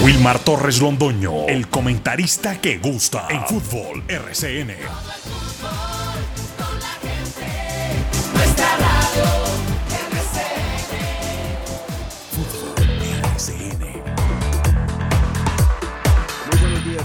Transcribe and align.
Wilmar 0.00 0.38
Torres 0.38 0.80
Londoño, 0.80 1.46
el 1.48 1.68
comentarista 1.68 2.60
que 2.60 2.78
gusta 2.78 3.28
en 3.28 3.44
fútbol 3.46 4.02
RCN. 4.08 4.72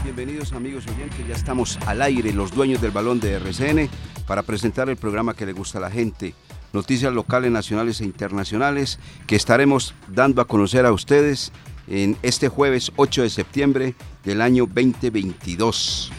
Bienvenidos 0.03 0.53
amigos 0.53 0.85
oyentes. 0.87 1.27
Ya 1.27 1.35
estamos 1.35 1.77
al 1.85 2.01
aire, 2.01 2.33
los 2.33 2.51
dueños 2.51 2.81
del 2.81 2.91
balón 2.91 3.19
de 3.19 3.33
RCN, 3.33 3.89
para 4.25 4.41
presentar 4.41 4.89
el 4.89 4.97
programa 4.97 5.35
que 5.35 5.45
le 5.45 5.53
gusta 5.53 5.77
a 5.77 5.81
la 5.81 5.91
gente. 5.91 6.33
Noticias 6.73 7.13
locales, 7.13 7.51
nacionales 7.51 8.01
e 8.01 8.05
internacionales 8.05 8.97
que 9.27 9.35
estaremos 9.35 9.93
dando 10.07 10.41
a 10.41 10.45
conocer 10.47 10.85
a 10.85 10.91
ustedes 10.91 11.51
en 11.87 12.17
este 12.21 12.49
jueves 12.49 12.91
8 12.95 13.23
de 13.23 13.29
septiembre 13.29 13.95
del 14.23 14.41
año 14.41 14.65
2022 14.65 16.11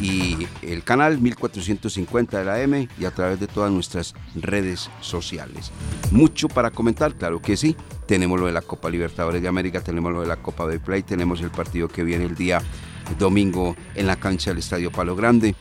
y 0.00 0.46
el 0.62 0.82
canal 0.82 1.20
1450 1.20 2.38
de 2.38 2.44
la 2.44 2.60
M 2.60 2.88
y 2.98 3.04
a 3.04 3.10
través 3.10 3.40
de 3.40 3.46
todas 3.46 3.72
nuestras 3.72 4.14
redes 4.34 4.90
sociales. 5.00 5.72
Mucho 6.10 6.48
para 6.48 6.70
comentar, 6.70 7.14
claro 7.14 7.40
que 7.40 7.56
sí. 7.56 7.76
Tenemos 8.06 8.38
lo 8.38 8.46
de 8.46 8.52
la 8.52 8.62
Copa 8.62 8.90
Libertadores 8.90 9.42
de 9.42 9.48
América, 9.48 9.80
tenemos 9.80 10.12
lo 10.12 10.20
de 10.20 10.28
la 10.28 10.36
Copa 10.36 10.66
de 10.66 10.78
Play, 10.78 11.02
tenemos 11.02 11.40
el 11.40 11.50
partido 11.50 11.88
que 11.88 12.04
viene 12.04 12.24
el 12.24 12.34
día 12.34 12.62
domingo 13.18 13.76
en 13.94 14.06
la 14.06 14.16
cancha 14.16 14.50
del 14.50 14.58
Estadio 14.58 14.90
Palo 14.92 15.16
Grande. 15.16 15.54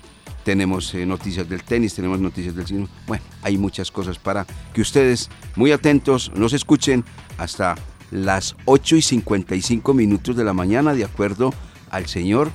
Tenemos 0.44 0.94
eh, 0.94 1.08
noticias 1.08 1.50
del 1.50 1.64
tenis, 1.64 1.96
tenemos 1.96 2.20
noticias 2.20 2.56
del 2.56 2.68
cine. 2.68 2.88
Bueno, 3.08 3.24
hay 3.42 3.58
muchas 3.58 3.90
cosas 3.90 4.20
para 4.20 4.46
que 4.74 4.82
ustedes, 4.82 5.30
muy 5.56 5.72
atentos, 5.72 6.32
nos 6.36 6.54
escuchen 6.54 7.04
hasta 7.38 7.76
las 8.12 8.56
8 8.66 8.98
y 8.98 9.02
55 9.02 9.94
minutos 9.94 10.36
de 10.36 10.44
la 10.44 10.54
mañana, 10.54 10.94
de 10.94 11.06
acuerdo 11.06 11.54
al 11.90 12.08
señor 12.08 12.52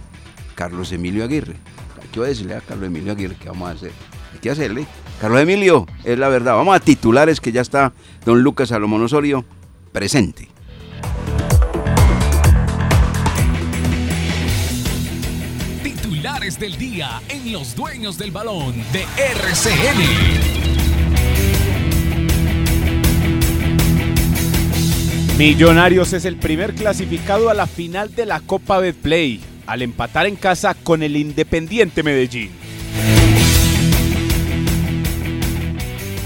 Carlos 0.55 0.93
Emilio 0.93 1.25
Aguirre. 1.25 1.57
¿Qué 2.13 2.19
voy 2.19 2.27
a 2.27 2.31
decirle 2.31 2.55
a 2.55 2.61
Carlos 2.61 2.89
Emilio 2.89 3.13
Aguirre? 3.13 3.37
¿Qué 3.37 3.49
vamos 3.49 3.69
a 3.69 3.73
hacer? 3.73 3.93
Hay 4.33 4.41
que 4.41 4.51
hacerle. 4.51 4.87
Carlos 5.21 5.41
Emilio, 5.41 5.87
es 6.05 6.19
la 6.19 6.29
verdad. 6.29 6.55
Vamos 6.55 6.75
a 6.75 6.81
titulares 6.81 7.41
que 7.41 7.53
ya 7.53 7.61
está 7.61 7.93
don 8.25 8.43
Lucas 8.43 8.71
Salomón 8.71 9.03
Osorio 9.03 9.45
presente. 9.93 10.49
Titulares 15.83 16.59
del 16.59 16.77
día 16.77 17.23
en 17.29 17.53
Los 17.53 17.77
Dueños 17.77 18.19
del 18.19 18.31
Balón 18.33 18.75
de 18.93 19.05
RCN. 19.17 20.60
Millonarios 25.41 26.13
es 26.13 26.27
el 26.27 26.37
primer 26.37 26.75
clasificado 26.75 27.49
a 27.49 27.55
la 27.55 27.67
final 27.67 28.15
de 28.15 28.27
la 28.27 28.41
Copa 28.41 28.79
Betplay, 28.79 29.41
al 29.67 29.81
empatar 29.81 30.27
en 30.27 30.37
casa 30.37 30.75
con 30.75 31.03
el 31.03 31.17
Independiente 31.17 32.03
Medellín. 32.03 32.51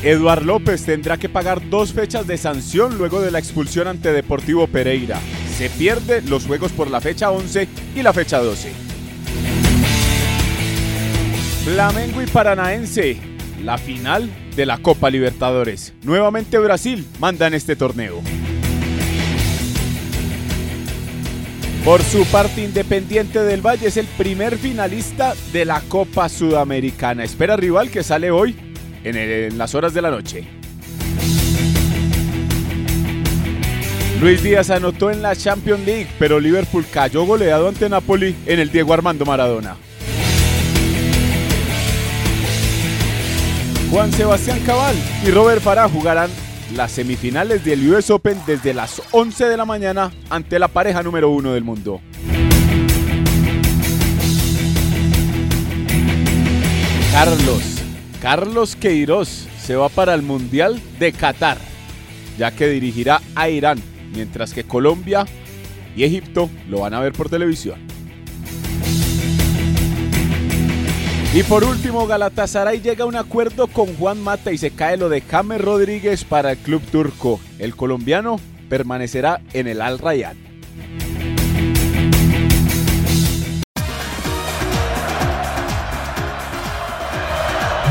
Eduard 0.03 0.43
López 0.43 0.85
tendrá 0.85 1.17
que 1.17 1.29
pagar 1.29 1.71
dos 1.71 1.93
fechas 1.93 2.27
de 2.27 2.37
sanción 2.37 2.99
luego 2.99 3.21
de 3.21 3.31
la 3.31 3.39
expulsión 3.39 3.87
ante 3.87 4.13
Deportivo 4.13 4.67
Pereira. 4.67 5.21
Se 5.57 5.71
pierde 5.71 6.21
los 6.23 6.47
juegos 6.47 6.73
por 6.73 6.91
la 6.91 7.01
fecha 7.01 7.31
11 7.31 7.69
y 7.95 8.03
la 8.03 8.13
fecha 8.13 8.41
12. 8.41 8.73
Flamengo 11.67 12.21
y 12.21 12.27
Paranaense, 12.27 13.17
la 13.63 13.79
final 13.79 14.29
de 14.57 14.67
la 14.67 14.79
Copa 14.79 15.09
Libertadores. 15.09 15.95
Nuevamente 16.03 16.59
Brasil 16.59 17.07
manda 17.21 17.47
en 17.47 17.55
este 17.55 17.77
torneo. 17.77 18.21
Por 21.85 22.03
su 22.03 22.25
parte, 22.25 22.63
Independiente 22.63 23.41
del 23.41 23.61
Valle 23.61 23.89
es 23.89 23.99
el 23.99 24.07
primer 24.07 24.57
finalista 24.57 25.35
de 25.53 25.67
la 25.67 25.83
Copa 25.83 26.31
Sudamericana. 26.31 27.25
Espera 27.25 27.59
rival 27.59 27.91
que 27.91 28.03
sale 28.03 28.31
hoy 28.31 28.57
en, 29.05 29.59
las 29.59 29.75
horas 29.75 29.93
de 29.93 30.01
la 30.01 30.11
noche. 30.11 30.45
Luis 34.19 34.43
Díaz 34.43 34.71
anotó 34.71 35.11
en 35.11 35.21
la 35.21 35.37
Champions 35.37 35.85
League, 35.85 36.09
pero 36.19 36.41
Liverpool 36.41 36.87
cayó 36.91 37.27
goleado 37.27 37.69
ante 37.69 37.91
Napoli 37.91 38.35
en 38.47 38.61
el 38.61 38.71
Diego 38.71 38.95
Armando 38.95 39.27
Maradona. 39.27 39.77
Juan 43.91 44.11
Sebastián 44.11 44.61
Cabal 44.65 44.97
y 45.23 45.31
Robert 45.31 45.61
Farah 45.61 45.91
jugarán 45.91 46.31
las 46.75 46.93
semifinales 46.93 47.65
del 47.65 47.89
US 47.93 48.11
Open 48.11 48.39
desde 48.47 48.75
las 48.75 49.01
11 49.13 49.47
de 49.47 49.57
la 49.57 49.65
mañana 49.65 50.13
ante 50.29 50.59
la 50.59 50.69
pareja 50.69 51.03
número 51.03 51.31
uno 51.31 51.53
del 51.53 51.65
mundo. 51.65 52.01
Carlos, 57.13 57.63
Carlos 58.21 58.77
Queiroz 58.77 59.47
se 59.63 59.77
va 59.77 59.89
para 59.89 60.15
el 60.15 60.23
Mundial 60.23 60.81
de 60.99 61.13
Qatar, 61.13 61.59
ya 62.37 62.51
que 62.51 62.67
dirigirá 62.69 63.23
a 63.37 63.49
Irán, 63.49 63.81
mientras 64.13 64.53
que 64.53 64.65
Colombia 64.65 65.27
y 65.97 66.03
Egipto 66.03 66.51
lo 66.69 66.81
van 66.81 66.95
a 66.95 67.01
ver 67.01 67.13
por 67.13 67.29
televisión. 67.29 67.94
Y 71.35 71.43
por 71.43 71.65
último, 71.65 72.07
Galatasaray 72.07 72.81
llega 72.81 73.03
a 73.03 73.09
un 73.09 73.17
acuerdo 73.17 73.67
con 73.67 73.97
Juan 73.97 74.23
Mata 74.23 74.53
y 74.53 74.59
se 74.59 74.71
cae 74.71 74.97
lo 74.97 75.09
de 75.09 75.21
James 75.21 75.61
Rodríguez 75.61 76.23
para 76.23 76.53
el 76.53 76.59
club 76.59 76.81
turco. 76.93 77.41
El 77.59 77.75
colombiano 77.75 78.39
permanecerá 78.69 79.41
en 79.53 79.67
el 79.67 79.83
Al 79.83 79.99
Rayyan. 79.99 80.37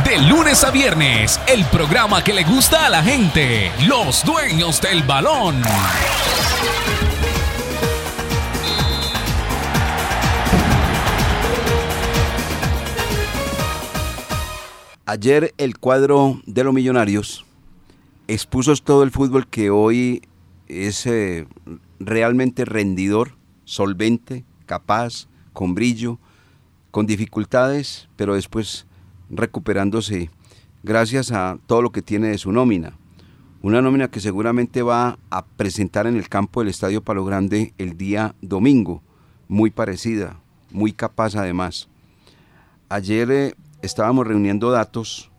De 0.06 0.18
lunes 0.30 0.64
a 0.64 0.72
viernes, 0.72 1.38
el 1.46 1.66
programa 1.66 2.24
que 2.24 2.31
le 2.31 2.46
gusta 2.46 2.86
a 2.86 2.90
la 2.90 3.04
gente. 3.04 3.74
Los 3.86 4.24
Dueños 4.24 4.80
del 4.80 5.04
Balón. 5.04 5.62
Ayer 15.06 15.53
el 15.58 15.78
cuadro 15.78 16.41
de 16.46 16.64
los 16.64 16.74
millonarios 16.74 17.46
expuso 18.30 18.74
todo 18.78 19.03
el 19.03 19.12
fútbol 19.12 19.47
que 19.47 19.69
hoy 19.69 20.22
es 20.69 21.06
eh, 21.06 21.46
realmente 22.00 22.64
rendidor, 22.64 23.36
solvente, 23.66 24.46
capaz, 24.66 25.28
con 25.52 25.75
brillo, 25.75 26.19
con 26.92 27.06
dificultades, 27.06 28.08
pero 28.16 28.36
después 28.36 28.86
recuperándose 29.30 30.30
gracias 30.84 31.34
a 31.34 31.58
todo 31.68 31.81
lo 31.81 31.92
que 31.92 32.02
tiene 32.02 32.30
de 32.30 32.38
su 32.38 32.53
nómina. 32.53 32.94
Una 33.62 33.81
nómina 33.81 34.08
que 34.08 34.22
seguramente 34.22 34.84
va 34.84 35.19
a 35.30 35.44
presentar 35.44 36.08
en 36.08 36.16
el 36.16 36.30
campo 36.30 36.62
del 36.62 36.69
Estadio 36.69 37.03
Palo 37.03 37.25
Grande 37.25 37.74
el 37.78 37.97
día 37.97 38.36
domingo, 38.42 39.02
muy 39.50 39.69
parecida, 39.69 40.40
muy 40.72 40.94
capaz 40.94 41.36
además. 41.36 41.90
Ayer 42.88 43.31
eh, 43.31 43.56
estábamos 43.84 44.26
reuniendo 44.26 44.72
datos 44.72 45.30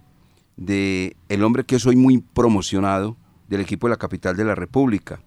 de 0.57 1.17
el 1.29 1.43
hombre 1.43 1.65
que 1.65 1.77
es 1.77 1.87
hoy 1.87 1.97
muy 1.97 2.19
promocionado 2.19 3.17
del 3.49 3.63
equipo 3.63 3.87
de 3.89 3.93
la 3.93 3.97
capital 3.97 4.37
de 4.37 4.45
la 4.45 4.55
República. 4.55 5.21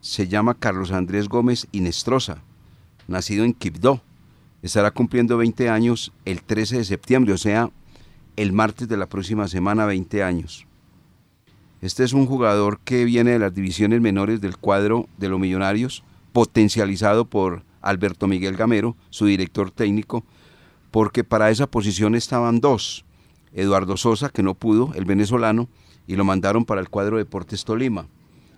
Se 0.00 0.28
llama 0.28 0.54
Carlos 0.54 0.92
Andrés 0.92 1.28
Gómez 1.28 1.66
Inestrosa, 1.72 2.42
nacido 3.08 3.44
en 3.44 3.54
Quibdó. 3.54 4.02
Estará 4.62 4.90
cumpliendo 4.90 5.38
20 5.38 5.70
años 5.70 6.12
el 6.24 6.42
13 6.42 6.78
de 6.78 6.84
septiembre, 6.84 7.32
o 7.32 7.38
sea, 7.38 7.70
el 8.36 8.52
martes 8.52 8.86
de 8.86 8.98
la 8.98 9.06
próxima 9.08 9.48
semana, 9.48 9.86
20 9.86 10.22
años. 10.22 10.66
Este 11.80 12.04
es 12.04 12.12
un 12.12 12.26
jugador 12.26 12.80
que 12.84 13.04
viene 13.04 13.32
de 13.32 13.38
las 13.38 13.54
divisiones 13.54 14.00
menores 14.00 14.40
del 14.40 14.58
cuadro 14.58 15.08
de 15.16 15.28
los 15.28 15.40
millonarios, 15.40 16.04
potencializado 16.32 17.24
por 17.24 17.64
Alberto 17.80 18.28
Miguel 18.28 18.56
Gamero, 18.56 18.94
su 19.10 19.26
director 19.26 19.70
técnico, 19.70 20.24
porque 20.92 21.24
para 21.24 21.50
esa 21.50 21.66
posición 21.66 22.14
estaban 22.14 22.60
dos. 22.60 23.04
Eduardo 23.54 23.96
Sosa, 23.96 24.28
que 24.28 24.42
no 24.42 24.54
pudo, 24.54 24.92
el 24.94 25.04
venezolano, 25.04 25.68
y 26.06 26.14
lo 26.16 26.24
mandaron 26.24 26.64
para 26.64 26.80
el 26.80 26.90
cuadro 26.90 27.16
Deportes 27.16 27.64
Tolima. 27.64 28.06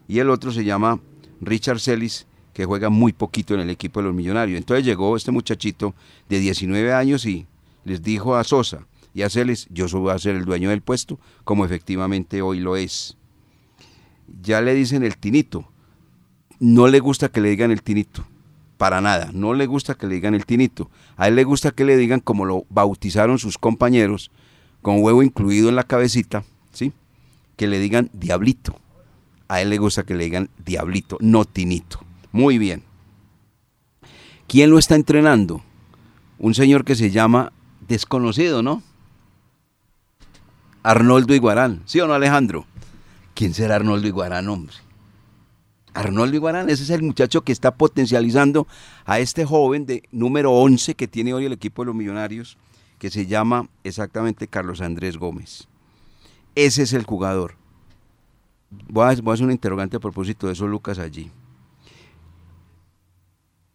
Y 0.09 0.19
el 0.19 0.29
otro 0.29 0.53
se 0.53 0.65
llama 0.65 1.01
Richard 1.41 1.81
Celis, 1.81 2.27
que 2.53 2.65
juega 2.65 2.91
muy 2.91 3.13
poquito 3.13 3.55
en 3.55 3.61
el 3.61 3.71
equipo 3.71 4.01
de 4.01 4.07
los 4.07 4.15
millonarios. 4.15 4.59
Entonces 4.59 4.85
llegó 4.85 5.17
este 5.17 5.31
muchachito 5.31 5.95
de 6.29 6.41
19 6.41 6.93
años 6.93 7.25
y 7.25 7.47
les 7.85 8.03
dijo 8.03 8.37
a 8.37 8.45
Sosa 8.45 8.87
y 9.15 9.23
a 9.23 9.31
Celis, 9.31 9.69
yo 9.71 9.87
voy 9.89 10.13
a 10.13 10.19
ser 10.19 10.35
el 10.35 10.45
dueño 10.45 10.71
del 10.71 10.83
puesto, 10.83 11.21
como 11.45 11.65
efectivamente 11.65 12.43
hoy 12.43 12.59
lo 12.59 12.77
es. 12.77 13.17
Ya 14.43 14.61
le 14.61 14.75
dicen 14.75 15.05
el 15.05 15.17
tinito. 15.17 15.69
No 16.59 16.89
le 16.89 16.99
gusta 16.99 17.29
que 17.29 17.41
le 17.41 17.51
digan 17.51 17.71
el 17.71 17.83
tinito 17.83 18.25
para 18.85 19.01
nada. 19.01 19.31
No 19.33 19.55
le 19.55 19.65
gusta 19.65 19.95
que 19.95 20.07
le 20.07 20.17
digan 20.17 20.35
el 20.35 20.45
tinito. 20.45 20.91
A 21.17 21.29
él 21.29 21.37
le 21.37 21.45
gusta 21.45 21.71
que 21.71 21.87
le 21.87 21.97
digan 21.97 22.21
como 22.21 22.45
lo 22.45 22.67
bautizaron 22.69 23.39
sus 23.39 23.57
compañeros, 23.57 24.31
con 24.83 25.03
huevo 25.03 25.23
incluido 25.23 25.71
en 25.71 25.75
la 25.75 25.85
cabecita, 25.85 26.45
¿sí? 26.71 26.93
Que 27.57 27.67
le 27.67 27.79
digan 27.79 28.11
diablito. 28.13 28.79
A 29.49 29.63
él 29.63 29.71
le 29.71 29.79
gusta 29.79 30.03
que 30.03 30.13
le 30.13 30.25
digan 30.25 30.51
diablito, 30.67 31.17
no 31.23 31.47
tinito. 31.47 32.01
Muy 32.31 32.59
bien. 32.59 32.83
¿Quién 34.49 34.69
lo 34.69 34.79
está 34.79 34.97
entrenando? 34.97 35.63
Un 36.39 36.53
señor 36.53 36.85
que 36.85 36.95
se 36.95 37.11
llama 37.11 37.55
desconocido, 37.89 38.63
¿no? 38.63 38.83
Arnoldo 40.83 41.35
Iguarán. 41.35 41.81
¿Sí 41.87 42.01
o 42.01 42.07
no, 42.07 42.13
Alejandro? 42.13 42.67
¿Quién 43.33 43.55
será 43.55 43.77
Arnoldo 43.77 44.07
Iguarán, 44.09 44.47
hombre? 44.47 44.77
Arnoldo 45.95 46.37
Iguarán, 46.37 46.69
ese 46.69 46.83
es 46.83 46.91
el 46.91 47.03
muchacho 47.03 47.43
que 47.43 47.53
está 47.53 47.77
potencializando 47.77 48.67
a 49.05 49.21
este 49.21 49.45
joven 49.45 49.87
de 49.87 50.03
número 50.11 50.53
11 50.53 50.95
que 50.95 51.09
tiene 51.09 51.33
hoy 51.33 51.47
el 51.47 51.53
equipo 51.53 51.83
de 51.83 51.87
los 51.87 51.95
Millonarios, 51.95 52.59
que 52.99 53.11
se 53.11 53.27
llama 53.27 53.69
exactamente 53.85 54.49
Carlos 54.49 54.81
Andrés 54.81 55.17
Gómez. 55.17 55.69
Ese 56.57 56.83
es 56.83 56.93
el 56.93 57.05
jugador. 57.05 57.55
Voy 58.89 59.05
a, 59.05 59.09
a 59.09 59.11
hacer 59.11 59.45
un 59.45 59.53
interrogante 59.53 59.97
a 59.97 60.01
propósito 60.01 60.49
de 60.49 60.55
eso, 60.55 60.67
Lucas, 60.67 60.99
allí. 60.99 61.31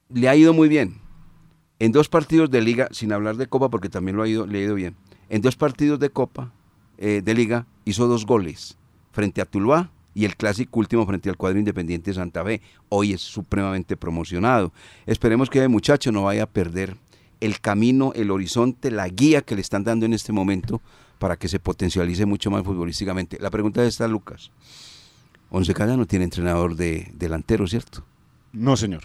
Le 0.10 0.28
ha 0.28 0.36
ido 0.36 0.54
muy 0.54 0.68
bien. 0.68 1.00
En 1.80 1.94
dos 1.94 2.10
partidos 2.10 2.52
de 2.52 2.62
liga, 2.62 2.90
sin 2.92 3.14
hablar 3.14 3.38
de 3.38 3.48
Copa, 3.48 3.70
porque 3.70 3.90
también 3.90 4.18
lo 4.18 4.24
ha 4.24 4.28
ido, 4.28 4.46
le 4.46 4.60
ha 4.60 4.64
ido 4.64 4.76
bien. 4.76 4.96
En 5.30 5.42
dos 5.42 5.56
partidos 5.56 6.00
de 6.00 6.10
Copa, 6.10 6.52
eh, 6.98 7.22
de 7.24 7.34
liga, 7.34 7.66
hizo 7.86 8.08
dos 8.08 8.26
goles 8.26 8.78
frente 9.12 9.42
a 9.42 9.46
Tuluá 9.46 9.90
y 10.20 10.26
el 10.26 10.36
clásico 10.36 10.80
último 10.82 11.06
frente 11.06 11.30
al 11.30 11.38
cuadro 11.38 11.60
Independiente 11.60 12.14
Santa 12.14 12.44
Fe. 12.44 12.62
Hoy 12.90 13.14
es 13.14 13.22
supremamente 13.22 13.96
promocionado. 13.96 14.74
Esperemos 15.06 15.50
que 15.50 15.64
el 15.64 15.70
muchacho 15.70 16.12
no 16.12 16.24
vaya 16.24 16.44
a 16.44 16.46
perder 16.46 16.98
el 17.40 17.62
camino, 17.62 18.12
el 18.14 18.30
horizonte, 18.30 18.92
la 18.92 19.08
guía 19.08 19.44
que 19.44 19.56
le 19.56 19.62
están 19.62 19.86
dando 19.86 20.06
en 20.06 20.12
este 20.14 20.34
momento 20.34 20.82
para 21.20 21.38
que 21.38 21.48
se 21.48 21.62
potencialice 21.62 22.26
mucho 22.26 22.52
más 22.52 22.66
futbolísticamente. 22.66 23.38
La 23.40 23.50
pregunta 23.50 23.82
es 23.82 23.94
esta, 23.94 24.10
Lucas. 24.10 24.52
Once 25.52 25.74
Caldas 25.74 25.98
no 25.98 26.06
tiene 26.06 26.26
entrenador 26.26 26.76
de 26.76 27.10
delantero, 27.14 27.66
¿cierto? 27.66 28.04
No, 28.52 28.76
señor. 28.76 29.04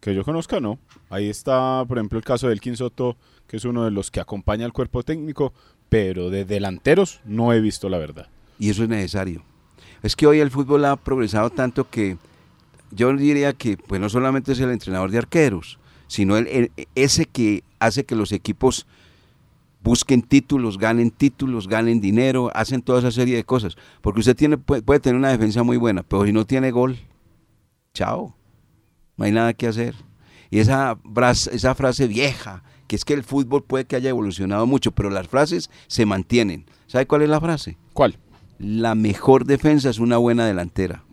Que 0.00 0.14
yo 0.14 0.24
conozca, 0.24 0.58
no. 0.58 0.78
Ahí 1.10 1.28
está, 1.28 1.84
por 1.86 1.98
ejemplo, 1.98 2.18
el 2.18 2.24
caso 2.24 2.48
del 2.48 2.62
Soto, 2.78 3.18
que 3.46 3.58
es 3.58 3.64
uno 3.66 3.84
de 3.84 3.90
los 3.90 4.10
que 4.10 4.20
acompaña 4.20 4.64
al 4.64 4.72
cuerpo 4.72 5.02
técnico, 5.02 5.52
pero 5.90 6.30
de 6.30 6.46
delanteros 6.46 7.20
no 7.26 7.52
he 7.52 7.60
visto 7.60 7.90
la 7.90 7.98
verdad. 7.98 8.28
Y 8.58 8.70
eso 8.70 8.84
es 8.84 8.88
necesario. 8.88 9.42
Es 10.02 10.16
que 10.16 10.26
hoy 10.26 10.40
el 10.40 10.50
fútbol 10.50 10.84
ha 10.84 10.96
progresado 10.96 11.50
tanto 11.50 11.88
que 11.88 12.16
yo 12.90 13.12
diría 13.14 13.52
que 13.52 13.76
pues 13.76 14.00
no 14.00 14.08
solamente 14.08 14.52
es 14.52 14.60
el 14.60 14.70
entrenador 14.70 15.10
de 15.10 15.18
arqueros, 15.18 15.78
sino 16.06 16.36
el, 16.36 16.70
ese 16.94 17.26
que 17.26 17.62
hace 17.78 18.04
que 18.04 18.16
los 18.16 18.32
equipos 18.32 18.86
busquen 19.82 20.22
títulos, 20.22 20.78
ganen 20.78 21.10
títulos, 21.10 21.68
ganen 21.68 22.00
dinero, 22.00 22.50
hacen 22.54 22.82
toda 22.82 23.00
esa 23.00 23.10
serie 23.10 23.36
de 23.36 23.44
cosas. 23.44 23.76
Porque 24.00 24.20
usted 24.20 24.36
tiene, 24.36 24.58
puede, 24.58 25.00
tener 25.00 25.16
una 25.16 25.30
defensa 25.30 25.62
muy 25.62 25.76
buena, 25.76 26.02
pero 26.02 26.24
si 26.24 26.32
no 26.32 26.46
tiene 26.46 26.70
gol, 26.70 26.98
chao 27.94 28.34
no 29.18 29.24
hay 29.24 29.32
nada 29.32 29.52
que 29.52 29.66
hacer. 29.66 29.94
Y 30.48 30.60
esa, 30.60 30.96
esa 31.52 31.74
frase 31.74 32.06
vieja, 32.06 32.62
que 32.86 32.96
es 32.96 33.04
que 33.04 33.12
el 33.12 33.24
fútbol 33.24 33.64
puede 33.64 33.84
que 33.84 33.96
haya 33.96 34.08
evolucionado 34.08 34.64
mucho, 34.64 34.92
pero 34.92 35.10
las 35.10 35.28
frases 35.28 35.68
se 35.88 36.06
mantienen. 36.06 36.64
¿Sabe 36.86 37.06
cuál 37.06 37.22
es 37.22 37.28
la 37.28 37.40
frase? 37.40 37.76
¿Cuál? 37.92 38.16
La 38.58 38.94
mejor 38.94 39.44
defensa 39.44 39.90
es 39.90 39.98
una 39.98 40.16
buena 40.16 40.46
delantera. 40.46 41.04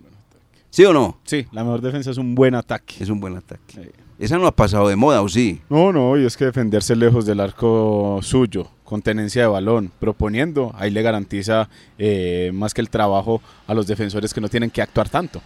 ¿Sí 0.70 0.84
o 0.84 0.94
no? 0.94 1.20
Sí, 1.24 1.46
la 1.52 1.64
mejor 1.64 1.82
defensa 1.82 2.12
es 2.12 2.18
un 2.18 2.36
buen 2.36 2.56
ataque. 2.56 2.96
Es 3.00 3.10
un 3.10 3.20
buen 3.20 3.38
ataque. 3.38 3.92
Esa 4.18 4.38
no 4.38 4.48
ha 4.48 4.56
pasado 4.56 4.88
de 4.88 4.96
moda, 4.96 5.22
¿o 5.22 5.30
sí? 5.30 5.62
No, 5.70 5.92
no, 5.92 6.18
y 6.18 6.26
es 6.26 6.38
que 6.38 6.46
defenderse 6.46 6.96
lejos 6.96 7.26
del 7.26 7.40
arco 7.40 8.20
suyo, 8.22 8.70
con 8.84 9.02
tenencia 9.02 9.42
de 9.42 9.48
balón, 9.48 9.92
proponiendo, 10.00 10.72
ahí 10.76 10.90
le 10.90 11.02
garantiza 11.02 11.70
eh, 11.98 12.52
más 12.54 12.74
que 12.74 12.82
el 12.82 12.90
trabajo 12.90 13.42
a 13.68 13.74
los 13.74 13.88
defensores 13.88 14.34
que 14.34 14.42
no 14.42 14.50
tienen 14.50 14.70
que 14.70 14.82
actuar 14.82 15.10
tanto. 15.10 15.42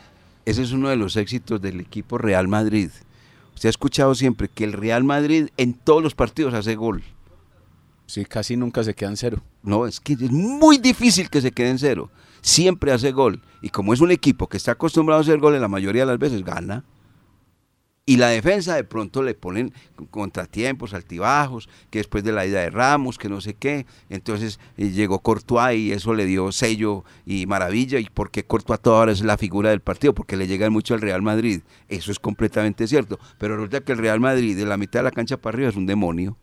Ese 0.46 0.64
es 0.64 0.72
uno 0.72 0.90
de 0.90 0.96
los 0.96 1.16
éxitos 1.16 1.62
del 1.62 1.80
equipo 1.80 2.18
Real 2.18 2.48
Madrid. 2.48 2.90
Usted 3.56 3.70
ha 3.70 3.72
escuchado 3.72 4.16
siempre 4.16 4.48
que 4.48 4.64
el 4.64 4.74
Real 4.74 5.04
Madrid 5.04 5.50
en 5.58 5.74
todos 5.74 6.02
los 6.02 6.16
partidos 6.16 6.54
hace 6.54 6.76
gol. 6.76 7.04
Sí, 8.06 8.26
casi 8.26 8.56
nunca 8.56 8.84
se 8.84 8.96
queda 8.96 9.10
en 9.10 9.18
cero. 9.18 9.42
No, 9.62 9.86
es 9.86 10.00
que 10.00 10.14
es 10.14 10.32
muy 10.32 10.78
difícil 10.78 11.30
que 11.30 11.42
se 11.42 11.52
quede 11.52 11.70
en 11.70 11.80
cero. 11.80 12.10
Siempre 12.42 12.92
hace 12.92 13.12
gol. 13.12 13.42
Y 13.62 13.70
como 13.70 13.94
es 13.94 14.00
un 14.00 14.12
equipo 14.12 14.48
que 14.48 14.58
está 14.58 14.72
acostumbrado 14.72 15.20
a 15.20 15.22
hacer 15.22 15.40
goles, 15.40 15.60
la 15.60 15.68
mayoría 15.68 16.04
de 16.04 16.12
las 16.12 16.20
veces 16.20 16.44
gana. 16.44 16.86
Y 18.10 18.18
la 18.18 18.30
defensa 18.30 18.76
de 18.76 18.84
pronto 18.84 19.22
le 19.22 19.36
ponen 19.36 19.72
contratiempos, 20.10 20.96
altibajos, 20.96 21.70
que 21.92 22.00
después 22.00 22.24
de 22.24 22.32
la 22.32 22.44
ida 22.44 22.62
de 22.62 22.72
Ramos, 22.72 23.20
que 23.20 23.30
no 23.30 23.40
sé 23.40 23.54
qué. 23.54 23.86
Entonces 24.10 24.60
eh, 24.78 24.90
llegó 24.90 25.20
Courtois 25.20 25.78
y 25.78 25.92
eso 25.92 26.16
le 26.16 26.26
dio 26.26 26.52
sello 26.52 27.04
y 27.24 27.46
maravilla. 27.46 28.00
¿Y 28.00 28.10
por 28.10 28.32
qué 28.32 28.44
Courtois 28.44 28.80
ahora 28.86 29.12
es 29.12 29.22
la 29.22 29.38
figura 29.38 29.70
del 29.70 29.82
partido? 29.82 30.16
Porque 30.16 30.38
le 30.38 30.48
llega 30.48 30.68
mucho 30.72 30.96
al 30.96 31.02
Real 31.02 31.22
Madrid. 31.22 31.62
Eso 31.88 32.12
es 32.12 32.18
completamente 32.18 32.88
cierto. 32.88 33.20
Pero 33.38 33.58
resulta 33.58 33.82
que 33.82 33.92
el 33.92 34.00
Real 34.00 34.20
Madrid 34.20 34.58
de 34.58 34.66
la 34.66 34.78
mitad 34.78 35.02
de 35.02 35.04
la 35.04 35.12
cancha 35.12 35.38
para 35.38 35.56
arriba 35.56 35.70
es 35.70 35.76
un 35.76 35.86
demonio. 35.86 36.36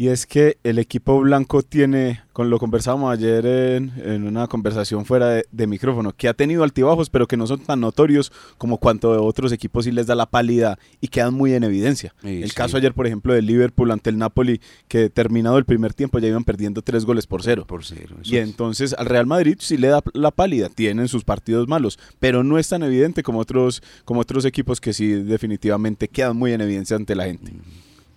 Y 0.00 0.08
es 0.08 0.24
que 0.24 0.56
el 0.64 0.78
equipo 0.78 1.20
blanco 1.20 1.62
tiene, 1.62 2.22
con 2.32 2.48
lo 2.48 2.58
conversábamos 2.58 3.12
ayer 3.12 3.44
en, 3.44 4.26
una 4.26 4.46
conversación 4.46 5.04
fuera 5.04 5.42
de, 5.50 5.66
micrófono, 5.66 6.14
que 6.16 6.26
ha 6.26 6.32
tenido 6.32 6.64
altibajos, 6.64 7.10
pero 7.10 7.28
que 7.28 7.36
no 7.36 7.46
son 7.46 7.60
tan 7.60 7.80
notorios 7.80 8.32
como 8.56 8.78
cuanto 8.78 9.22
otros 9.22 9.52
equipos 9.52 9.84
sí 9.84 9.92
les 9.92 10.06
da 10.06 10.14
la 10.14 10.24
pálida 10.24 10.78
y 11.02 11.08
quedan 11.08 11.34
muy 11.34 11.52
en 11.52 11.64
evidencia. 11.64 12.14
el 12.22 12.54
caso 12.54 12.78
ayer, 12.78 12.94
por 12.94 13.06
ejemplo, 13.06 13.34
del 13.34 13.44
Liverpool 13.44 13.90
ante 13.90 14.08
el 14.08 14.16
Napoli, 14.16 14.62
que 14.88 15.10
terminado 15.10 15.58
el 15.58 15.66
primer 15.66 15.92
tiempo 15.92 16.18
ya 16.18 16.28
iban 16.28 16.44
perdiendo 16.44 16.80
tres 16.80 17.04
goles 17.04 17.26
por 17.26 17.42
cero. 17.42 17.66
Por 17.66 17.84
cero. 17.84 18.16
Y 18.22 18.38
entonces 18.38 18.94
al 18.94 19.04
Real 19.04 19.26
Madrid 19.26 19.58
sí 19.60 19.76
le 19.76 19.88
da 19.88 20.02
la 20.14 20.30
pálida, 20.30 20.70
tienen 20.70 21.08
sus 21.08 21.24
partidos 21.24 21.68
malos, 21.68 21.98
pero 22.18 22.42
no 22.42 22.56
es 22.56 22.70
tan 22.70 22.82
evidente 22.82 23.22
como 23.22 23.40
otros, 23.40 23.82
como 24.06 24.20
otros 24.20 24.46
equipos 24.46 24.80
que 24.80 24.94
sí 24.94 25.08
definitivamente 25.12 26.08
quedan 26.08 26.38
muy 26.38 26.54
en 26.54 26.62
evidencia 26.62 26.96
ante 26.96 27.14
la 27.14 27.24
gente. 27.26 27.52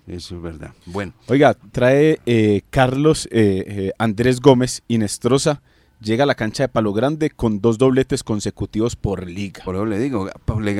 Eso 0.08 0.36
es 0.36 0.42
verdad. 0.42 0.72
Bueno. 0.86 1.14
Oiga, 1.28 1.56
trae 1.72 2.20
eh, 2.26 2.62
Carlos 2.70 3.28
eh, 3.32 3.64
eh, 3.68 3.92
Andrés 3.98 4.42
Gómez 4.42 4.84
Inestrosa. 4.88 5.62
Llega 6.02 6.26
a 6.26 6.28
la 6.28 6.36
cancha 6.36 6.64
de 6.64 6.68
Palo 6.68 6.92
Grande 6.92 7.30
con 7.30 7.62
dos 7.62 7.78
dobletes 7.78 8.24
consecutivos 8.24 8.98
por 8.98 9.26
liga. 9.26 9.64
Por 9.64 9.76
eso 9.76 9.86
le 9.86 9.98
digo, 10.00 10.30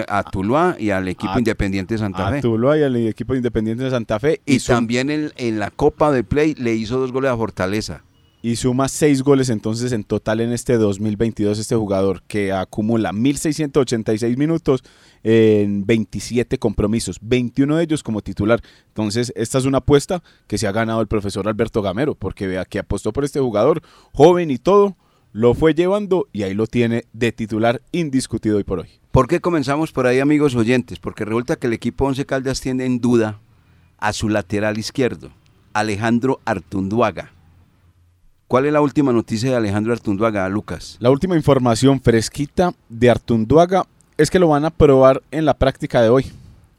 a 0.10 0.24
Tuluá 0.24 0.76
y 0.78 0.90
al 0.90 1.08
equipo 1.08 1.38
Independiente 1.38 1.94
de 1.94 2.00
Santa 2.00 2.30
Fe. 2.30 2.40
A 2.40 2.42
Tuluá 2.42 2.78
y 2.78 2.84
al 2.84 2.96
equipo 2.98 3.34
Independiente 3.34 3.86
de 3.86 3.90
Santa 3.90 4.20
Fe. 4.20 4.42
Y, 4.46 4.60
también 4.60 5.10
en, 5.10 5.32
en, 5.38 5.60
la 5.60 5.72
Copa 5.72 6.12
de 6.12 6.26
Play 6.26 6.56
le 6.56 6.76
hizo 6.76 7.00
dos 7.00 7.14
goles 7.14 7.32
a 7.32 7.38
Fortaleza 7.38 8.04
y 8.46 8.58
suma 8.58 8.90
seis 8.90 9.24
goles 9.24 9.50
entonces 9.50 9.94
en 9.94 10.04
total 10.04 10.42
en 10.42 10.52
este 10.52 10.78
2022 10.78 11.58
este 11.58 11.78
jugador 11.78 12.24
que 12.28 12.52
acumula 12.52 13.14
1.686 13.14 14.36
minutos 14.36 14.84
en 15.24 15.86
27 15.86 16.60
compromisos, 16.60 17.20
21 17.22 17.78
de 17.78 17.84
ellos 17.86 18.04
como 18.04 18.22
titular. 18.22 18.60
Entonces 18.90 19.32
esta 19.38 19.60
es 19.60 19.66
una 19.66 19.78
apuesta 19.78 20.22
que 20.46 20.58
se 20.58 20.68
ha 20.68 20.74
ganado 20.74 21.00
el 21.00 21.08
profesor 21.08 21.48
Alberto 21.48 21.82
Gamero 21.82 22.16
porque 22.16 22.46
vea 22.46 22.66
que 22.66 22.80
apostó 22.80 23.14
por 23.14 23.24
este 23.24 23.40
jugador 23.40 23.82
joven 24.12 24.52
y 24.52 24.58
todo, 24.58 24.98
lo 25.32 25.54
fue 25.54 25.74
llevando 25.74 26.28
y 26.34 26.44
ahí 26.44 26.54
lo 26.54 26.68
tiene 26.68 27.06
de 27.14 27.32
titular 27.32 27.82
indiscutido 27.94 28.58
hoy 28.58 28.66
por 28.66 28.80
hoy. 28.80 28.90
¿Por 29.12 29.30
qué 29.30 29.40
comenzamos 29.40 29.94
por 29.94 30.06
ahí 30.06 30.20
amigos 30.20 30.54
oyentes? 30.56 31.00
Porque 31.00 31.24
resulta 31.24 31.56
que 31.56 31.68
el 31.68 31.74
equipo 31.74 32.06
Once 32.06 32.26
Caldas 32.26 32.60
tiene 32.60 32.86
en 32.86 33.00
duda 33.00 33.40
a 34.00 34.12
su 34.12 34.28
lateral 34.28 34.78
izquierdo, 34.78 35.32
Alejandro 35.72 36.42
Artunduaga 36.44 37.33
¿Cuál 38.54 38.68
es 38.68 38.74
la 38.74 38.82
última 38.82 39.12
noticia 39.12 39.50
de 39.50 39.56
Alejandro 39.56 39.94
Artunduaga, 39.94 40.48
Lucas? 40.48 40.98
La 41.00 41.10
última 41.10 41.36
información 41.36 42.00
fresquita 42.00 42.76
de 42.88 43.10
Artunduaga 43.10 43.88
es 44.16 44.30
que 44.30 44.38
lo 44.38 44.50
van 44.50 44.64
a 44.64 44.70
probar 44.70 45.24
en 45.32 45.46
la 45.46 45.56
práctica 45.56 46.04
de 46.04 46.10
hoy. 46.10 46.32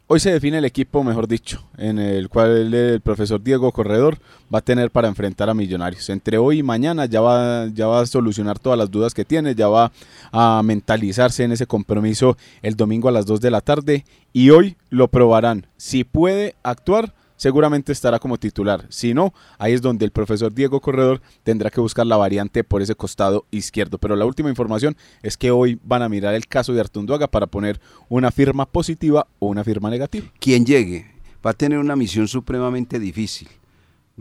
Hoy 0.07 0.21
se 0.21 0.31
define 0.31 0.59
el 0.59 0.63
equipo, 0.63 1.03
mejor 1.03 1.27
dicho, 1.27 1.65
en 1.77 1.99
el 1.99 2.29
cual 2.29 2.73
el 2.73 3.01
profesor 3.01 3.43
Diego 3.43 3.73
Corredor 3.73 4.19
va 4.53 4.59
a 4.59 4.61
tener 4.61 4.89
para 4.89 5.09
enfrentar 5.09 5.49
a 5.49 5.53
Millonarios. 5.53 6.09
Entre 6.09 6.37
hoy 6.37 6.59
y 6.59 6.63
mañana 6.63 7.07
ya 7.07 7.19
va, 7.19 7.67
ya 7.67 7.87
va 7.87 7.99
a 7.99 8.05
solucionar 8.05 8.57
todas 8.57 8.79
las 8.79 8.89
dudas 8.89 9.13
que 9.13 9.25
tiene, 9.25 9.53
ya 9.53 9.67
va 9.67 9.91
a 10.31 10.61
mentalizarse 10.63 11.43
en 11.43 11.51
ese 11.51 11.67
compromiso 11.67 12.37
el 12.61 12.77
domingo 12.77 13.09
a 13.09 13.11
las 13.11 13.25
2 13.25 13.41
de 13.41 13.51
la 13.51 13.59
tarde 13.59 14.05
y 14.31 14.49
hoy 14.49 14.77
lo 14.89 15.09
probarán. 15.09 15.67
Si 15.75 16.05
puede 16.05 16.55
actuar, 16.63 17.13
seguramente 17.35 17.91
estará 17.91 18.19
como 18.19 18.37
titular. 18.37 18.85
Si 18.89 19.13
no, 19.13 19.33
ahí 19.57 19.73
es 19.73 19.81
donde 19.81 20.05
el 20.05 20.11
profesor 20.11 20.53
Diego 20.53 20.81
Corredor 20.81 21.21
tendrá 21.43 21.69
que 21.69 21.81
buscar 21.81 22.05
la 22.05 22.17
variante 22.17 22.63
por 22.63 22.81
ese 22.81 22.95
costado 22.95 23.45
izquierdo. 23.51 23.97
Pero 23.97 24.15
la 24.15 24.25
última 24.25 24.49
información 24.49 24.95
es 25.21 25.37
que 25.37 25.51
hoy 25.51 25.79
van 25.83 26.01
a 26.01 26.09
mirar 26.09 26.33
el 26.33 26.47
caso 26.47 26.73
de 26.73 26.81
Artunduaga 26.81 27.27
para 27.27 27.47
poner 27.47 27.79
una 28.09 28.31
firma 28.31 28.65
positiva 28.65 29.27
o 29.39 29.47
una 29.47 29.63
firma 29.63 29.89
negativa. 29.89 30.27
Quien 30.39 30.65
llegue 30.65 31.11
va 31.45 31.51
a 31.51 31.53
tener 31.53 31.79
una 31.79 31.95
misión 31.95 32.27
supremamente 32.27 32.99
difícil. 32.99 33.47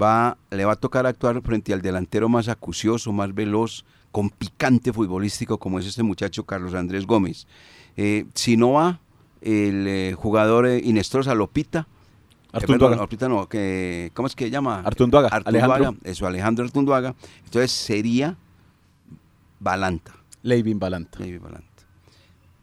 Va, 0.01 0.37
le 0.51 0.65
va 0.65 0.73
a 0.73 0.77
tocar 0.77 1.07
actuar 1.07 1.41
frente 1.43 1.73
al 1.73 1.81
delantero 1.81 2.29
más 2.29 2.49
acucioso, 2.49 3.13
más 3.13 3.33
veloz, 3.33 3.85
con 4.11 4.31
picante 4.31 4.93
futbolístico 4.93 5.59
como 5.59 5.79
es 5.79 5.87
este 5.87 6.03
muchacho 6.03 6.45
Carlos 6.45 6.75
Andrés 6.75 7.07
Gómez. 7.07 7.47
Eh, 7.97 8.27
si 8.35 8.57
no 8.57 8.73
va 8.73 9.01
el 9.41 9.87
eh, 9.87 10.15
jugador 10.17 10.67
eh, 10.67 10.81
Inestrosa 10.85 11.35
Artunduaga. 12.55 13.29
no, 13.29 13.49
que, 13.49 14.11
¿cómo 14.15 14.27
es 14.29 14.37
que 14.37 14.49
llama? 14.49 14.81
Artunduaga. 14.81 15.29
Alejandro. 15.29 15.97
Eso, 16.05 16.27
Alejandro 16.27 16.65
Artunduaga. 16.65 17.15
Entonces 17.45 17.73
sería 17.73 18.37
Balanta. 19.59 20.15
Leivin 20.43 20.79
Balanta. 20.79 21.19
Leivin 21.19 21.43
Balanta. 21.43 21.67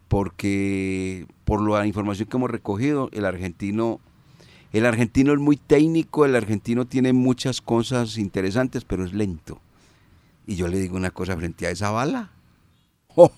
Porque 0.07 1.25
por 1.45 1.61
la 1.61 1.85
información 1.85 2.27
que 2.29 2.37
hemos 2.37 2.49
recogido, 2.49 3.09
el 3.11 3.25
argentino 3.25 3.99
El 4.71 4.85
argentino 4.85 5.33
es 5.33 5.39
muy 5.39 5.57
técnico, 5.57 6.25
el 6.25 6.35
argentino 6.35 6.85
tiene 6.85 7.11
muchas 7.11 7.59
cosas 7.59 8.17
interesantes, 8.17 8.85
pero 8.85 9.03
es 9.03 9.13
lento. 9.13 9.59
Y 10.47 10.55
yo 10.55 10.67
le 10.69 10.79
digo 10.79 10.95
una 10.95 11.11
cosa 11.11 11.35
frente 11.35 11.67
a 11.67 11.71
esa 11.71 11.91
bala. 11.91 12.31
¡Oh! 13.15 13.31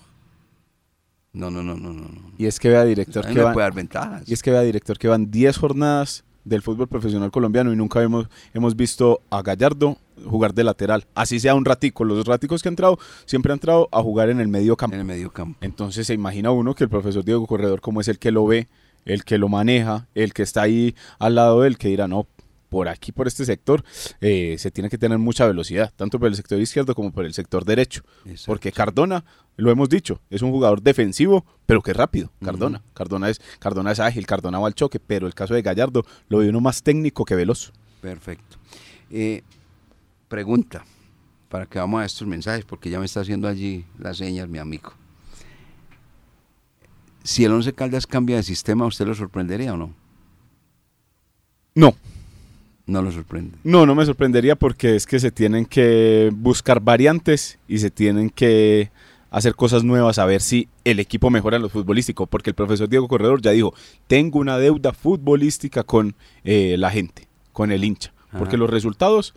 No, 1.32 1.50
no, 1.50 1.64
no, 1.64 1.74
no, 1.74 1.92
no. 1.92 2.08
Y 2.38 2.46
es 2.46 2.60
que 2.60 2.68
vea, 2.68 2.84
director, 2.84 3.26
que 3.26 3.42
van, 3.42 3.52
puede 3.52 3.64
dar 3.64 3.74
ventajas. 3.74 4.22
y 4.28 4.32
es 4.32 4.40
que 4.40 4.52
vea, 4.52 4.60
director, 4.60 4.96
que 4.96 5.08
van 5.08 5.32
10 5.32 5.58
jornadas 5.58 6.24
del 6.44 6.62
fútbol 6.62 6.88
profesional 6.88 7.30
colombiano 7.30 7.72
y 7.72 7.76
nunca 7.76 8.02
hemos, 8.02 8.28
hemos 8.52 8.76
visto 8.76 9.22
a 9.30 9.42
Gallardo 9.42 9.96
jugar 10.24 10.54
de 10.54 10.64
lateral. 10.64 11.06
Así 11.14 11.40
sea 11.40 11.54
un 11.54 11.64
ratico. 11.64 12.04
Los 12.04 12.26
raticos 12.26 12.62
que 12.62 12.68
han 12.68 12.72
entrado 12.72 12.98
siempre 13.24 13.52
han 13.52 13.56
entrado 13.56 13.88
a 13.92 14.02
jugar 14.02 14.30
en 14.30 14.40
el 14.40 14.48
medio 14.48 14.76
campo. 14.76 14.94
en 14.94 15.00
el 15.00 15.06
medio 15.06 15.30
campo. 15.30 15.58
Entonces 15.60 16.06
se 16.06 16.14
imagina 16.14 16.50
uno 16.50 16.74
que 16.74 16.84
el 16.84 16.90
profesor 16.90 17.24
Diego 17.24 17.46
Corredor, 17.46 17.80
como 17.80 18.00
es 18.00 18.08
el 18.08 18.18
que 18.18 18.30
lo 18.30 18.46
ve, 18.46 18.68
el 19.04 19.24
que 19.24 19.38
lo 19.38 19.48
maneja, 19.48 20.08
el 20.14 20.32
que 20.32 20.42
está 20.42 20.62
ahí 20.62 20.94
al 21.18 21.34
lado 21.34 21.62
de 21.62 21.68
él, 21.68 21.78
que 21.78 21.88
dirá, 21.88 22.08
no, 22.08 22.26
por 22.68 22.88
aquí, 22.88 23.12
por 23.12 23.26
este 23.26 23.44
sector, 23.44 23.84
eh, 24.20 24.56
se 24.58 24.70
tiene 24.70 24.90
que 24.90 24.98
tener 24.98 25.18
mucha 25.18 25.46
velocidad, 25.46 25.92
tanto 25.96 26.18
por 26.18 26.28
el 26.28 26.34
sector 26.34 26.60
izquierdo 26.60 26.94
como 26.94 27.12
por 27.12 27.24
el 27.24 27.34
sector 27.34 27.64
derecho. 27.64 28.02
Exacto. 28.24 28.44
Porque 28.46 28.72
Cardona, 28.72 29.24
lo 29.56 29.70
hemos 29.70 29.88
dicho, 29.88 30.20
es 30.30 30.42
un 30.42 30.50
jugador 30.50 30.82
defensivo, 30.82 31.44
pero 31.66 31.82
que 31.82 31.92
rápido. 31.92 32.32
Cardona. 32.42 32.82
Cardona, 32.94 33.30
es, 33.30 33.40
Cardona 33.58 33.92
es 33.92 34.00
ágil, 34.00 34.26
Cardona 34.26 34.58
va 34.58 34.66
al 34.66 34.74
choque, 34.74 35.00
pero 35.00 35.26
el 35.26 35.34
caso 35.34 35.54
de 35.54 35.62
Gallardo 35.62 36.04
lo 36.28 36.38
ve 36.38 36.48
uno 36.48 36.60
más 36.60 36.82
técnico 36.82 37.24
que 37.24 37.34
veloz. 37.34 37.72
Perfecto. 38.00 38.58
Eh, 39.10 39.42
pregunta, 40.28 40.84
para 41.48 41.66
que 41.66 41.78
vamos 41.78 42.02
a 42.02 42.04
estos 42.04 42.26
mensajes, 42.26 42.64
porque 42.64 42.90
ya 42.90 42.98
me 42.98 43.06
está 43.06 43.20
haciendo 43.20 43.46
allí 43.46 43.84
las 43.98 44.16
señas 44.16 44.48
mi 44.48 44.58
amigo. 44.58 44.92
Si 47.22 47.44
el 47.44 47.52
Once 47.52 47.72
Caldas 47.72 48.06
cambia 48.06 48.36
de 48.36 48.42
sistema, 48.42 48.84
¿usted 48.84 49.06
lo 49.06 49.14
sorprendería 49.14 49.72
o 49.72 49.76
no? 49.76 49.94
No, 51.74 51.96
No 52.86 53.00
lo 53.00 53.10
sorprende. 53.10 53.56
No, 53.64 53.86
no 53.86 53.94
me 53.94 54.04
sorprendería 54.04 54.56
porque 54.56 54.94
es 54.94 55.06
que 55.06 55.18
se 55.18 55.30
tienen 55.30 55.64
que 55.64 56.30
buscar 56.34 56.80
variantes 56.80 57.58
y 57.66 57.78
se 57.78 57.90
tienen 57.90 58.28
que 58.28 58.90
hacer 59.30 59.54
cosas 59.54 59.84
nuevas 59.84 60.18
a 60.18 60.26
ver 60.26 60.42
si 60.42 60.68
el 60.84 61.00
equipo 61.00 61.30
mejora 61.30 61.56
en 61.56 61.62
lo 61.62 61.68
futbolístico. 61.70 62.26
Porque 62.26 62.50
el 62.50 62.54
profesor 62.54 62.88
Diego 62.88 63.08
Corredor 63.08 63.40
ya 63.40 63.52
dijo, 63.52 63.74
tengo 64.06 64.38
una 64.38 64.58
deuda 64.58 64.92
futbolística 64.92 65.82
con 65.82 66.14
eh, 66.44 66.76
la 66.78 66.90
gente, 66.90 67.26
con 67.52 67.72
el 67.72 67.84
hincha. 67.84 68.12
Porque 68.36 68.56
los 68.56 68.68
resultados 68.68 69.32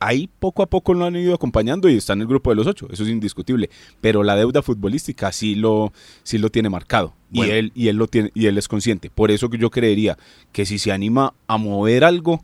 ahí 0.00 0.28
poco 0.38 0.62
a 0.62 0.66
poco 0.66 0.94
lo 0.94 1.04
han 1.04 1.16
ido 1.16 1.34
acompañando 1.34 1.88
y 1.88 1.96
está 1.96 2.12
en 2.12 2.22
el 2.22 2.26
grupo 2.26 2.50
de 2.50 2.56
los 2.56 2.66
ocho, 2.66 2.88
eso 2.90 3.02
es 3.02 3.08
indiscutible. 3.08 3.70
Pero 4.00 4.22
la 4.22 4.36
deuda 4.36 4.62
futbolística 4.62 5.32
sí 5.32 5.54
lo, 5.54 5.92
sí 6.22 6.38
lo 6.38 6.50
tiene 6.50 6.70
marcado. 6.70 7.14
Bueno. 7.30 7.52
Y, 7.52 7.56
él, 7.56 7.72
y, 7.74 7.88
él 7.88 7.96
lo 7.96 8.06
tiene, 8.06 8.30
y 8.34 8.46
él 8.46 8.56
es 8.58 8.68
consciente. 8.68 9.10
Por 9.10 9.30
eso 9.30 9.50
que 9.50 9.58
yo 9.58 9.70
creería 9.70 10.16
que 10.52 10.66
si 10.66 10.78
se 10.78 10.92
anima 10.92 11.34
a 11.46 11.58
mover 11.58 12.04
algo, 12.04 12.42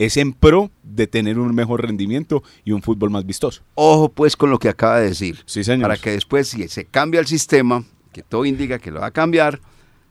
es 0.00 0.16
en 0.16 0.32
pro 0.32 0.70
de 0.82 1.06
tener 1.06 1.38
un 1.38 1.54
mejor 1.54 1.82
rendimiento 1.82 2.42
y 2.64 2.72
un 2.72 2.82
fútbol 2.82 3.10
más 3.10 3.24
vistoso. 3.26 3.62
Ojo 3.74 4.08
pues 4.08 4.34
con 4.36 4.50
lo 4.50 4.58
que 4.58 4.68
acaba 4.70 4.98
de 4.98 5.08
decir. 5.08 5.40
Sí, 5.46 5.62
señor. 5.62 5.88
Para 5.88 5.96
que 6.00 6.10
después, 6.10 6.48
si 6.48 6.66
se 6.68 6.86
cambia 6.86 7.20
el 7.20 7.26
sistema, 7.26 7.84
que 8.12 8.22
todo 8.22 8.44
indica 8.46 8.78
que 8.78 8.90
lo 8.90 9.00
va 9.00 9.06
a 9.06 9.10
cambiar, 9.10 9.60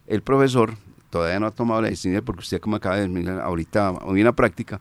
el 0.07 0.21
profesor 0.21 0.75
todavía 1.09 1.39
no 1.39 1.47
ha 1.47 1.51
tomado 1.51 1.81
la 1.81 1.89
decisión, 1.89 2.21
porque 2.23 2.41
usted 2.41 2.59
como 2.61 2.75
acaba 2.75 2.97
de 2.97 3.07
decir 3.07 3.29
ahorita, 3.29 3.91
hoy 4.03 4.19
en 4.19 4.25
la 4.25 4.31
práctica, 4.33 4.79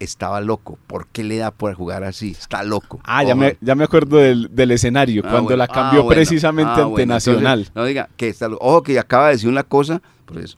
estaba 0.00 0.40
loco. 0.40 0.78
¿Por 0.86 1.06
qué 1.08 1.22
le 1.22 1.36
da 1.36 1.50
por 1.50 1.74
jugar 1.74 2.02
así? 2.02 2.30
Está 2.32 2.64
loco. 2.64 2.98
Ah, 3.04 3.22
ya 3.22 3.34
me, 3.34 3.56
ya 3.60 3.74
me 3.74 3.84
acuerdo 3.84 4.16
del, 4.16 4.48
del 4.54 4.70
escenario, 4.72 5.22
Ah, 5.24 5.28
cuando 5.30 5.42
bueno. 5.50 5.56
la 5.58 5.68
cambió 5.68 6.00
Ah, 6.00 6.04
bueno. 6.04 6.16
precisamente 6.16 6.70
Ah, 6.70 6.74
ante 6.76 6.84
bueno. 6.86 7.02
Entonces, 7.14 7.34
Nacional. 7.34 7.68
no 7.74 7.84
diga 7.84 8.08
que 8.16 8.28
está 8.28 8.48
lo- 8.48 8.56
Ojo 8.60 8.82
que 8.82 8.98
acaba 8.98 9.26
de 9.26 9.34
decir 9.34 9.48
una 9.50 9.62
cosa, 9.64 10.00
por 10.24 10.38
eso, 10.38 10.56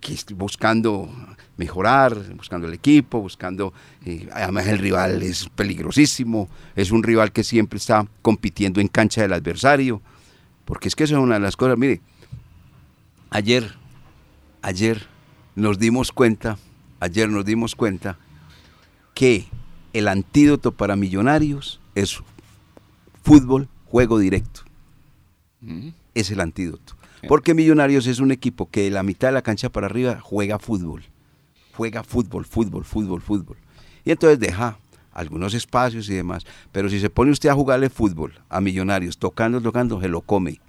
que 0.00 0.14
estoy 0.14 0.34
buscando 0.36 1.08
mejorar, 1.62 2.34
buscando 2.34 2.66
el 2.66 2.74
equipo, 2.74 3.20
buscando. 3.20 3.72
eh, 4.04 4.28
además, 4.32 4.66
el 4.66 4.78
rival 4.78 5.22
es 5.22 5.48
peligrosísimo, 5.54 6.48
es 6.74 6.90
un 6.90 7.02
rival 7.04 7.30
que 7.30 7.44
siempre 7.44 7.76
está 7.76 8.06
compitiendo 8.20 8.80
en 8.80 8.88
cancha 8.88 9.22
del 9.22 9.32
adversario, 9.32 10.02
porque 10.64 10.88
es 10.88 10.96
que 10.96 11.04
eso 11.04 11.16
es 11.16 11.22
una 11.22 11.34
de 11.34 11.40
las 11.40 11.56
cosas. 11.56 11.78
Mire, 11.78 12.00
ayer, 13.30 13.74
ayer 14.60 15.06
nos 15.54 15.78
dimos 15.78 16.10
cuenta, 16.10 16.58
ayer 16.98 17.28
nos 17.28 17.44
dimos 17.44 17.76
cuenta 17.76 18.18
que 19.14 19.46
el 19.92 20.08
antídoto 20.08 20.72
para 20.72 20.96
millonarios 20.96 21.80
es 21.94 22.18
fútbol, 23.22 23.68
juego 23.86 24.18
directo. 24.18 24.62
Es 26.14 26.30
el 26.32 26.40
antídoto. 26.40 26.96
Porque 27.28 27.54
Millonarios 27.54 28.08
es 28.08 28.18
un 28.18 28.32
equipo 28.32 28.68
que 28.68 28.82
de 28.82 28.90
la 28.90 29.04
mitad 29.04 29.28
de 29.28 29.32
la 29.32 29.42
cancha 29.42 29.70
para 29.70 29.86
arriba 29.86 30.18
juega 30.20 30.58
fútbol. 30.58 31.04
Juega 31.76 32.02
fútbol, 32.02 32.44
fútbol, 32.44 32.84
fútbol, 32.84 33.20
fútbol. 33.20 33.56
Y 34.04 34.10
entonces 34.10 34.38
deja 34.38 34.78
algunos 35.12 35.54
espacios 35.54 36.08
y 36.08 36.14
demás. 36.14 36.44
Pero 36.72 36.88
si 36.88 37.00
se 37.00 37.10
pone 37.10 37.30
usted 37.30 37.48
a 37.48 37.54
jugarle 37.54 37.90
fútbol 37.90 38.40
a 38.48 38.60
Millonarios, 38.60 39.18
tocando, 39.18 39.60
tocando, 39.60 40.00
se 40.00 40.08
lo 40.08 40.22
come. 40.22 40.60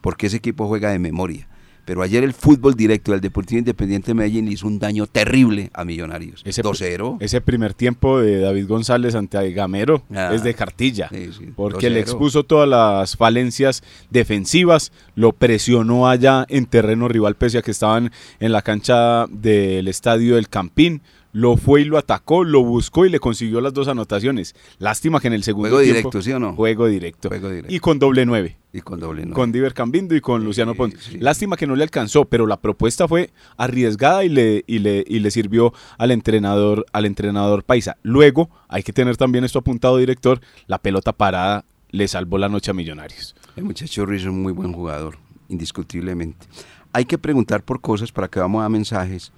Porque 0.00 0.26
ese 0.26 0.38
equipo 0.38 0.66
juega 0.66 0.90
de 0.90 0.98
memoria. 0.98 1.48
Pero 1.84 2.02
ayer 2.02 2.22
el 2.22 2.32
fútbol 2.32 2.74
directo 2.74 3.12
del 3.12 3.20
Deportivo 3.20 3.58
Independiente 3.58 4.08
de 4.08 4.14
Medellín 4.14 4.46
hizo 4.48 4.66
un 4.68 4.78
daño 4.78 5.06
terrible 5.06 5.70
a 5.74 5.84
Millonarios. 5.84 6.40
Ese, 6.44 6.62
2-0. 6.62 7.16
ese 7.20 7.40
primer 7.40 7.74
tiempo 7.74 8.20
de 8.20 8.38
David 8.38 8.68
González 8.68 9.14
ante 9.16 9.52
Gamero 9.52 10.04
Ah. 10.14 10.30
es 10.32 10.42
de 10.44 10.54
cartilla. 10.54 11.08
Sí, 11.12 11.30
sí, 11.36 11.48
porque 11.56 11.90
le 11.90 11.96
2-0. 11.96 12.02
expuso 12.02 12.44
todas 12.44 12.68
las 12.68 13.16
falencias 13.16 13.82
defensivas, 14.10 14.92
lo 15.16 15.32
presionó 15.32 16.08
allá 16.08 16.46
en 16.48 16.66
terreno 16.66 17.08
rival 17.08 17.34
pese 17.34 17.58
a 17.58 17.62
que 17.62 17.72
estaban 17.72 18.12
en 18.38 18.52
la 18.52 18.62
cancha 18.62 19.26
del 19.28 19.88
estadio 19.88 20.36
del 20.36 20.48
Campín. 20.48 21.02
Lo 21.34 21.56
fue 21.56 21.80
y 21.80 21.84
lo 21.84 21.96
atacó, 21.96 22.44
lo 22.44 22.62
buscó 22.62 23.06
y 23.06 23.08
le 23.08 23.18
consiguió 23.18 23.60
las 23.62 23.72
dos 23.72 23.88
anotaciones. 23.88 24.54
Lástima 24.78 25.18
que 25.18 25.28
en 25.28 25.32
el 25.32 25.42
segundo 25.42 25.70
Juego 25.70 25.82
tiempo- 25.82 25.96
directo, 26.10 26.22
¿sí 26.22 26.30
o 26.32 26.38
no? 26.38 26.54
Juego 26.54 26.86
directo. 26.88 27.28
Juego 27.30 27.48
directo. 27.48 27.74
Y 27.74 27.78
con 27.78 27.98
doble 27.98 28.26
nueve. 28.26 28.58
Y 28.74 28.80
con 28.82 29.00
doble 29.00 29.24
no. 29.26 29.34
con 29.34 29.50
Diver 29.50 29.72
Cambindo 29.74 30.14
y 30.14 30.20
con 30.20 30.44
Luciano 30.44 30.74
Ponce. 30.74 30.98
sí. 31.00 31.18
Lástima 31.18 31.56
que 31.56 31.66
no 31.66 31.74
le 31.74 31.84
alcanzó, 31.84 32.26
pero 32.26 32.46
la 32.46 32.58
propuesta 32.60 33.08
fue 33.08 33.30
arriesgada 33.56 34.24
y 34.24 34.28
le, 34.28 34.64
y 34.66 34.78
le, 34.80 35.04
y 35.06 35.20
le 35.20 35.30
sirvió 35.30 35.72
al 35.98 36.10
entrenador, 36.10 36.84
al 36.92 37.06
entrenador 37.06 37.64
Paisa. 37.64 37.96
Luego, 38.02 38.50
hay 38.68 38.82
que 38.82 38.92
tener 38.92 39.16
también 39.16 39.44
esto 39.44 39.58
apuntado, 39.58 39.96
director, 39.96 40.40
la 40.66 40.78
pelota 40.78 41.12
parada 41.12 41.64
le 41.90 42.08
salvó 42.08 42.38
la 42.38 42.48
noche 42.48 42.70
a 42.70 42.74
Millonarios. 42.74 43.34
El 43.56 43.64
muchacho 43.64 44.04
Ruiz 44.06 44.22
es 44.22 44.28
un 44.28 44.42
muy 44.42 44.52
buen 44.52 44.72
jugador, 44.72 45.16
indiscutiblemente. 45.48 46.46
Hay 46.92 47.04
que 47.04 47.16
preguntar 47.18 47.62
por 47.62 47.80
cosas 47.80 48.12
para 48.12 48.28
que 48.28 48.40
vamos 48.40 48.62
a 48.64 48.68
mensajes. 48.68 49.32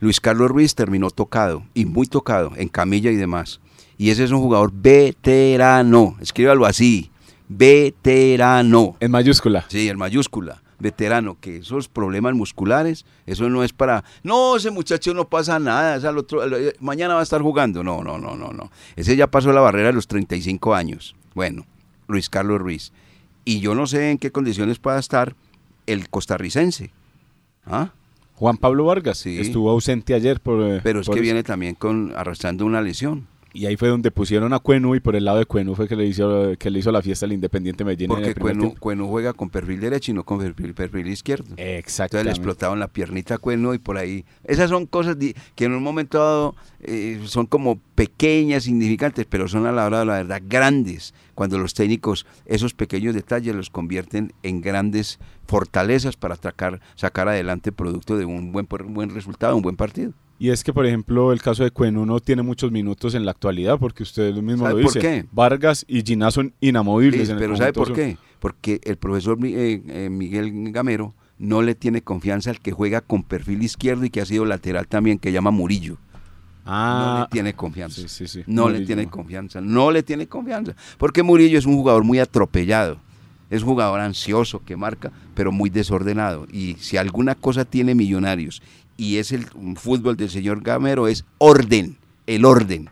Luis 0.00 0.20
Carlos 0.20 0.50
Ruiz 0.50 0.74
terminó 0.74 1.10
tocado, 1.10 1.62
y 1.74 1.84
muy 1.86 2.06
tocado, 2.06 2.52
en 2.56 2.68
camilla 2.68 3.10
y 3.10 3.16
demás. 3.16 3.60
Y 3.96 4.10
ese 4.10 4.24
es 4.24 4.30
un 4.32 4.40
jugador 4.40 4.72
veterano, 4.72 6.16
escríbalo 6.20 6.66
así, 6.66 7.10
veterano. 7.48 8.96
En 9.00 9.10
mayúscula. 9.10 9.64
Sí, 9.68 9.88
el 9.88 9.96
mayúscula, 9.96 10.62
veterano, 10.78 11.36
que 11.40 11.58
esos 11.58 11.88
problemas 11.88 12.34
musculares, 12.34 13.04
eso 13.26 13.48
no 13.48 13.62
es 13.64 13.72
para, 13.72 14.04
no, 14.22 14.56
ese 14.56 14.70
muchacho 14.70 15.14
no 15.14 15.28
pasa 15.28 15.58
nada, 15.58 15.96
es 15.96 16.04
al 16.04 16.18
otro, 16.18 16.42
al- 16.42 16.74
mañana 16.80 17.14
va 17.14 17.20
a 17.20 17.24
estar 17.24 17.40
jugando. 17.42 17.82
No, 17.84 18.02
no, 18.02 18.18
no, 18.18 18.36
no, 18.36 18.52
no. 18.52 18.70
Ese 18.96 19.16
ya 19.16 19.28
pasó 19.30 19.52
la 19.52 19.60
barrera 19.60 19.88
de 19.88 19.94
los 19.94 20.06
35 20.08 20.74
años. 20.74 21.14
Bueno, 21.34 21.66
Luis 22.08 22.28
Carlos 22.28 22.60
Ruiz. 22.60 22.92
Y 23.44 23.60
yo 23.60 23.74
no 23.74 23.86
sé 23.86 24.10
en 24.10 24.18
qué 24.18 24.32
condiciones 24.32 24.78
pueda 24.78 24.98
estar 24.98 25.34
el 25.86 26.08
costarricense. 26.08 26.90
¿Ah? 27.66 27.90
Juan 28.34 28.56
Pablo 28.56 28.84
Vargas 28.84 29.18
Sí. 29.18 29.38
estuvo 29.38 29.70
ausente 29.70 30.14
ayer 30.14 30.40
por... 30.40 30.60
eh, 30.62 30.80
Pero 30.82 31.00
es 31.00 31.06
por 31.06 31.14
que 31.14 31.20
eso. 31.20 31.24
viene 31.24 31.42
también 31.42 31.74
con 31.76 32.12
arrastrando 32.16 32.64
una 32.66 32.82
lesión. 32.82 33.26
Y 33.54 33.66
ahí 33.66 33.76
fue 33.76 33.88
donde 33.88 34.10
pusieron 34.10 34.52
a 34.52 34.58
Cuenu 34.58 34.96
y 34.96 35.00
por 35.00 35.14
el 35.14 35.24
lado 35.24 35.38
de 35.38 35.46
Cuenu 35.46 35.76
fue 35.76 35.86
que 35.86 35.94
le 35.94 36.04
hizo, 36.04 36.54
que 36.58 36.70
le 36.70 36.80
hizo 36.80 36.90
la 36.90 37.00
fiesta 37.02 37.24
al 37.24 37.32
Independiente 37.32 37.84
Medellín. 37.84 38.08
Porque 38.08 38.34
Cuenu. 38.34 38.74
Cuenu 38.74 39.06
juega 39.06 39.32
con 39.32 39.48
perfil 39.48 39.78
derecho 39.78 40.10
y 40.10 40.14
no 40.14 40.24
con 40.24 40.40
perfil, 40.40 40.74
perfil 40.74 41.06
izquierdo. 41.06 41.54
Entonces 41.56 42.24
le 42.24 42.30
explotaban 42.30 42.80
la 42.80 42.88
piernita 42.88 43.36
a 43.36 43.38
Cueno 43.38 43.72
y 43.72 43.78
por 43.78 43.96
ahí. 43.96 44.24
Esas 44.42 44.70
son 44.70 44.86
cosas 44.86 45.16
que 45.54 45.64
en 45.64 45.72
un 45.72 45.84
momento 45.84 46.18
dado 46.18 46.56
eh, 46.80 47.22
son 47.26 47.46
como 47.46 47.78
pequeñas, 47.94 48.66
insignificantes, 48.66 49.24
pero 49.24 49.46
son 49.46 49.66
a 49.66 49.72
la 49.72 49.86
hora 49.86 50.00
de 50.00 50.06
la 50.06 50.14
verdad 50.14 50.42
grandes. 50.44 51.14
Cuando 51.36 51.56
los 51.56 51.74
técnicos 51.74 52.26
esos 52.46 52.74
pequeños 52.74 53.14
detalles 53.14 53.54
los 53.54 53.70
convierten 53.70 54.32
en 54.42 54.62
grandes 54.62 55.20
fortalezas 55.46 56.16
para 56.16 56.34
atracar, 56.34 56.80
sacar 56.96 57.28
adelante 57.28 57.70
producto 57.70 58.18
de 58.18 58.24
un 58.24 58.50
buen, 58.50 58.66
un 58.84 58.94
buen 58.94 59.10
resultado, 59.10 59.54
un 59.54 59.62
buen 59.62 59.76
partido. 59.76 60.12
Y 60.38 60.50
es 60.50 60.64
que, 60.64 60.72
por 60.72 60.84
ejemplo, 60.84 61.32
el 61.32 61.40
caso 61.40 61.62
de 61.62 61.70
Cuenu 61.70 62.04
no 62.04 62.18
tiene 62.20 62.42
muchos 62.42 62.72
minutos 62.72 63.14
en 63.14 63.24
la 63.24 63.30
actualidad, 63.30 63.78
porque 63.78 64.02
usted 64.02 64.34
mismo 64.34 64.64
¿Sabe 64.66 64.82
lo 64.82 64.86
por 64.88 64.94
dice. 64.94 65.00
qué? 65.00 65.26
Vargas 65.32 65.84
y 65.88 66.02
Giná 66.02 66.30
son 66.30 66.52
inamovibles. 66.60 67.26
Sí, 67.28 67.32
en 67.32 67.38
el 67.38 67.42
pero 67.42 67.56
¿sabe 67.56 67.72
por 67.72 67.88
sur. 67.88 67.96
qué? 67.96 68.18
Porque 68.40 68.80
el 68.84 68.96
profesor 68.96 69.38
eh, 69.44 69.80
eh, 69.88 70.08
Miguel 70.10 70.72
Gamero 70.72 71.14
no 71.38 71.62
le 71.62 71.74
tiene 71.74 72.02
confianza 72.02 72.50
al 72.50 72.60
que 72.60 72.72
juega 72.72 73.00
con 73.00 73.22
perfil 73.22 73.62
izquierdo 73.62 74.04
y 74.04 74.10
que 74.10 74.20
ha 74.20 74.26
sido 74.26 74.44
lateral 74.44 74.86
también, 74.88 75.18
que 75.18 75.30
llama 75.32 75.50
Murillo. 75.52 75.94
no 75.94 75.98
Ah, 76.66 77.26
le 77.28 77.32
tiene 77.32 77.54
confianza. 77.54 78.00
sí, 78.00 78.08
sí, 78.08 78.26
sí. 78.26 78.42
No 78.46 78.68
le 78.68 78.80
tiene 78.84 79.04
no. 79.04 79.10
confianza. 79.10 79.60
No 79.60 79.90
le 79.92 80.02
tiene 80.02 80.26
confianza. 80.26 80.74
Porque 80.98 81.22
Murillo 81.22 81.58
es 81.58 81.66
un 81.66 81.76
jugador 81.76 82.04
muy 82.04 82.18
atropellado. 82.18 82.98
Es 83.50 83.62
un 83.62 83.68
jugador 83.68 84.00
ansioso 84.00 84.62
que 84.64 84.74
marca, 84.76 85.12
pero 85.34 85.52
muy 85.52 85.70
desordenado. 85.70 86.46
Y 86.50 86.76
si 86.80 86.96
alguna 86.96 87.34
cosa 87.34 87.64
tiene 87.64 87.94
Millonarios 87.94 88.62
y 88.96 89.16
es 89.16 89.32
el 89.32 89.46
fútbol 89.76 90.16
del 90.16 90.30
señor 90.30 90.62
Gamero, 90.62 91.08
es 91.08 91.24
orden, 91.38 91.98
el 92.26 92.44
orden. 92.44 92.90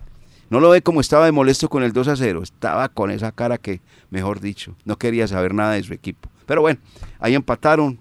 No 0.51 0.61
lo 0.61 0.71
ve 0.71 0.83
como 0.83 1.01
estaba 1.01 1.25
de 1.25 1.33
molesto 1.33 1.69
con 1.69 1.83
el 1.83 1.93
2 1.93 2.09
a 2.09 2.17
0, 2.17 2.43
estaba 2.43 2.89
con 2.89 3.11
esa 3.11 3.33
cara 3.33 3.59
que, 3.59 3.81
mejor 4.11 4.41
dicho, 4.41 4.77
no 4.85 4.99
quería 4.99 5.27
saber 5.27 5.55
nada 5.55 5.73
de 5.73 5.83
su 5.83 5.95
equipo. 5.95 6.29
Pero 6.47 6.61
bueno, 6.61 6.81
ahí 7.19 7.35
empataron. 7.35 7.99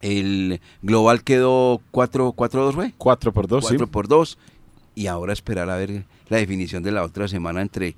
El 0.00 0.60
global 0.82 1.22
quedó 1.22 1.80
4-2, 1.92 2.74
¿fue? 2.74 2.92
4 2.98 3.32
por 3.32 3.46
2, 3.46 3.64
4 3.64 3.86
por 3.86 4.08
2. 4.08 4.36
Y 4.96 5.06
ahora 5.06 5.32
esperar 5.32 5.70
a 5.70 5.76
ver 5.76 6.04
la 6.28 6.38
definición 6.38 6.82
de 6.82 6.92
la 6.92 7.04
otra 7.04 7.28
semana 7.28 7.62
entre 7.62 7.94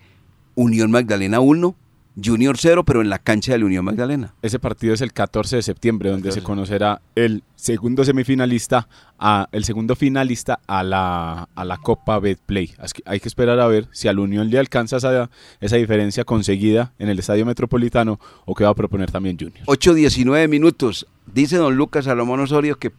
Unión 0.54 0.90
Magdalena 0.90 1.40
1 1.40 1.75
Junior 2.23 2.56
0, 2.56 2.85
pero 2.85 3.00
en 3.00 3.09
la 3.09 3.18
cancha 3.18 3.52
de 3.52 3.59
la 3.59 3.64
Unión 3.64 3.85
Magdalena. 3.85 4.35
Ese 4.42 4.59
partido 4.59 4.94
es 4.94 5.00
el 5.00 5.12
14 5.12 5.56
de 5.56 5.62
septiembre, 5.62 6.11
donde 6.11 6.30
se 6.30 6.42
conocerá 6.42 7.02
el 7.14 7.42
segundo 7.56 8.04
semifinalista, 8.04 8.88
a, 9.18 9.49
el 9.52 9.64
segundo 9.64 9.97
finalista 9.97 10.61
a 10.66 10.83
la, 10.83 11.49
a 11.54 11.64
la 11.64 11.76
Copa 11.78 12.18
Betplay. 12.21 12.73
Hay 13.04 13.21
que 13.21 13.28
esperar 13.28 13.59
a 13.59 13.66
ver 13.66 13.88
si 13.90 14.09
a 14.09 14.12
la 14.12 14.21
Unión 14.21 14.49
le 14.50 14.59
alcanza 14.59 14.99
esa, 14.99 15.30
esa 15.61 15.76
diferencia 15.76 16.25
conseguida 16.25 16.92
en 16.99 17.09
el 17.09 17.18
Estadio 17.18 17.44
Metropolitano 17.47 18.21
o 18.44 18.54
qué 18.54 18.64
va 18.64 18.71
a 18.71 18.75
proponer 18.75 19.11
también 19.11 19.37
Junior. 19.38 19.66
8-19 19.66 20.49
minutos. 20.49 21.06
Dice 21.26 21.56
don 21.56 21.76
Lucas 21.76 22.04
Salomón 22.04 22.40
Osorio 22.40 22.78
que 22.78 22.92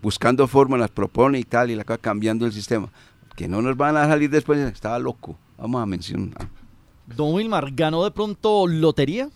buscando 0.00 0.46
formas 0.48 0.80
las 0.80 0.90
propone 0.90 1.38
y 1.38 1.44
tal, 1.44 1.70
y 1.70 1.76
la 1.76 1.82
acaba 1.82 1.98
cambiando 1.98 2.46
el 2.46 2.52
sistema. 2.52 2.90
Que 3.36 3.48
no 3.48 3.62
nos 3.62 3.76
van 3.76 3.96
a 3.96 4.06
salir 4.06 4.30
después. 4.30 4.58
Estaba 4.58 4.98
loco. 4.98 5.38
Vamos 5.58 5.82
a 5.82 5.86
mencionar. 5.86 6.61
Don 7.06 7.34
Wilmar, 7.34 7.72
¿ganó 7.72 8.04
de 8.04 8.10
pronto 8.10 8.66
lotería 8.66 9.28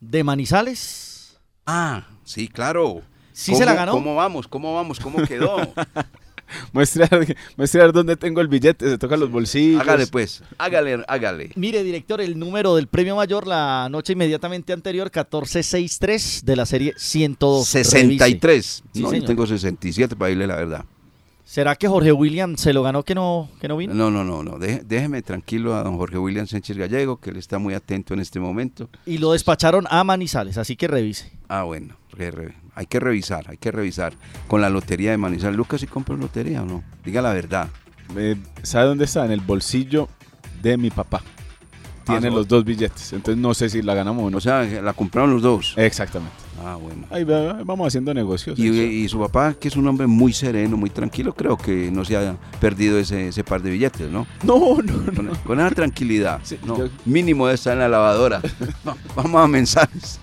de 0.00 0.24
Manizales? 0.24 1.38
Ah, 1.64 2.06
sí, 2.24 2.48
claro. 2.48 3.02
¿Sí 3.32 3.54
se 3.54 3.64
la 3.64 3.74
ganó? 3.74 3.92
¿Cómo 3.92 4.14
vamos? 4.14 4.48
¿Cómo 4.48 4.74
vamos? 4.74 4.98
¿Cómo 4.98 5.24
quedó? 5.26 5.56
muestra, 6.72 7.08
muestra 7.56 7.92
dónde 7.92 8.16
tengo 8.16 8.40
el 8.40 8.48
billete, 8.48 8.88
se 8.88 8.98
toca 8.98 9.16
los 9.16 9.30
bolsillos. 9.30 9.80
Hágale 9.80 10.06
pues, 10.06 10.42
hágale, 10.58 11.04
hágale. 11.06 11.50
Mire, 11.56 11.82
director, 11.82 12.20
el 12.20 12.38
número 12.38 12.74
del 12.76 12.86
premio 12.86 13.16
mayor 13.16 13.46
la 13.46 13.88
noche 13.90 14.14
inmediatamente 14.14 14.72
anterior, 14.72 15.06
1463 15.06 16.44
de 16.44 16.56
la 16.56 16.66
serie 16.66 16.94
102. 16.96 17.66
63. 17.68 18.82
no, 18.94 19.12
yo 19.12 19.24
tengo 19.24 19.46
67 19.46 20.16
para 20.16 20.30
irle 20.30 20.46
la 20.46 20.56
verdad. 20.56 20.84
¿Será 21.46 21.76
que 21.76 21.86
Jorge 21.86 22.10
William 22.10 22.56
se 22.56 22.72
lo 22.72 22.82
ganó 22.82 23.04
que 23.04 23.14
no, 23.14 23.48
que 23.60 23.68
no 23.68 23.76
vino? 23.76 23.94
No, 23.94 24.10
no, 24.10 24.24
no, 24.24 24.42
no. 24.42 24.58
déjeme 24.58 25.22
tranquilo 25.22 25.76
a 25.76 25.84
don 25.84 25.96
Jorge 25.96 26.18
William 26.18 26.44
Sánchez 26.44 26.76
Gallego, 26.76 27.18
que 27.20 27.30
él 27.30 27.36
está 27.36 27.60
muy 27.60 27.72
atento 27.72 28.14
en 28.14 28.20
este 28.20 28.40
momento. 28.40 28.90
Y 29.06 29.18
lo 29.18 29.30
despacharon 29.30 29.86
a 29.88 30.02
Manizales, 30.02 30.58
así 30.58 30.74
que 30.74 30.88
revise. 30.88 31.30
Ah, 31.48 31.62
bueno, 31.62 31.94
hay 32.74 32.86
que 32.86 32.98
revisar, 32.98 33.48
hay 33.48 33.58
que 33.58 33.70
revisar. 33.70 34.14
Con 34.48 34.60
la 34.60 34.68
lotería 34.68 35.12
de 35.12 35.18
Manizales. 35.18 35.56
Lucas, 35.56 35.84
¿y 35.84 35.86
compra 35.86 36.16
lotería 36.16 36.64
o 36.64 36.66
no? 36.66 36.82
Diga 37.04 37.22
la 37.22 37.32
verdad. 37.32 37.68
¿Sabe 38.64 38.86
dónde 38.86 39.04
está? 39.04 39.24
En 39.24 39.30
el 39.30 39.40
bolsillo 39.40 40.08
de 40.62 40.76
mi 40.76 40.90
papá. 40.90 41.22
Tiene 42.06 42.28
ah, 42.28 42.30
los 42.30 42.46
dos 42.46 42.64
billetes, 42.64 43.12
entonces 43.12 43.36
no 43.36 43.52
sé 43.52 43.68
si 43.68 43.82
la 43.82 43.94
ganamos 43.94 44.24
o 44.24 44.30
no. 44.30 44.38
O 44.38 44.40
sea, 44.40 44.62
la 44.62 44.92
compraron 44.92 45.32
los 45.32 45.42
dos. 45.42 45.74
Exactamente. 45.76 46.36
Ah, 46.64 46.76
bueno. 46.76 47.04
Ahí 47.10 47.24
vamos 47.24 47.88
haciendo 47.88 48.14
negocios. 48.14 48.58
Y, 48.58 49.08
su 49.08 49.18
papá, 49.18 49.54
que 49.54 49.68
es 49.68 49.76
un 49.76 49.86
hombre 49.88 50.06
muy 50.06 50.32
sereno, 50.32 50.76
muy 50.76 50.90
tranquilo, 50.90 51.34
creo 51.34 51.56
que 51.56 51.90
no 51.90 52.04
se 52.04 52.16
ha 52.16 52.36
perdido 52.60 52.98
ese, 52.98 53.44
par 53.44 53.60
de 53.60 53.70
billetes, 53.70 54.08
¿no? 54.10 54.26
No, 54.44 54.78
no, 54.82 55.22
no. 55.22 55.32
Con, 55.44 55.60
esa 55.60 55.70
tranquilidad. 55.70 56.40
Mínimo 57.04 57.48
de 57.48 57.54
estar 57.54 57.72
en 57.72 57.80
la 57.80 57.88
lavadora. 57.88 58.40
vamos 59.16 59.44
a 59.44 59.48
mensajes. 59.48 60.20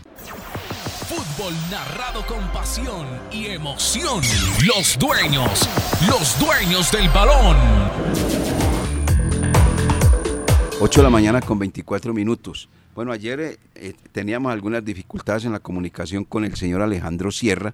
Fútbol 1.07 1.53
narrado 1.69 2.25
con 2.25 2.39
pasión 2.53 3.05
y 3.31 3.47
emoción. 3.47 4.21
Los 4.65 4.97
dueños, 4.97 5.67
los 6.07 6.39
dueños 6.39 6.91
del 6.91 7.09
balón. 7.09 8.72
8 10.86 11.00
de 11.00 11.04
la 11.06 11.10
mañana 11.10 11.39
con 11.39 11.58
24 11.60 12.13
minutos. 12.13 12.67
Bueno, 12.93 13.13
ayer 13.13 13.39
eh, 13.39 13.58
eh, 13.76 13.93
teníamos 14.12 14.52
algunas 14.52 14.84
dificultades 14.84 15.46
en 15.46 15.54
la 15.54 15.62
comunicación 15.62 16.26
con 16.26 16.43
el 16.43 16.54
señor 16.56 16.82
Alejandro 16.82 17.32
Sierra, 17.32 17.74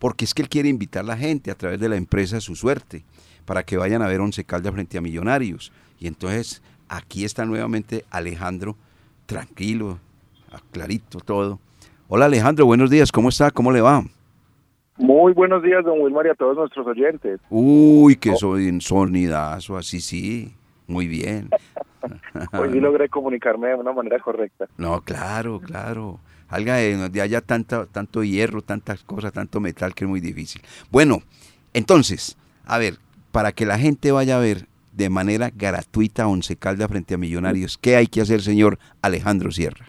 porque 0.00 0.24
es 0.24 0.34
que 0.34 0.42
él 0.42 0.48
quiere 0.48 0.68
invitar 0.68 1.04
a 1.04 1.06
la 1.06 1.16
gente 1.16 1.52
a 1.52 1.54
través 1.54 1.78
de 1.78 1.88
la 1.88 1.94
empresa 1.94 2.38
a 2.38 2.40
su 2.40 2.56
suerte, 2.56 3.04
para 3.44 3.62
que 3.62 3.76
vayan 3.76 4.02
a 4.02 4.08
ver 4.08 4.20
Once 4.20 4.42
Caldas 4.42 4.72
frente 4.72 4.98
a 4.98 5.00
Millonarios. 5.00 5.70
Y 6.00 6.08
entonces 6.08 6.60
aquí 6.88 7.24
está 7.24 7.44
nuevamente 7.44 8.04
Alejandro, 8.10 8.74
tranquilo, 9.26 10.00
clarito 10.72 11.20
todo. 11.20 11.60
Hola 12.08 12.24
Alejandro, 12.24 12.66
buenos 12.66 12.90
días, 12.90 13.12
¿cómo 13.12 13.28
está? 13.28 13.52
¿Cómo 13.52 13.70
le 13.70 13.80
va? 13.80 14.02
Muy 14.96 15.34
buenos 15.34 15.62
días, 15.62 15.84
don 15.84 16.00
Wilmar, 16.00 16.26
y 16.26 16.30
a 16.30 16.34
todos 16.34 16.56
nuestros 16.56 16.84
oyentes. 16.84 17.38
Uy, 17.48 18.16
qué 18.16 18.34
sonidazo, 18.34 19.76
así 19.76 20.00
sí, 20.00 20.52
muy 20.88 21.06
bien. 21.06 21.48
Hoy 22.52 22.70
sí 22.72 22.80
logré 22.80 23.08
comunicarme 23.08 23.68
de 23.68 23.74
una 23.74 23.92
manera 23.92 24.18
correcta. 24.18 24.66
No, 24.76 25.00
claro, 25.02 25.60
claro. 25.60 26.20
Alga 26.48 26.76
de 26.76 26.96
donde 26.96 27.20
haya 27.20 27.40
tanta, 27.40 27.86
tanto 27.86 28.24
hierro, 28.24 28.62
tantas 28.62 29.04
cosas, 29.04 29.32
tanto 29.32 29.60
metal 29.60 29.94
que 29.94 30.04
es 30.04 30.10
muy 30.10 30.20
difícil. 30.20 30.62
Bueno, 30.90 31.18
entonces, 31.72 32.36
a 32.66 32.78
ver, 32.78 32.94
para 33.30 33.52
que 33.52 33.66
la 33.66 33.78
gente 33.78 34.10
vaya 34.10 34.36
a 34.36 34.40
ver 34.40 34.66
de 34.92 35.08
manera 35.08 35.50
gratuita 35.54 36.26
Once 36.26 36.56
Calda 36.56 36.88
frente 36.88 37.14
a 37.14 37.18
Millonarios, 37.18 37.78
¿qué 37.78 37.96
hay 37.96 38.08
que 38.08 38.20
hacer, 38.20 38.40
señor 38.40 38.78
Alejandro 39.02 39.52
Sierra? 39.52 39.86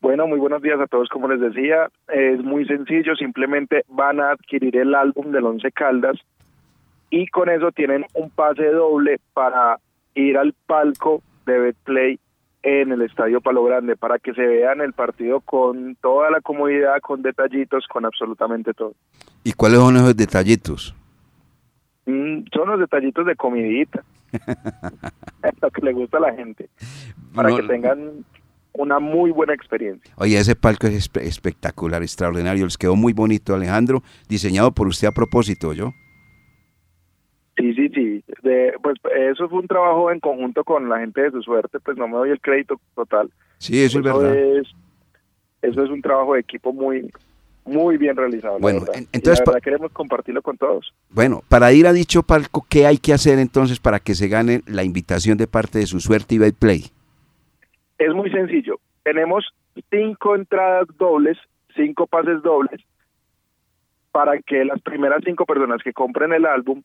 Bueno, 0.00 0.26
muy 0.26 0.38
buenos 0.38 0.62
días 0.62 0.80
a 0.80 0.86
todos. 0.86 1.08
Como 1.08 1.28
les 1.28 1.40
decía, 1.40 1.88
es 2.08 2.42
muy 2.42 2.66
sencillo. 2.66 3.14
Simplemente 3.14 3.84
van 3.88 4.20
a 4.20 4.32
adquirir 4.32 4.76
el 4.76 4.96
álbum 4.96 5.30
del 5.30 5.44
Once 5.44 5.70
Caldas 5.70 6.18
y 7.08 7.28
con 7.28 7.48
eso 7.48 7.70
tienen 7.70 8.06
un 8.14 8.30
pase 8.30 8.66
doble 8.66 9.20
para 9.32 9.78
ir 10.14 10.36
al 10.36 10.54
palco 10.66 11.22
de 11.46 11.58
Betplay 11.58 12.20
en 12.62 12.92
el 12.92 13.02
Estadio 13.02 13.40
Palo 13.40 13.64
Grande 13.64 13.96
para 13.96 14.18
que 14.18 14.32
se 14.34 14.42
vean 14.46 14.80
el 14.80 14.92
partido 14.92 15.40
con 15.40 15.96
toda 15.96 16.30
la 16.30 16.40
comodidad, 16.40 17.00
con 17.00 17.22
detallitos, 17.22 17.86
con 17.88 18.04
absolutamente 18.04 18.72
todo. 18.72 18.94
¿Y 19.44 19.52
cuáles 19.52 19.78
son 19.78 19.96
esos 19.96 20.16
detallitos? 20.16 20.94
Mm, 22.06 22.44
son 22.52 22.68
los 22.68 22.80
detallitos 22.80 23.26
de 23.26 23.36
comidita. 23.36 24.04
lo 25.60 25.70
que 25.70 25.82
le 25.82 25.92
gusta 25.92 26.18
a 26.18 26.20
la 26.20 26.34
gente. 26.34 26.68
Para 27.34 27.54
que 27.54 27.62
tengan 27.64 28.24
una 28.72 28.98
muy 28.98 29.30
buena 29.30 29.54
experiencia. 29.54 30.12
Oye, 30.16 30.38
ese 30.38 30.56
palco 30.56 30.86
es 30.86 31.10
espectacular, 31.14 32.02
extraordinario. 32.02 32.64
Les 32.64 32.78
quedó 32.78 32.96
muy 32.96 33.12
bonito, 33.12 33.54
Alejandro. 33.54 34.02
Diseñado 34.28 34.72
por 34.72 34.86
usted 34.86 35.08
a 35.08 35.12
propósito, 35.12 35.72
¿yo? 35.72 35.92
Sí, 37.56 37.74
sí, 37.74 37.88
sí. 37.90 38.24
De, 38.42 38.74
pues 38.82 38.98
eso 39.16 39.48
fue 39.48 39.60
un 39.60 39.68
trabajo 39.68 40.10
en 40.10 40.18
conjunto 40.18 40.64
con 40.64 40.88
la 40.88 40.98
gente 40.98 41.22
de 41.22 41.30
su 41.30 41.42
suerte, 41.42 41.78
pues 41.78 41.96
no 41.96 42.08
me 42.08 42.16
doy 42.16 42.30
el 42.30 42.40
crédito 42.40 42.80
total. 42.94 43.30
Sí, 43.58 43.82
eso, 43.82 43.98
es 43.98 44.04
verdad. 44.04 44.36
eso 45.62 45.84
es 45.84 45.90
un 45.90 46.02
trabajo 46.02 46.34
de 46.34 46.40
equipo 46.40 46.72
muy 46.72 47.08
muy 47.64 47.96
bien 47.96 48.16
realizado. 48.16 48.58
Bueno, 48.58 48.84
entonces 49.12 49.42
queremos 49.62 49.92
compartirlo 49.92 50.42
con 50.42 50.56
todos. 50.56 50.92
Bueno, 51.10 51.42
para 51.48 51.72
ir 51.72 51.86
a 51.86 51.92
dicho 51.92 52.22
palco, 52.22 52.66
¿qué 52.68 52.86
hay 52.86 52.98
que 52.98 53.12
hacer 53.12 53.38
entonces 53.38 53.78
para 53.78 54.00
que 54.00 54.14
se 54.14 54.28
gane 54.28 54.62
la 54.66 54.82
invitación 54.82 55.38
de 55.38 55.46
parte 55.46 55.78
de 55.78 55.86
su 55.86 56.00
suerte 56.00 56.34
y 56.34 56.52
Play? 56.52 56.86
Es 57.98 58.12
muy 58.12 58.30
sencillo. 58.30 58.80
Tenemos 59.04 59.46
cinco 59.90 60.34
entradas 60.34 60.88
dobles, 60.98 61.38
cinco 61.76 62.06
pases 62.06 62.42
dobles, 62.42 62.80
para 64.10 64.38
que 64.40 64.64
las 64.64 64.80
primeras 64.82 65.22
cinco 65.24 65.46
personas 65.46 65.82
que 65.82 65.92
compren 65.92 66.32
el 66.32 66.46
álbum 66.46 66.82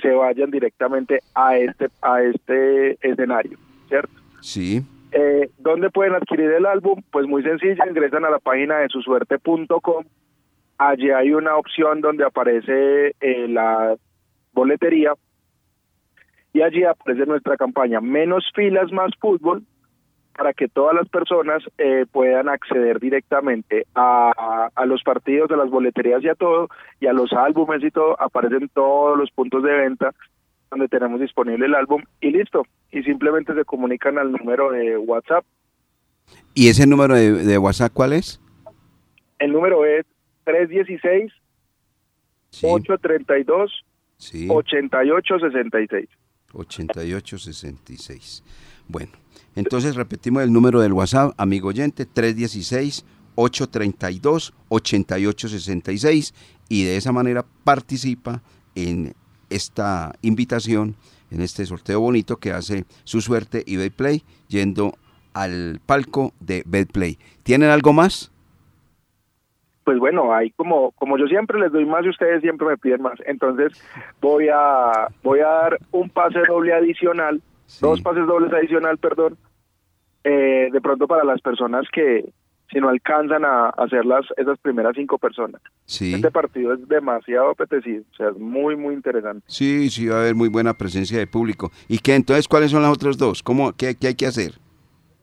se 0.00 0.10
vayan 0.10 0.50
directamente 0.50 1.20
a 1.34 1.56
este 1.56 1.88
a 2.02 2.22
este 2.22 2.98
escenario, 3.06 3.58
¿cierto? 3.88 4.12
Sí. 4.40 4.82
Eh, 5.12 5.50
¿Dónde 5.58 5.90
pueden 5.90 6.14
adquirir 6.14 6.50
el 6.50 6.66
álbum? 6.66 7.02
Pues 7.10 7.26
muy 7.26 7.42
sencillo, 7.42 7.84
ingresan 7.88 8.24
a 8.24 8.30
la 8.30 8.38
página 8.38 8.78
de 8.78 8.88
susuerte.com. 8.88 10.04
Allí 10.78 11.10
hay 11.10 11.32
una 11.32 11.56
opción 11.56 12.00
donde 12.00 12.24
aparece 12.24 13.14
eh, 13.20 13.48
la 13.48 13.96
boletería 14.52 15.14
y 16.52 16.62
allí 16.62 16.84
aparece 16.84 17.26
nuestra 17.26 17.56
campaña 17.56 18.00
Menos 18.00 18.50
filas, 18.54 18.92
más 18.92 19.10
fútbol 19.20 19.62
para 20.36 20.52
que 20.52 20.68
todas 20.68 20.94
las 20.94 21.08
personas 21.08 21.62
eh, 21.78 22.04
puedan 22.10 22.48
acceder 22.48 23.00
directamente 23.00 23.86
a, 23.94 24.70
a, 24.74 24.86
los 24.86 25.02
partidos, 25.02 25.50
a 25.50 25.56
las 25.56 25.70
boleterías 25.70 26.22
y 26.22 26.28
a 26.28 26.34
todo, 26.34 26.68
y 27.00 27.06
a 27.06 27.12
los 27.12 27.32
álbumes 27.32 27.82
y 27.82 27.90
todo, 27.90 28.20
aparecen 28.20 28.68
todos 28.68 29.16
los 29.18 29.30
puntos 29.30 29.62
de 29.62 29.72
venta 29.72 30.12
donde 30.70 30.88
tenemos 30.88 31.20
disponible 31.20 31.66
el 31.66 31.74
álbum 31.74 32.02
y 32.20 32.30
listo. 32.30 32.66
Y 32.90 33.02
simplemente 33.02 33.54
se 33.54 33.64
comunican 33.64 34.18
al 34.18 34.32
número 34.32 34.70
de 34.70 34.98
WhatsApp. 34.98 35.44
¿Y 36.54 36.68
ese 36.68 36.86
número 36.86 37.14
de, 37.14 37.58
WhatsApp 37.58 37.92
cuál 37.92 38.12
es? 38.12 38.40
El 39.38 39.52
número 39.52 39.84
es 39.84 40.04
316 40.44 41.32
832 42.62 43.84
8866. 44.48 46.08
8866. 46.52 48.42
Bueno, 48.88 49.12
entonces 49.56 49.96
repetimos 49.96 50.44
el 50.44 50.52
número 50.52 50.80
del 50.80 50.92
WhatsApp, 50.92 51.34
amigo 51.36 51.68
oyente, 51.68 52.06
316 52.06 53.04
832-8866 53.36 56.34
y 56.68 56.84
de 56.84 56.96
esa 56.96 57.12
manera 57.12 57.44
participa 57.64 58.42
en 58.74 59.14
esta 59.50 60.14
invitación, 60.22 60.96
en 61.30 61.40
este 61.40 61.64
sorteo 61.66 62.00
bonito 62.00 62.38
que 62.38 62.50
hace 62.50 62.84
su 63.04 63.20
suerte 63.20 63.62
y 63.64 63.76
Betplay 63.76 64.24
yendo 64.48 64.94
al 65.34 65.78
palco 65.84 66.32
de 66.40 66.64
Betplay. 66.66 67.18
¿Tienen 67.42 67.68
algo 67.70 67.92
más? 67.92 68.32
Pues 69.84 70.00
bueno, 70.00 70.34
ahí 70.34 70.50
como 70.50 70.90
como 70.92 71.16
yo 71.16 71.26
siempre 71.26 71.60
les 71.60 71.70
doy 71.70 71.86
más 71.86 72.04
y 72.04 72.08
ustedes 72.08 72.40
siempre 72.40 72.66
me 72.66 72.76
piden 72.76 73.02
más, 73.02 73.20
entonces 73.24 73.80
voy 74.20 74.48
a 74.52 75.06
voy 75.22 75.38
a 75.40 75.46
dar 75.46 75.78
un 75.92 76.10
pase 76.10 76.40
doble 76.48 76.72
adicional, 76.72 77.40
Sí. 77.66 77.78
dos 77.82 78.00
pases 78.00 78.26
dobles 78.26 78.52
adicional, 78.52 78.98
perdón, 78.98 79.36
eh, 80.24 80.68
de 80.72 80.80
pronto 80.80 81.06
para 81.06 81.24
las 81.24 81.40
personas 81.40 81.86
que 81.92 82.32
si 82.70 82.80
no 82.80 82.88
alcanzan 82.88 83.44
a 83.44 83.68
hacer 83.68 84.04
las 84.04 84.24
esas 84.36 84.58
primeras 84.58 84.94
cinco 84.96 85.18
personas. 85.18 85.62
Sí. 85.84 86.14
Este 86.14 86.30
partido 86.30 86.74
es 86.74 86.88
demasiado 86.88 87.50
apetecido, 87.50 88.02
o 88.12 88.16
sea, 88.16 88.28
es 88.30 88.36
muy 88.36 88.76
muy 88.76 88.94
interesante. 88.94 89.44
Sí, 89.46 89.88
sí, 89.90 90.08
va 90.08 90.16
a 90.16 90.20
haber 90.22 90.34
muy 90.34 90.48
buena 90.48 90.74
presencia 90.74 91.18
de 91.18 91.26
público. 91.26 91.70
¿Y 91.88 91.98
qué 91.98 92.14
entonces 92.14 92.48
cuáles 92.48 92.70
son 92.70 92.82
las 92.82 92.92
otras 92.92 93.18
dos? 93.18 93.42
¿Cómo, 93.42 93.72
qué, 93.72 93.94
qué 93.94 94.08
hay 94.08 94.14
que 94.14 94.26
hacer? 94.26 94.52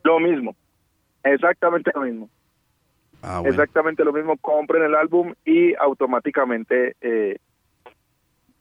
Lo 0.04 0.20
mismo, 0.20 0.56
exactamente 1.24 1.92
lo 1.94 2.02
mismo. 2.02 2.30
Ah, 3.22 3.40
bueno. 3.40 3.52
Exactamente 3.52 4.04
lo 4.04 4.12
mismo, 4.12 4.38
compren 4.38 4.84
el 4.84 4.96
álbum 4.96 5.34
y 5.46 5.74
automáticamente 5.76 6.96
eh, 7.02 7.38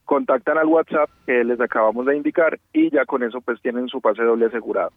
contactan 0.05 0.57
al 0.57 0.67
WhatsApp 0.67 1.09
que 1.25 1.43
les 1.43 1.59
acabamos 1.61 2.05
de 2.05 2.17
indicar 2.17 2.59
y 2.73 2.89
ya 2.91 3.05
con 3.05 3.23
eso 3.23 3.41
pues 3.41 3.61
tienen 3.61 3.87
su 3.87 4.01
pase 4.01 4.23
doble 4.23 4.45
asegurado. 4.47 4.91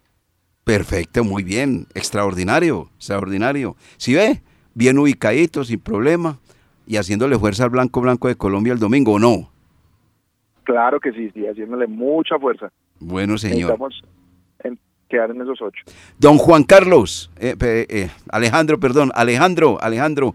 Perfecto, 0.65 1.23
muy 1.25 1.45
bien. 1.45 1.87
Extraordinario, 1.95 2.89
extraordinario. 2.97 3.77
Si 3.99 4.15
ve, 4.15 4.43
bien 4.75 4.99
ubicadito, 4.99 5.65
sin 5.65 5.79
problema, 5.79 6.39
y 6.87 6.97
haciéndole 6.97 7.39
fuerza 7.39 7.65
al 7.65 7.71
Blanco 7.71 8.01
Blanco 8.01 8.29
de 8.29 8.37
Colombia 8.37 8.73
el 8.73 8.79
domingo, 8.79 9.13
¿o 9.15 9.19
no? 9.19 9.51
Claro 10.65 10.99
que 10.99 11.13
sí, 11.13 11.31
sí, 11.33 11.47
haciéndole 11.47 11.87
mucha 11.87 12.39
fuerza. 12.39 12.73
Bueno, 12.99 13.39
señor. 13.39 13.71
Necesitamos 13.79 14.03
en- 14.65 14.79
quedar 15.09 15.31
en 15.31 15.41
esos 15.43 15.63
ocho. 15.63 15.85
Don 16.19 16.39
Juan 16.39 16.65
Carlos, 16.65 17.31
eh, 17.39 17.55
eh, 17.61 18.11
Alejandro, 18.31 18.81
perdón, 18.81 19.13
Alejandro, 19.15 19.79
Alejandro, 19.81 20.35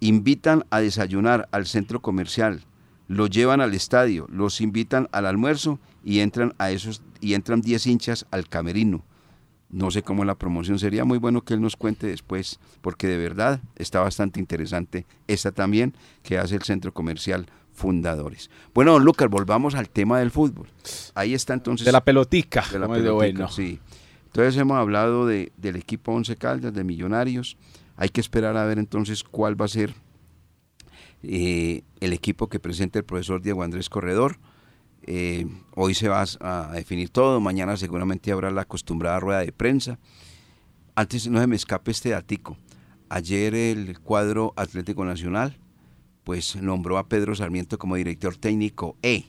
Invitan 0.00 0.64
a 0.70 0.80
desayunar 0.80 1.48
al 1.50 1.66
centro 1.66 2.00
comercial, 2.00 2.64
los 3.08 3.30
llevan 3.30 3.60
al 3.60 3.74
estadio, 3.74 4.26
los 4.30 4.60
invitan 4.60 5.08
al 5.12 5.26
almuerzo 5.26 5.80
y 6.04 6.20
entran 6.20 6.54
a 6.58 6.70
esos 6.70 7.02
y 7.20 7.34
entran 7.34 7.60
10 7.60 7.86
hinchas 7.86 8.26
al 8.30 8.48
camerino. 8.48 9.02
No 9.70 9.90
sé 9.90 10.02
cómo 10.02 10.24
la 10.24 10.36
promoción 10.36 10.78
sería 10.78 11.04
muy 11.04 11.18
bueno 11.18 11.42
que 11.42 11.52
él 11.54 11.60
nos 11.60 11.76
cuente 11.76 12.06
después, 12.06 12.58
porque 12.80 13.06
de 13.06 13.18
verdad 13.18 13.60
está 13.76 14.00
bastante 14.00 14.40
interesante 14.40 15.04
esta 15.26 15.52
también 15.52 15.94
que 16.22 16.38
hace 16.38 16.54
el 16.56 16.62
centro 16.62 16.92
comercial 16.94 17.46
Fundadores. 17.78 18.50
Bueno, 18.74 18.92
don 18.94 19.04
Lucas, 19.04 19.30
volvamos 19.30 19.76
al 19.76 19.88
tema 19.88 20.18
del 20.18 20.32
fútbol. 20.32 20.68
Ahí 21.14 21.32
está 21.32 21.54
entonces 21.54 21.84
De 21.84 21.92
la 21.92 22.02
pelotica. 22.02 22.64
de 22.72 22.78
la 22.80 22.88
pelotica, 22.88 23.12
bueno. 23.12 23.48
sí. 23.48 23.78
Entonces 24.26 24.56
hemos 24.56 24.78
hablado 24.78 25.26
de, 25.26 25.52
del 25.56 25.76
equipo 25.76 26.12
Once 26.12 26.34
Caldas, 26.34 26.74
de 26.74 26.82
Millonarios. 26.82 27.56
Hay 27.98 28.10
que 28.10 28.20
esperar 28.20 28.56
a 28.56 28.64
ver 28.64 28.78
entonces 28.78 29.24
cuál 29.24 29.60
va 29.60 29.64
a 29.64 29.68
ser 29.68 29.92
eh, 31.24 31.82
el 31.98 32.12
equipo 32.12 32.48
que 32.48 32.60
presenta 32.60 33.00
el 33.00 33.04
profesor 33.04 33.42
Diego 33.42 33.64
Andrés 33.64 33.90
Corredor. 33.90 34.38
Eh, 35.02 35.46
hoy 35.74 35.94
se 35.94 36.08
va 36.08 36.24
a, 36.40 36.70
definir 36.72 37.10
todo, 37.10 37.40
mañana 37.40 37.76
seguramente 37.76 38.30
habrá 38.30 38.52
la 38.52 38.62
acostumbrada 38.62 39.18
rueda 39.18 39.40
de 39.40 39.50
prensa. 39.50 39.98
Antes 40.94 41.26
no 41.26 41.40
se 41.40 41.48
me 41.48 41.56
escape 41.56 41.90
este 41.90 42.10
datico. 42.10 42.56
Ayer 43.08 43.56
el 43.56 43.98
cuadro 43.98 44.52
Atlético 44.54 45.04
Nacional 45.04 45.58
pues 46.22 46.54
nombró 46.54 46.98
a 46.98 47.08
Pedro 47.08 47.34
Sarmiento 47.34 47.78
como 47.78 47.96
director 47.96 48.36
técnico 48.36 48.96
E, 49.02 49.24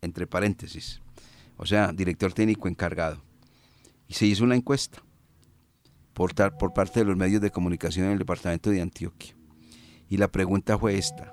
entre 0.00 0.26
paréntesis, 0.26 1.02
o 1.58 1.66
sea, 1.66 1.92
director 1.92 2.32
técnico 2.32 2.66
encargado. 2.66 3.20
Y 4.06 4.14
se 4.14 4.24
hizo 4.24 4.44
una 4.44 4.54
encuesta 4.54 5.02
por, 6.18 6.34
por 6.58 6.72
parte 6.72 6.98
de 6.98 7.06
los 7.06 7.16
medios 7.16 7.40
de 7.40 7.52
comunicación 7.52 8.06
en 8.06 8.12
el 8.12 8.18
departamento 8.18 8.70
de 8.70 8.82
Antioquia. 8.82 9.36
Y 10.10 10.16
la 10.16 10.26
pregunta 10.26 10.76
fue 10.76 10.98
esta. 10.98 11.32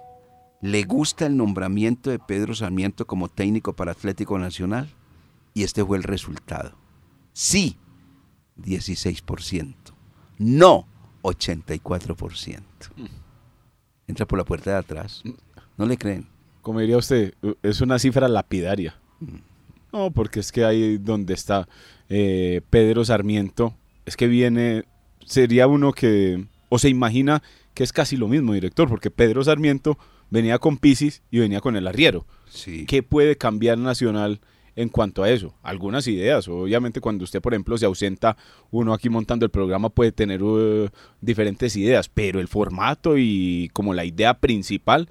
¿Le 0.61 0.83
gusta 0.83 1.25
el 1.25 1.35
nombramiento 1.35 2.11
de 2.11 2.19
Pedro 2.19 2.53
Sarmiento 2.53 3.07
como 3.07 3.27
técnico 3.27 3.73
para 3.73 3.93
Atlético 3.93 4.37
Nacional? 4.37 4.87
Y 5.55 5.63
este 5.63 5.83
fue 5.83 5.97
el 5.97 6.03
resultado. 6.03 6.73
Sí, 7.33 7.77
16%. 8.59 9.73
No, 10.37 10.87
84%. 11.23 12.61
Entra 14.07 14.27
por 14.27 14.37
la 14.37 14.45
puerta 14.45 14.69
de 14.69 14.77
atrás. 14.77 15.23
¿No 15.77 15.87
le 15.87 15.97
creen? 15.97 16.27
Como 16.61 16.79
diría 16.79 16.97
usted, 16.97 17.33
es 17.63 17.81
una 17.81 17.97
cifra 17.97 18.27
lapidaria. 18.27 18.95
No, 19.91 20.11
porque 20.11 20.41
es 20.41 20.51
que 20.51 20.63
ahí 20.63 20.99
donde 20.99 21.33
está 21.33 21.67
eh, 22.07 22.61
Pedro 22.69 23.03
Sarmiento, 23.03 23.73
es 24.05 24.17
que 24.17 24.27
viene, 24.27 24.83
sería 25.25 25.67
uno 25.67 25.93
que, 25.93 26.45
o 26.69 26.79
se 26.79 26.89
imagina 26.89 27.41
que 27.73 27.83
es 27.83 27.91
casi 27.91 28.17
lo 28.17 28.27
mismo, 28.27 28.53
director, 28.53 28.87
porque 28.87 29.11
Pedro 29.11 29.43
Sarmiento 29.43 29.97
venía 30.29 30.59
con 30.59 30.77
Pisis 30.77 31.21
y 31.29 31.39
venía 31.39 31.61
con 31.61 31.75
el 31.75 31.87
arriero. 31.87 32.25
Sí. 32.49 32.85
¿Qué 32.85 33.03
puede 33.03 33.37
cambiar 33.37 33.77
Nacional 33.77 34.39
en 34.75 34.89
cuanto 34.89 35.23
a 35.23 35.29
eso? 35.29 35.55
Algunas 35.61 36.07
ideas. 36.07 36.47
Obviamente 36.47 37.01
cuando 37.01 37.23
usted, 37.23 37.41
por 37.41 37.53
ejemplo, 37.53 37.77
se 37.77 37.85
ausenta, 37.85 38.37
uno 38.71 38.93
aquí 38.93 39.09
montando 39.09 39.45
el 39.45 39.51
programa 39.51 39.89
puede 39.89 40.11
tener 40.11 40.41
uh, 40.43 40.89
diferentes 41.21 41.75
ideas, 41.75 42.09
pero 42.09 42.39
el 42.39 42.47
formato 42.47 43.17
y 43.17 43.69
como 43.73 43.93
la 43.93 44.05
idea 44.05 44.39
principal, 44.39 45.09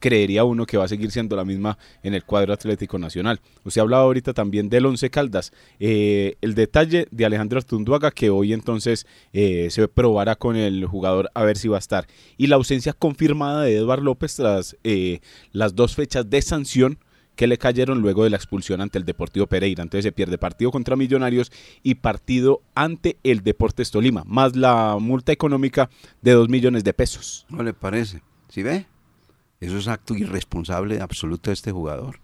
creería 0.00 0.42
uno 0.42 0.66
que 0.66 0.76
va 0.76 0.84
a 0.84 0.88
seguir 0.88 1.12
siendo 1.12 1.36
la 1.36 1.44
misma 1.44 1.78
en 2.02 2.14
el 2.14 2.24
cuadro 2.24 2.52
Atlético 2.52 2.98
Nacional. 2.98 3.40
Usted 3.64 3.80
hablaba 3.80 4.02
ahorita 4.02 4.32
también 4.34 4.68
del 4.68 4.86
Once 4.86 5.08
Caldas. 5.10 5.52
Eh, 5.78 6.36
el 6.40 6.54
detalle 6.54 7.06
de 7.10 7.24
Alejandro 7.24 7.58
Artunduaga, 7.58 8.10
que 8.10 8.30
hoy 8.30 8.52
entonces 8.52 9.06
eh, 9.32 9.68
se 9.70 9.86
probará 9.86 10.34
con 10.34 10.56
el 10.56 10.84
jugador 10.86 11.30
a 11.34 11.44
ver 11.44 11.56
si 11.56 11.68
va 11.68 11.76
a 11.76 11.78
estar. 11.78 12.06
Y 12.36 12.48
la 12.48 12.56
ausencia 12.56 12.92
confirmada 12.92 13.62
de 13.62 13.76
Eduardo 13.76 14.04
López 14.04 14.34
tras 14.34 14.76
eh, 14.82 15.20
las 15.52 15.76
dos 15.76 15.94
fechas 15.94 16.28
de 16.28 16.42
sanción 16.42 16.98
que 17.36 17.46
le 17.46 17.56
cayeron 17.56 18.02
luego 18.02 18.24
de 18.24 18.30
la 18.30 18.36
expulsión 18.36 18.80
ante 18.82 18.98
el 18.98 19.04
Deportivo 19.04 19.46
Pereira. 19.46 19.82
Entonces 19.82 20.04
se 20.04 20.12
pierde 20.12 20.36
partido 20.36 20.70
contra 20.70 20.96
Millonarios 20.96 21.50
y 21.82 21.94
partido 21.94 22.60
ante 22.74 23.16
el 23.22 23.42
Deportes 23.42 23.90
Tolima, 23.90 24.24
más 24.26 24.56
la 24.56 24.98
multa 25.00 25.32
económica 25.32 25.88
de 26.20 26.32
2 26.32 26.48
millones 26.48 26.84
de 26.84 26.92
pesos. 26.92 27.46
¿No 27.48 27.62
le 27.62 27.72
parece? 27.72 28.20
¿Sí 28.50 28.62
ve? 28.62 28.84
Eso 29.60 29.76
es 29.76 29.88
acto 29.88 30.14
irresponsable 30.14 31.00
absoluto 31.00 31.50
de 31.50 31.54
este 31.54 31.70
jugador. 31.70 32.18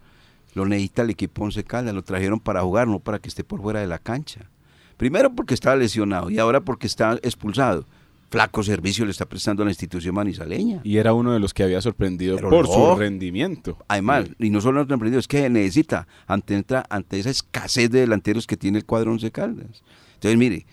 Lo 0.54 0.64
necesita 0.64 1.02
el 1.02 1.10
equipo 1.10 1.44
Once 1.44 1.62
Caldas, 1.64 1.94
lo 1.94 2.02
trajeron 2.02 2.40
para 2.40 2.62
jugar, 2.62 2.88
no 2.88 2.98
para 2.98 3.18
que 3.18 3.28
esté 3.28 3.44
por 3.44 3.60
fuera 3.60 3.80
de 3.80 3.86
la 3.86 3.98
cancha. 3.98 4.48
Primero 4.96 5.34
porque 5.34 5.52
estaba 5.52 5.76
lesionado 5.76 6.30
y 6.30 6.38
ahora 6.38 6.62
porque 6.62 6.86
está 6.86 7.12
expulsado. 7.22 7.84
Flaco 8.30 8.62
servicio 8.62 9.04
le 9.04 9.10
está 9.10 9.26
prestando 9.26 9.62
a 9.62 9.66
la 9.66 9.70
institución 9.70 10.14
manizaleña. 10.14 10.80
Y 10.82 10.96
era 10.96 11.12
uno 11.12 11.32
de 11.32 11.38
los 11.38 11.52
que 11.52 11.62
había 11.62 11.80
sorprendido 11.80 12.36
Pero 12.36 12.50
por 12.50 12.66
no. 12.66 12.72
su 12.72 12.96
rendimiento. 12.98 13.76
Además, 13.86 14.26
y 14.38 14.50
no 14.50 14.60
solo 14.60 14.80
aprendido, 14.80 15.20
es 15.20 15.28
que 15.28 15.48
necesita, 15.50 16.08
ante, 16.26 16.64
ante 16.88 17.18
esa 17.20 17.30
escasez 17.30 17.90
de 17.90 18.00
delanteros 18.00 18.46
que 18.46 18.56
tiene 18.56 18.78
el 18.78 18.84
cuadro 18.86 19.12
Once 19.12 19.30
Caldas. 19.30 19.82
Entonces, 20.14 20.38
mire, 20.38 20.66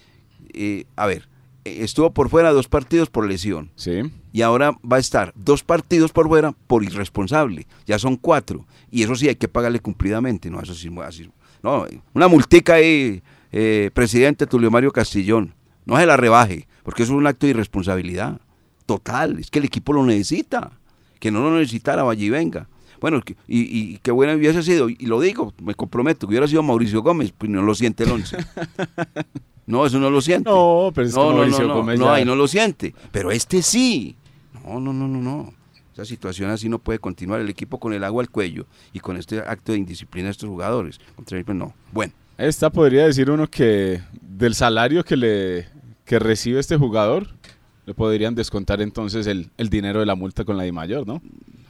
eh, 0.54 0.86
a 0.96 1.06
ver, 1.06 1.28
estuvo 1.66 2.14
por 2.14 2.30
fuera 2.30 2.52
dos 2.52 2.68
partidos 2.68 3.10
por 3.10 3.28
lesión. 3.28 3.72
Sí. 3.76 4.02
y 4.32 4.42
ahora 4.42 4.72
va 4.90 4.98
a 4.98 5.00
estar 5.00 5.32
dos 5.36 5.64
partidos 5.64 6.12
por 6.12 6.28
fuera 6.28 6.52
por 6.68 6.84
irresponsable. 6.84 7.68
Ya 7.86 8.00
son 8.00 8.16
cuatro. 8.18 8.66
Y 8.92 9.04
eso 9.04 9.16
sí 9.16 9.28
hay 9.28 9.36
que 9.36 9.48
pagarle 9.48 9.80
cumplidamente. 9.80 10.50
No, 10.50 10.60
eso 10.62 10.74
sí, 10.74 10.90
así- 11.06 11.30
No, 11.62 11.86
una 12.14 12.28
multica 12.28 12.74
ahí, 12.76 13.22
eh, 13.52 13.92
presidente 13.94 14.48
Tulio 14.48 14.72
Mario 14.72 14.92
Castillón. 14.92 15.54
No 15.86 15.98
se 15.98 16.06
la 16.06 16.18
rebaje, 16.18 16.68
porque 16.84 17.04
eso 17.04 17.14
es 17.14 17.18
un 17.18 17.28
acto 17.28 17.46
de 17.46 17.52
irresponsabilidad. 17.52 18.40
Total, 18.86 19.38
es 19.40 19.50
que 19.52 19.60
el 19.60 19.66
equipo 19.66 19.94
lo 19.94 20.04
necesita. 20.06 20.72
Que 21.20 21.32
no 21.32 21.42
lo 21.42 21.58
necesitara, 21.58 22.04
vaya 22.04 22.24
y 22.26 22.30
venga. 22.30 22.68
Bueno, 23.00 23.22
y, 23.48 23.60
y 23.94 23.98
qué 24.02 24.12
buena 24.12 24.34
hubiese 24.34 24.64
sido, 24.64 24.90
y 24.90 24.96
lo 25.06 25.20
digo, 25.20 25.54
me 25.62 25.76
comprometo, 25.76 26.26
que 26.26 26.32
hubiera 26.32 26.48
sido 26.48 26.64
Mauricio 26.64 27.02
Gómez, 27.02 27.34
pues 27.38 27.52
no 27.52 27.62
lo 27.62 27.76
siente 27.76 28.04
el 28.06 28.12
once. 28.12 28.38
No, 29.66 29.86
eso 29.86 30.00
no 30.00 30.10
lo 30.10 30.22
siente. 30.22 30.50
No, 30.50 30.92
pero 30.94 31.08
es 31.08 31.14
que 31.14 31.20
no, 31.20 31.32
no, 31.32 31.38
Mauricio 31.38 31.62
no, 31.62 31.68
no, 31.70 31.74
Gómez 31.76 32.00
no, 32.00 32.06
ya- 32.06 32.14
ahí 32.16 32.26
no 32.26 32.36
lo 32.36 32.48
siente. 32.48 32.94
Pero 33.12 33.32
este 33.32 33.62
sí. 33.62 34.16
No, 34.66 34.80
no, 34.80 34.92
no, 34.94 35.08
no, 35.08 35.20
no. 35.22 35.54
Esa 35.94 36.06
situación 36.06 36.50
así 36.50 36.68
no 36.70 36.80
puede 36.80 37.00
continuar. 37.00 37.40
El 37.40 37.50
equipo 37.50 37.80
con 37.80 37.94
el 37.94 38.04
agua 38.04 38.24
al 38.24 38.30
cuello 38.30 38.66
y 38.94 39.00
con 39.00 39.16
este 39.18 39.40
acto 39.40 39.72
de 39.74 39.78
indisciplina 39.78 40.26
de 40.28 40.32
estos 40.32 40.50
jugadores. 40.50 41.00
Contra 41.16 41.38
el- 41.38 41.46
pues 41.46 41.58
no. 41.58 41.74
Bueno, 41.92 42.14
Esta 42.38 42.70
podría 42.72 43.06
decir 43.06 43.30
uno 43.30 43.48
que 43.50 44.02
del 44.22 44.56
salario 44.56 45.04
que 45.04 45.16
le 45.16 45.68
que 46.06 46.20
recibe 46.20 46.60
este 46.60 46.76
jugador, 46.78 47.28
le 47.86 47.94
podrían 47.94 48.34
descontar 48.36 48.82
entonces 48.82 49.28
el, 49.28 49.50
el 49.58 49.70
dinero 49.70 50.00
de 50.02 50.06
la 50.06 50.16
multa 50.16 50.44
con 50.44 50.58
la 50.58 50.64
de 50.64 50.72
mayor, 50.72 51.06
¿no? 51.08 51.22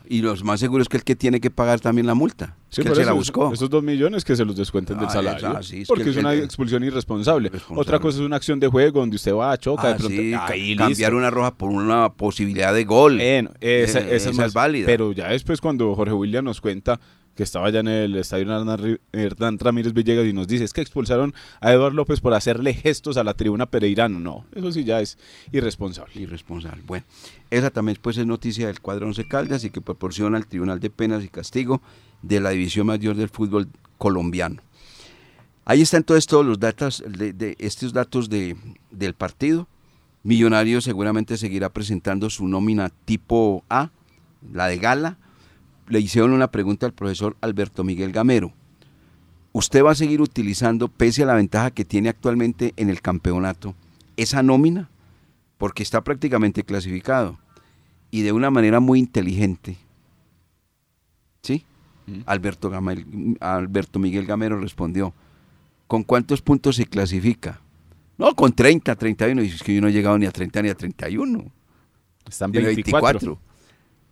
Y 0.07 0.21
los 0.21 0.43
más 0.43 0.59
seguros 0.59 0.85
es 0.85 0.89
que 0.89 0.97
el 0.97 1.03
que 1.03 1.15
tiene 1.15 1.39
que 1.39 1.49
pagar 1.49 1.79
también 1.79 2.05
la 2.07 2.13
multa. 2.13 2.55
Es 2.71 2.79
que 2.79 2.89
él 2.89 2.95
se 2.95 3.05
la 3.05 3.13
buscó. 3.13 3.53
Esos 3.53 3.69
dos 3.69 3.83
millones 3.83 4.23
que 4.25 4.35
se 4.35 4.43
los 4.43 4.55
descuenten 4.55 4.97
del 4.99 5.09
salario. 5.09 5.49
esa- 5.51 5.63
sí, 5.63 5.81
es 5.81 5.87
porque 5.87 6.03
que 6.03 6.09
es 6.09 6.17
el- 6.17 6.25
una 6.25 6.33
expulsión 6.33 6.83
irresponsable. 6.83 7.51
Otra 7.69 7.99
cosa 7.99 8.17
es 8.19 8.23
una 8.25 8.35
acción 8.35 8.59
de 8.59 8.67
juego 8.67 8.99
donde 8.99 9.15
usted 9.15 9.33
va 9.33 9.51
a 9.51 9.57
choca 9.57 9.87
de 9.87 9.93
Ah, 9.93 9.97
pronto. 9.97 10.15
sí, 10.15 10.33
Ahí, 10.33 10.75
cambiar 10.75 10.89
listo. 11.11 11.17
una 11.17 11.29
roja 11.29 11.55
por 11.55 11.69
una 11.69 12.11
posibilidad 12.13 12.73
de 12.73 12.83
gol. 12.83 13.21
Esa, 13.21 13.49
Eh, 13.61 14.15
esa 14.15 14.29
es 14.29 14.35
más 14.37 14.53
válida. 14.53 14.85
Pero 14.87 15.11
ya 15.11 15.29
después 15.29 15.61
cuando 15.61 15.93
Jorge 15.95 16.13
William 16.13 16.43
nos 16.45 16.59
cuenta 16.61 16.99
que 17.35 17.43
estaba 17.43 17.69
ya 17.69 17.79
en 17.79 17.87
el 17.87 18.15
estadio 18.15 18.47
Hernán 19.11 19.59
Ramírez 19.59 19.93
Villegas 19.93 20.25
y 20.25 20.33
nos 20.33 20.47
dice, 20.47 20.63
es 20.63 20.73
que 20.73 20.81
expulsaron 20.81 21.33
a 21.61 21.71
Eduardo 21.71 21.95
López 21.95 22.21
por 22.21 22.33
hacerle 22.33 22.73
gestos 22.73 23.17
a 23.17 23.23
la 23.23 23.33
tribuna 23.33 23.65
pereirano. 23.65 24.19
No, 24.19 24.45
eso 24.53 24.71
sí 24.71 24.83
ya 24.83 25.01
es 25.01 25.17
irresponsable. 25.51 26.21
irresponsable. 26.21 26.83
Bueno, 26.85 27.05
esa 27.49 27.71
también 27.71 27.97
pues 28.01 28.17
es 28.17 28.25
noticia 28.25 28.67
del 28.67 28.81
cuadro 28.81 29.07
Once 29.07 29.27
Caldas 29.27 29.63
y 29.63 29.71
que 29.71 29.81
proporciona 29.81 30.37
al 30.37 30.45
Tribunal 30.45 30.79
de 30.79 30.89
Penas 30.89 31.23
y 31.23 31.29
Castigo 31.29 31.81
de 32.21 32.39
la 32.39 32.51
División 32.51 32.87
Mayor 32.87 33.15
del 33.15 33.29
Fútbol 33.29 33.67
Colombiano. 33.97 34.61
Ahí 35.65 35.81
están 35.81 36.03
todos, 36.03 36.27
todos 36.27 36.45
los 36.45 36.59
datos 36.59 37.03
de, 37.07 37.33
de 37.33 37.55
estos 37.57 37.93
datos 37.93 38.29
de, 38.29 38.57
del 38.91 39.13
partido. 39.13 39.67
Millonarios 40.21 40.83
seguramente 40.83 41.37
seguirá 41.37 41.69
presentando 41.69 42.29
su 42.29 42.47
nómina 42.47 42.89
tipo 43.05 43.63
A, 43.69 43.91
la 44.51 44.67
de 44.67 44.77
gala. 44.77 45.17
Le 45.87 45.99
hicieron 45.99 46.31
una 46.33 46.49
pregunta 46.49 46.85
al 46.85 46.93
profesor 46.93 47.35
Alberto 47.41 47.83
Miguel 47.83 48.11
Gamero. 48.11 48.53
¿Usted 49.51 49.83
va 49.83 49.91
a 49.91 49.95
seguir 49.95 50.21
utilizando, 50.21 50.87
pese 50.87 51.23
a 51.23 51.27
la 51.27 51.35
ventaja 51.35 51.71
que 51.71 51.85
tiene 51.85 52.09
actualmente 52.09 52.73
en 52.75 52.89
el 52.89 53.01
campeonato, 53.01 53.75
esa 54.17 54.41
nómina? 54.43 54.89
porque 55.57 55.83
está 55.83 56.03
prácticamente 56.03 56.63
clasificado 56.63 57.37
y 58.11 58.21
de 58.23 58.33
una 58.33 58.51
manera 58.51 58.81
muy 58.81 58.99
inteligente. 58.99 59.77
¿Sí? 61.41 61.63
Alberto, 62.25 62.69
Gamel- 62.69 63.37
Alberto 63.39 63.97
Miguel 63.97 64.25
Gamero 64.25 64.59
respondió, 64.59 65.13
¿con 65.87 66.03
cuántos 66.03 66.41
puntos 66.41 66.75
se 66.75 66.85
clasifica? 66.85 67.61
No, 68.17 68.35
con 68.35 68.51
30, 68.51 68.93
31, 68.93 69.41
y 69.41 69.47
es 69.47 69.63
que 69.63 69.73
yo 69.75 69.79
no 69.81 69.87
he 69.87 69.93
llegado 69.93 70.17
ni 70.17 70.25
a 70.25 70.31
30 70.31 70.61
ni 70.63 70.69
a 70.69 70.75
31, 70.75 71.45
Están 72.27 72.51
tiene 72.51 72.67
24. 72.75 73.39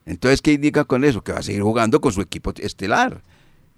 Entonces, 0.05 0.41
¿qué 0.41 0.53
indica 0.53 0.85
con 0.85 1.03
eso? 1.03 1.23
Que 1.23 1.33
va 1.33 1.39
a 1.39 1.43
seguir 1.43 1.61
jugando 1.61 2.01
con 2.01 2.11
su 2.11 2.21
equipo 2.21 2.53
estelar, 2.57 3.21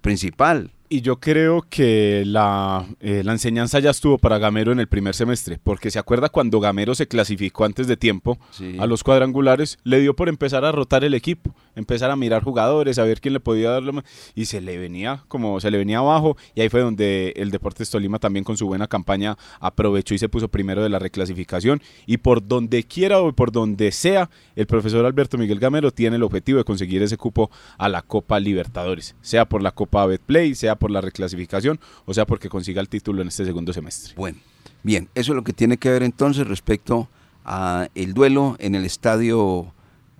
principal. 0.00 0.72
Y 0.94 1.00
yo 1.00 1.18
creo 1.18 1.66
que 1.68 2.22
la, 2.24 2.86
eh, 3.00 3.22
la 3.24 3.32
enseñanza 3.32 3.80
ya 3.80 3.90
estuvo 3.90 4.16
para 4.16 4.38
Gamero 4.38 4.70
en 4.70 4.78
el 4.78 4.86
primer 4.86 5.16
semestre, 5.16 5.58
porque 5.60 5.90
se 5.90 5.98
acuerda 5.98 6.28
cuando 6.28 6.60
Gamero 6.60 6.94
se 6.94 7.08
clasificó 7.08 7.64
antes 7.64 7.88
de 7.88 7.96
tiempo 7.96 8.38
Sí. 8.52 8.76
a 8.78 8.86
los 8.86 9.02
cuadrangulares, 9.02 9.76
le 9.82 9.98
dio 9.98 10.14
por 10.14 10.28
empezar 10.28 10.64
a 10.64 10.70
rotar 10.70 11.02
el 11.02 11.14
equipo, 11.14 11.52
empezar 11.74 12.12
a 12.12 12.14
mirar 12.16 12.44
jugadores, 12.44 13.00
a 13.00 13.02
ver 13.02 13.20
quién 13.20 13.34
le 13.34 13.40
podía 13.40 13.70
dar 13.70 13.82
lo 13.82 13.92
más, 13.92 14.04
y 14.36 14.44
se 14.44 14.60
le 14.60 14.78
venía 14.78 15.24
como 15.26 15.58
se 15.58 15.72
le 15.72 15.78
venía 15.78 15.98
abajo, 15.98 16.36
y 16.54 16.60
ahí 16.60 16.68
fue 16.68 16.82
donde 16.82 17.32
el 17.34 17.50
Deportes 17.50 17.90
Tolima 17.90 18.20
también 18.20 18.44
con 18.44 18.56
su 18.56 18.68
buena 18.68 18.86
campaña 18.86 19.36
aprovechó 19.58 20.14
y 20.14 20.18
se 20.18 20.28
puso 20.28 20.46
primero 20.46 20.80
de 20.84 20.90
la 20.90 21.00
reclasificación, 21.00 21.82
y 22.06 22.18
por 22.18 22.46
donde 22.46 22.84
quiera 22.84 23.20
o 23.20 23.32
por 23.32 23.50
donde 23.50 23.90
sea, 23.90 24.30
el 24.54 24.68
profesor 24.68 25.04
Alberto 25.04 25.38
Miguel 25.38 25.58
Gamero 25.58 25.90
tiene 25.90 26.14
el 26.14 26.22
objetivo 26.22 26.58
de 26.58 26.64
conseguir 26.64 27.02
ese 27.02 27.16
cupo 27.16 27.50
a 27.78 27.88
la 27.88 28.00
Copa 28.02 28.38
Libertadores, 28.38 29.16
sea 29.22 29.44
por 29.48 29.60
la 29.60 29.72
Copa 29.72 30.06
Betplay, 30.06 30.54
sea 30.54 30.76
por 30.76 30.83
la 30.90 31.00
reclasificación, 31.00 31.80
o 32.04 32.14
sea 32.14 32.26
porque 32.26 32.48
consiga 32.48 32.80
el 32.80 32.88
título 32.88 33.22
en 33.22 33.28
este 33.28 33.44
segundo 33.44 33.72
semestre. 33.72 34.14
Bueno, 34.16 34.38
bien, 34.82 35.08
eso 35.14 35.32
es 35.32 35.36
lo 35.36 35.44
que 35.44 35.52
tiene 35.52 35.76
que 35.76 35.90
ver 35.90 36.02
entonces 36.02 36.46
respecto 36.46 37.08
a 37.44 37.88
el 37.94 38.14
duelo 38.14 38.56
en 38.58 38.74
el 38.74 38.84
estadio 38.84 39.72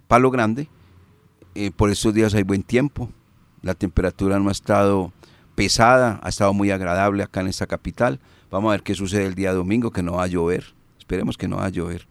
Palo 0.09 0.31
Grande. 0.31 0.69
Eh, 1.55 1.71
por 1.71 1.91
estos 1.91 2.13
días 2.13 2.35
hay 2.35 2.43
buen 2.43 2.63
tiempo, 2.63 3.11
la 3.63 3.75
temperatura 3.75 4.39
no 4.39 4.49
ha 4.49 4.53
estado 4.53 5.13
pesada, 5.55 6.21
ha 6.23 6.29
estado 6.29 6.53
muy 6.53 6.71
agradable 6.71 7.23
acá 7.23 7.41
en 7.41 7.49
esta 7.49 7.67
capital. 7.67 8.21
Vamos 8.51 8.69
a 8.69 8.73
ver 8.73 8.83
qué 8.83 8.95
sucede 8.95 9.27
el 9.27 9.35
día 9.35 9.53
domingo, 9.53 9.91
que 9.91 10.03
no 10.03 10.13
va 10.15 10.25
a 10.25 10.27
llover. 10.27 10.75
Esperemos 10.99 11.37
que 11.37 11.49
no 11.49 11.57
va 11.57 11.67
a 11.67 11.71
llover. 11.71 12.07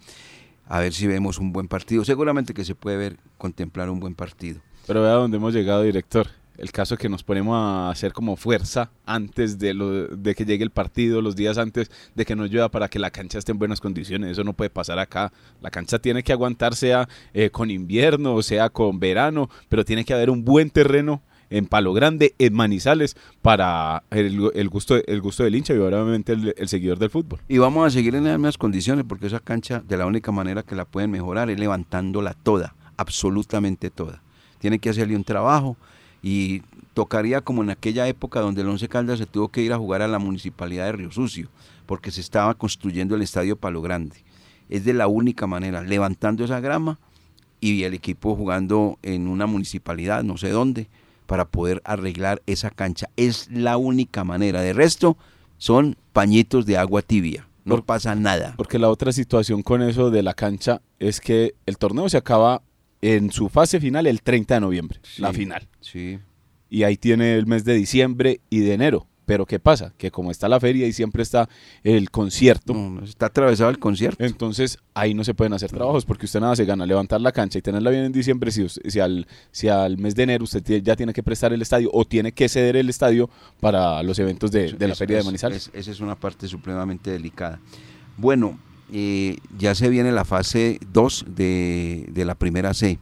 A 0.67 0.79
ver 0.79 0.93
si 0.93 1.07
vemos 1.07 1.39
un 1.39 1.51
buen 1.51 1.67
partido. 1.67 2.05
Seguramente 2.05 2.53
que 2.53 2.65
se 2.65 2.75
puede 2.75 2.97
ver, 2.97 3.17
contemplar 3.37 3.89
un 3.89 3.99
buen 3.99 4.15
partido. 4.15 4.61
Pero 4.87 5.01
vea 5.01 5.13
dónde 5.13 5.37
hemos 5.37 5.53
llegado, 5.53 5.83
director. 5.83 6.27
El 6.57 6.71
caso 6.71 6.97
que 6.97 7.09
nos 7.09 7.23
ponemos 7.23 7.55
a 7.55 7.89
hacer 7.89 8.13
como 8.13 8.35
fuerza 8.35 8.91
antes 9.05 9.57
de, 9.57 9.73
lo, 9.73 10.07
de 10.07 10.35
que 10.35 10.45
llegue 10.45 10.63
el 10.63 10.69
partido, 10.69 11.21
los 11.21 11.35
días 11.35 11.57
antes 11.57 11.89
de 12.13 12.25
que 12.25 12.35
nos 12.35 12.51
llueva 12.51 12.69
para 12.69 12.89
que 12.89 12.99
la 12.99 13.09
cancha 13.09 13.39
esté 13.39 13.51
en 13.51 13.59
buenas 13.59 13.81
condiciones. 13.81 14.31
Eso 14.31 14.43
no 14.43 14.53
puede 14.53 14.69
pasar 14.69 14.99
acá. 14.99 15.33
La 15.61 15.71
cancha 15.71 15.99
tiene 15.99 16.21
que 16.21 16.31
aguantar, 16.31 16.75
sea 16.75 17.09
eh, 17.33 17.49
con 17.49 17.71
invierno 17.71 18.35
o 18.35 18.43
sea 18.43 18.69
con 18.69 18.99
verano, 18.99 19.49
pero 19.69 19.83
tiene 19.83 20.05
que 20.05 20.13
haber 20.13 20.29
un 20.29 20.45
buen 20.45 20.69
terreno 20.69 21.21
en 21.49 21.67
Palo 21.67 21.93
Grande, 21.93 22.33
en 22.39 22.53
Manizales, 22.53 23.15
para 23.41 24.03
el, 24.09 24.69
gusto, 24.69 24.95
el 25.05 25.21
gusto 25.21 25.43
del 25.43 25.55
hincha 25.55 25.73
y 25.73 25.77
obviamente 25.77 26.33
el, 26.33 26.55
el 26.57 26.67
seguidor 26.67 26.97
del 26.97 27.11
fútbol. 27.11 27.41
Y 27.47 27.59
vamos 27.59 27.85
a 27.85 27.89
seguir 27.91 28.15
en 28.15 28.23
las 28.23 28.37
mismas 28.37 28.57
condiciones 28.57 29.05
porque 29.07 29.27
esa 29.27 29.39
cancha 29.39 29.83
de 29.87 29.97
la 29.97 30.07
única 30.07 30.31
manera 30.31 30.63
que 30.63 30.75
la 30.75 30.85
pueden 30.85 31.11
mejorar 31.11 31.51
es 31.51 31.59
levantándola 31.59 32.33
toda, 32.33 32.75
absolutamente 32.97 33.91
toda. 33.91 34.23
Tiene 34.59 34.79
que 34.79 34.89
hacerle 34.89 35.15
un 35.15 35.23
trabajo 35.23 35.77
y 36.23 36.61
tocaría 36.95 37.41
como 37.41 37.61
en 37.63 37.69
aquella 37.69 38.07
época 38.07 38.39
donde 38.39 38.61
el 38.61 38.69
Once 38.69 38.87
Caldas 38.87 39.19
se 39.19 39.25
tuvo 39.27 39.49
que 39.49 39.61
ir 39.61 39.73
a 39.73 39.77
jugar 39.77 40.01
a 40.01 40.07
la 40.07 40.17
municipalidad 40.19 40.85
de 40.85 40.93
Río 40.93 41.11
Sucio 41.11 41.49
porque 41.85 42.09
se 42.11 42.21
estaba 42.21 42.53
construyendo 42.55 43.13
el 43.15 43.21
estadio 43.21 43.57
Palo 43.57 43.81
Grande. 43.81 44.15
Es 44.69 44.85
de 44.85 44.93
la 44.93 45.07
única 45.07 45.45
manera, 45.47 45.83
levantando 45.83 46.45
esa 46.45 46.59
grama 46.61 46.97
y 47.59 47.83
el 47.83 47.93
equipo 47.93 48.35
jugando 48.35 48.97
en 49.03 49.27
una 49.27 49.45
municipalidad, 49.45 50.23
no 50.23 50.37
sé 50.37 50.49
dónde, 50.49 50.87
para 51.25 51.45
poder 51.45 51.81
arreglar 51.83 52.41
esa 52.45 52.69
cancha. 52.69 53.09
Es 53.17 53.49
la 53.51 53.75
única 53.77 54.23
manera. 54.23 54.61
De 54.61 54.71
resto, 54.73 55.17
son 55.57 55.97
pañitos 56.13 56.65
de 56.65 56.77
agua 56.77 57.01
tibia. 57.01 57.47
No 57.65 57.75
Por- 57.75 57.85
pasa 57.85 58.15
nada. 58.15 58.53
Porque 58.57 58.79
la 58.79 58.89
otra 58.89 59.11
situación 59.11 59.61
con 59.61 59.81
eso 59.81 60.09
de 60.09 60.23
la 60.23 60.33
cancha 60.33 60.81
es 60.99 61.19
que 61.21 61.53
el 61.65 61.77
torneo 61.77 62.07
se 62.09 62.17
acaba 62.17 62.61
en 63.05 63.31
su 63.31 63.49
fase 63.49 63.79
final 63.79 64.07
el 64.07 64.21
30 64.21 64.55
de 64.55 64.61
noviembre, 64.61 64.99
la 65.17 65.33
final. 65.33 65.67
Sí. 65.81 66.19
y 66.69 66.83
ahí 66.83 66.97
tiene 66.97 67.35
el 67.35 67.45
mes 67.45 67.65
de 67.65 67.73
diciembre 67.75 68.39
y 68.49 68.59
de 68.59 68.73
enero. 68.73 69.07
Pero 69.25 69.45
¿qué 69.45 69.57
pasa? 69.57 69.93
Que 69.97 70.11
como 70.11 70.31
está 70.31 70.49
la 70.49 70.59
feria 70.59 70.85
y 70.85 70.91
siempre 70.91 71.23
está 71.23 71.47
el 71.83 72.11
concierto, 72.11 72.73
No, 72.73 73.01
está 73.05 73.27
atravesado 73.27 73.69
el 73.69 73.79
concierto. 73.79 74.21
entonces 74.25 74.79
ahí 74.93 75.13
no 75.13 75.23
se 75.23 75.33
pueden 75.33 75.53
hacer 75.53 75.71
trabajos 75.71 76.03
porque 76.03 76.25
usted 76.25 76.41
nada 76.41 76.57
se 76.57 76.65
gana 76.65 76.85
levantar 76.85 77.21
la 77.21 77.31
cancha 77.31 77.57
y 77.57 77.61
tenerla 77.61 77.89
bien 77.89 78.03
en 78.03 78.11
diciembre 78.11 78.51
si, 78.51 78.67
si, 78.67 78.99
al, 78.99 79.25
si 79.51 79.69
al 79.69 79.97
mes 79.97 80.13
de 80.15 80.23
enero 80.23 80.43
usted 80.43 80.61
ya 80.83 80.97
tiene 80.97 81.13
que 81.13 81.23
prestar 81.23 81.53
el 81.53 81.61
estadio 81.61 81.89
o 81.93 82.03
tiene 82.03 82.33
que 82.33 82.49
ceder 82.49 82.75
el 82.75 82.89
estadio 82.89 83.29
para 83.61 84.03
los 84.03 84.19
eventos 84.19 84.51
de, 84.51 84.73
de 84.73 84.87
la 84.89 84.95
feria 84.95 85.15
de 85.15 85.19
es- 85.21 85.25
Manizales. 85.25 85.67
es- 85.67 85.71
esa 85.73 85.91
es 85.91 86.01
una 86.01 86.15
parte 86.15 86.45
supremamente 86.49 87.09
delicada. 87.11 87.61
Bueno, 88.17 88.59
eh, 88.93 89.37
ya 89.57 89.75
se 89.75 89.89
viene 89.89 90.11
la 90.11 90.23
fase 90.23 90.79
2 90.93 91.25
de, 91.27 92.05
de 92.11 92.25
la 92.25 92.35
primera 92.35 92.73
C. 92.73 92.99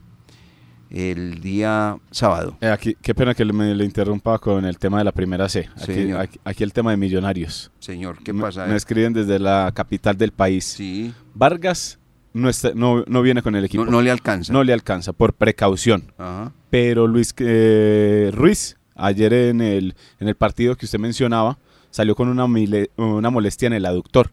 El 0.90 1.40
día 1.40 1.98
sábado. 2.12 2.58
Eh, 2.60 2.68
aquí, 2.68 2.98
qué 3.02 3.16
pena 3.16 3.34
que 3.34 3.46
me 3.46 3.74
le 3.74 3.86
interrumpa 3.86 4.38
con 4.40 4.66
el 4.66 4.78
tema 4.78 4.98
de 4.98 5.06
la 5.06 5.14
primera 5.14 5.48
C. 5.48 5.70
Aquí, 5.76 5.86
Señor. 5.94 6.20
aquí, 6.20 6.40
aquí 6.44 6.64
el 6.64 6.74
tema 6.74 6.92
de 6.92 6.98
millonarios. 6.98 7.72
Señor, 7.80 8.18
¿qué 8.24 8.34
Me- 8.34 8.42
pasa? 8.42 8.66
Me, 8.66 8.76
escriben 8.76 9.14
desde 9.14 9.40
la 9.40 9.72
capital 9.74 10.18
del 10.18 10.32
país. 10.34 10.66
Sí, 10.66 11.14
Vargas 11.34 11.98
no, 12.34 12.50
está, 12.50 12.72
no, 12.76 13.06
no 13.08 13.22
viene 13.22 13.42
con 13.42 13.56
el 13.56 13.64
equipo. 13.64 13.86
no, 13.86 13.92
no 13.92 14.02
le 14.02 14.12
alcanza. 14.12 14.52
No 14.52 14.66
le 14.66 14.74
alcanza 14.74 15.14
por 15.14 15.34
precaución. 15.34 16.12
Ajá. 16.18 16.52
Pero 16.70 17.08
Luis 17.08 17.34
eh, 17.38 18.30
Ruiz, 18.34 18.76
ayer 18.96 19.32
en 19.32 19.62
el, 19.62 19.96
en 20.20 20.28
el 20.28 20.36
partido 20.36 20.76
que 20.76 20.86
usted 20.86 21.00
mencionaba, 21.00 21.58
salió 21.90 22.16
con 22.16 22.28
una, 22.28 22.48
mile- 22.48 22.92
una 22.98 23.30
molestia 23.30 23.68
en 23.68 23.74
el 23.74 23.86
aductor. 23.86 24.30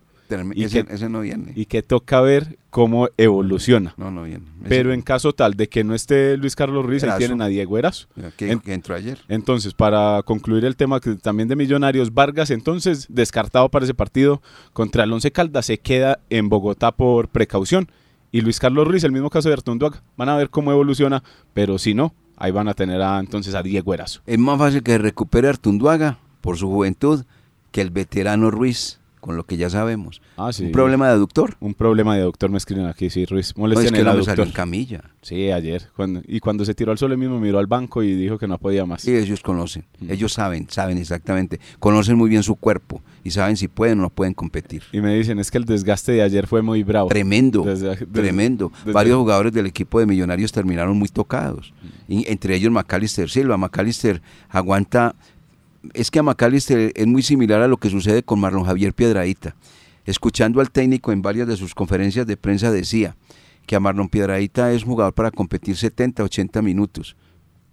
Y 0.54 0.64
ese, 0.64 0.84
que- 0.84 0.94
ese 0.94 1.08
no 1.08 1.20
viene. 1.20 1.52
y 1.56 1.66
que 1.66 1.82
toca 1.82 2.20
ver 2.20 2.58
cómo 2.70 3.08
evoluciona. 3.16 3.94
no, 3.96 4.10
no 4.10 4.22
viene. 4.24 4.44
Ese- 4.60 4.68
Pero 4.68 4.92
en 4.92 5.02
caso 5.02 5.32
tal 5.32 5.54
de 5.54 5.68
que 5.68 5.84
no 5.84 5.94
esté 5.94 6.36
Luis 6.36 6.54
Carlos 6.54 6.84
Ruiz, 6.84 7.02
ahí 7.04 7.18
tienen 7.18 7.40
a 7.42 7.46
Diego 7.46 7.78
Erazo. 7.78 8.08
que, 8.36 8.52
en- 8.52 8.60
que 8.60 8.74
entró 8.74 8.94
ayer. 8.94 9.18
Entonces, 9.28 9.74
para 9.74 10.22
concluir 10.24 10.64
el 10.64 10.76
tema 10.76 11.00
que 11.00 11.14
también 11.16 11.48
de 11.48 11.56
Millonarios, 11.56 12.12
Vargas 12.12 12.50
entonces 12.50 13.06
descartado 13.08 13.68
para 13.70 13.84
ese 13.84 13.94
partido 13.94 14.42
contra 14.72 15.04
el 15.04 15.12
Once 15.12 15.30
Caldas 15.32 15.66
se 15.66 15.78
queda 15.78 16.20
en 16.30 16.48
Bogotá 16.48 16.92
por 16.92 17.28
precaución. 17.28 17.88
Y 18.30 18.42
Luis 18.42 18.60
Carlos 18.60 18.86
Ruiz, 18.86 19.04
el 19.04 19.12
mismo 19.12 19.30
caso 19.30 19.48
de 19.48 19.54
Artunduaga. 19.54 20.02
Van 20.18 20.28
a 20.28 20.36
ver 20.36 20.50
cómo 20.50 20.70
evoluciona, 20.70 21.22
pero 21.54 21.78
si 21.78 21.94
no, 21.94 22.12
ahí 22.36 22.50
van 22.52 22.68
a 22.68 22.74
tener 22.74 23.00
a, 23.00 23.18
entonces 23.20 23.54
a 23.54 23.62
Diego 23.62 23.94
Erazo. 23.94 24.20
Es 24.26 24.38
más 24.38 24.58
fácil 24.58 24.82
que 24.82 24.98
recupere 24.98 25.48
Artunduaga 25.48 26.18
por 26.42 26.58
su 26.58 26.68
juventud 26.68 27.24
que 27.72 27.80
el 27.80 27.90
veterano 27.90 28.50
Ruiz, 28.50 29.00
con 29.20 29.36
lo 29.36 29.44
que 29.44 29.56
ya 29.56 29.68
sabemos. 29.70 30.20
Ah, 30.36 30.52
sí. 30.52 30.64
Un 30.66 30.72
problema 30.72 31.06
de 31.08 31.12
aductor. 31.14 31.56
Un 31.60 31.74
problema 31.74 32.16
de 32.16 32.22
doctor 32.22 32.50
me 32.50 32.58
escriben 32.58 32.86
aquí, 32.86 33.10
sí, 33.10 33.24
Ruiz. 33.26 33.52
No, 33.56 33.62
Molestia 33.62 33.84
es 33.86 33.88
en 33.90 33.94
que 33.94 34.00
el 34.02 34.08
hombre 34.08 34.24
salió 34.24 34.42
aductor. 34.42 34.46
en 34.46 34.52
camilla. 34.52 35.04
Sí, 35.22 35.50
ayer. 35.50 35.88
cuando- 35.96 36.22
y 36.26 36.40
cuando 36.40 36.64
se 36.64 36.74
tiró 36.74 36.92
al 36.92 36.98
suelo 36.98 37.14
él 37.14 37.20
mismo 37.20 37.38
miró 37.40 37.58
al 37.58 37.66
banco 37.66 38.02
y 38.02 38.14
dijo 38.14 38.38
que 38.38 38.46
no 38.46 38.58
podía 38.58 38.86
más. 38.86 39.02
Sí, 39.02 39.14
ellos 39.14 39.40
conocen. 39.40 39.84
Mm. 40.00 40.10
Ellos 40.12 40.32
saben, 40.32 40.66
saben 40.70 40.96
exactamente. 40.98 41.60
Conocen 41.78 42.16
muy 42.16 42.30
bien 42.30 42.42
su 42.42 42.56
cuerpo 42.56 43.02
y 43.24 43.30
saben 43.30 43.56
si 43.56 43.68
pueden 43.68 43.98
o 43.98 44.02
no 44.02 44.10
pueden 44.10 44.34
competir. 44.34 44.82
Y 44.92 45.00
me 45.00 45.14
dicen, 45.14 45.38
es 45.38 45.50
que 45.50 45.58
el 45.58 45.64
desgaste 45.64 46.12
de 46.12 46.22
ayer 46.22 46.46
fue 46.46 46.62
muy 46.62 46.82
bravo. 46.82 47.08
Tremendo, 47.08 47.62
Desde- 47.64 47.90
desde- 47.90 48.06
tremendo. 48.06 48.72
desde- 48.78 48.92
Varios 48.92 49.16
jugadores 49.18 49.52
del 49.52 49.66
equipo 49.66 50.00
de 50.00 50.06
Millonarios 50.06 50.52
terminaron 50.52 50.96
muy 50.98 51.08
tocados. 51.08 51.74
Y 52.08 52.26
entre 52.30 52.54
ellos 52.54 52.72
Macalister 52.72 53.28
Silva. 53.28 53.56
Macalister 53.58 54.22
aguanta. 54.48 55.14
Es 55.94 56.10
que 56.10 56.18
a 56.18 56.22
Macalister 56.22 56.92
es 56.94 57.06
muy 57.06 57.22
similar 57.22 57.62
a 57.62 57.68
lo 57.68 57.76
que 57.76 57.90
sucede 57.90 58.22
con 58.22 58.40
Marlon 58.40 58.64
Javier 58.64 58.92
Piedradita. 58.92 59.54
Escuchando 60.04 60.60
al 60.60 60.70
técnico 60.70 61.12
en 61.12 61.22
varias 61.22 61.46
de 61.46 61.56
sus 61.56 61.74
conferencias 61.74 62.26
de 62.26 62.36
prensa 62.36 62.70
decía 62.70 63.16
que 63.66 63.76
a 63.76 63.80
Marlon 63.80 64.08
Piedradita 64.08 64.72
es 64.72 64.82
jugador 64.82 65.12
para 65.12 65.30
competir 65.30 65.76
70, 65.76 66.24
80 66.24 66.62
minutos. 66.62 67.16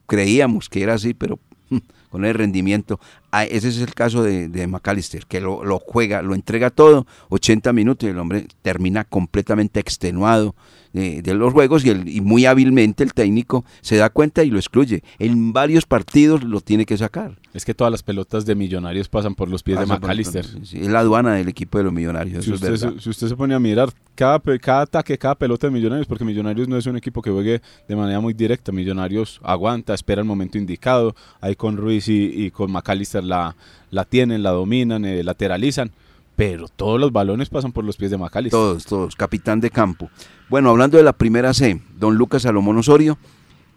Creíamos 0.08 0.70
que 0.70 0.84
era 0.84 0.94
así, 0.94 1.14
pero 1.14 1.40
con 2.10 2.26
el 2.26 2.34
rendimiento. 2.34 3.00
Ah, 3.38 3.44
ese 3.44 3.68
es 3.70 3.80
el 3.80 3.94
caso 3.94 4.24
de, 4.24 4.48
de 4.48 4.68
McAllister, 4.68 5.26
que 5.26 5.42
lo, 5.42 5.64
lo 5.66 5.80
juega, 5.80 6.22
lo 6.22 6.36
entrega 6.36 6.70
todo, 6.70 7.06
80 7.30 7.74
minutos 7.74 8.08
y 8.08 8.12
el 8.12 8.20
hombre 8.20 8.48
termina 8.62 9.04
completamente 9.04 9.80
extenuado 9.80 10.56
de, 10.94 11.22
de 11.22 11.34
los 11.34 11.52
juegos 11.52 11.84
y, 11.86 11.90
el- 11.90 12.08
y 12.08 12.22
muy 12.22 12.46
hábilmente 12.46 13.04
el 13.04 13.14
técnico 13.14 13.66
se 13.82 13.98
da 13.98 14.10
cuenta 14.10 14.44
y 14.46 14.50
lo 14.50 14.58
excluye. 14.58 15.04
En 15.20 15.52
varios 15.52 15.86
partidos 15.86 16.44
lo 16.46 16.62
tiene 16.62 16.86
que 16.86 16.98
sacar. 16.98 17.38
Es 17.54 17.66
que 17.66 17.74
todas 17.74 17.92
las 17.92 18.04
pelotas 18.04 18.46
de 18.46 18.56
Millonarios 18.56 19.10
pasan 19.10 19.36
por 19.36 19.50
los 19.50 19.62
pies 19.64 19.78
de 19.80 19.86
por- 19.88 20.00
McAllister. 20.00 20.46
sí, 20.66 20.80
es 20.80 20.88
la 20.88 21.00
aduana 21.00 21.34
del 21.34 21.50
equipo 21.50 21.78
de 21.78 21.84
los 21.86 21.92
millonarios. 21.94 22.46
Si 22.46 22.52
eso 22.54 22.56
usted, 22.56 22.76
se, 22.78 23.00
si 23.02 23.10
usted 23.10 23.28
se 23.28 23.36
pone 23.36 23.54
a 23.56 23.60
mirar 23.60 23.90
cada, 24.16 24.40
cada 24.62 24.82
ataque, 24.84 25.18
cada 25.18 25.36
pelota 25.36 25.68
de 25.68 25.72
Millonarios, 25.74 26.08
porque 26.08 26.24
Millonarios 26.24 26.70
no 26.70 26.78
es 26.78 26.86
un 26.86 26.96
equipo 26.96 27.22
que 27.22 27.30
juegue 27.32 27.62
de 27.90 27.96
manera 27.98 28.22
muy 28.22 28.34
directa. 28.34 28.72
Millonarios 28.72 29.42
aguanta, 29.44 29.94
espera 29.94 30.22
el 30.22 30.28
momento 30.28 30.58
indicado. 30.58 31.14
Ahí 31.42 31.56
con 31.56 31.76
Ruiz 31.76 32.08
y, 32.08 32.46
y 32.46 32.52
con 32.52 32.72
McAllister 32.72 33.24
la, 33.26 33.56
la 33.92 34.06
tienen, 34.06 34.44
la 34.44 34.52
dominan, 34.52 35.06
eh, 35.06 35.24
lateralizan. 35.24 35.92
Pero 36.36 36.68
todos 36.68 37.00
los 37.00 37.14
balones 37.14 37.50
pasan 37.50 37.72
por 37.72 37.86
los 37.86 37.96
pies 37.96 38.12
de 38.12 38.18
McAllister. 38.18 38.60
Todos, 38.60 38.86
todos, 38.86 39.16
capitán 39.16 39.62
de 39.62 39.70
campo. 39.70 40.10
Bueno, 40.50 40.70
hablando 40.70 40.98
de 40.98 41.04
la 41.04 41.14
primera 41.14 41.54
C, 41.54 41.82
don 41.98 42.16
Lucas 42.16 42.42
Salomón 42.42 42.78
Osorio, 42.78 43.18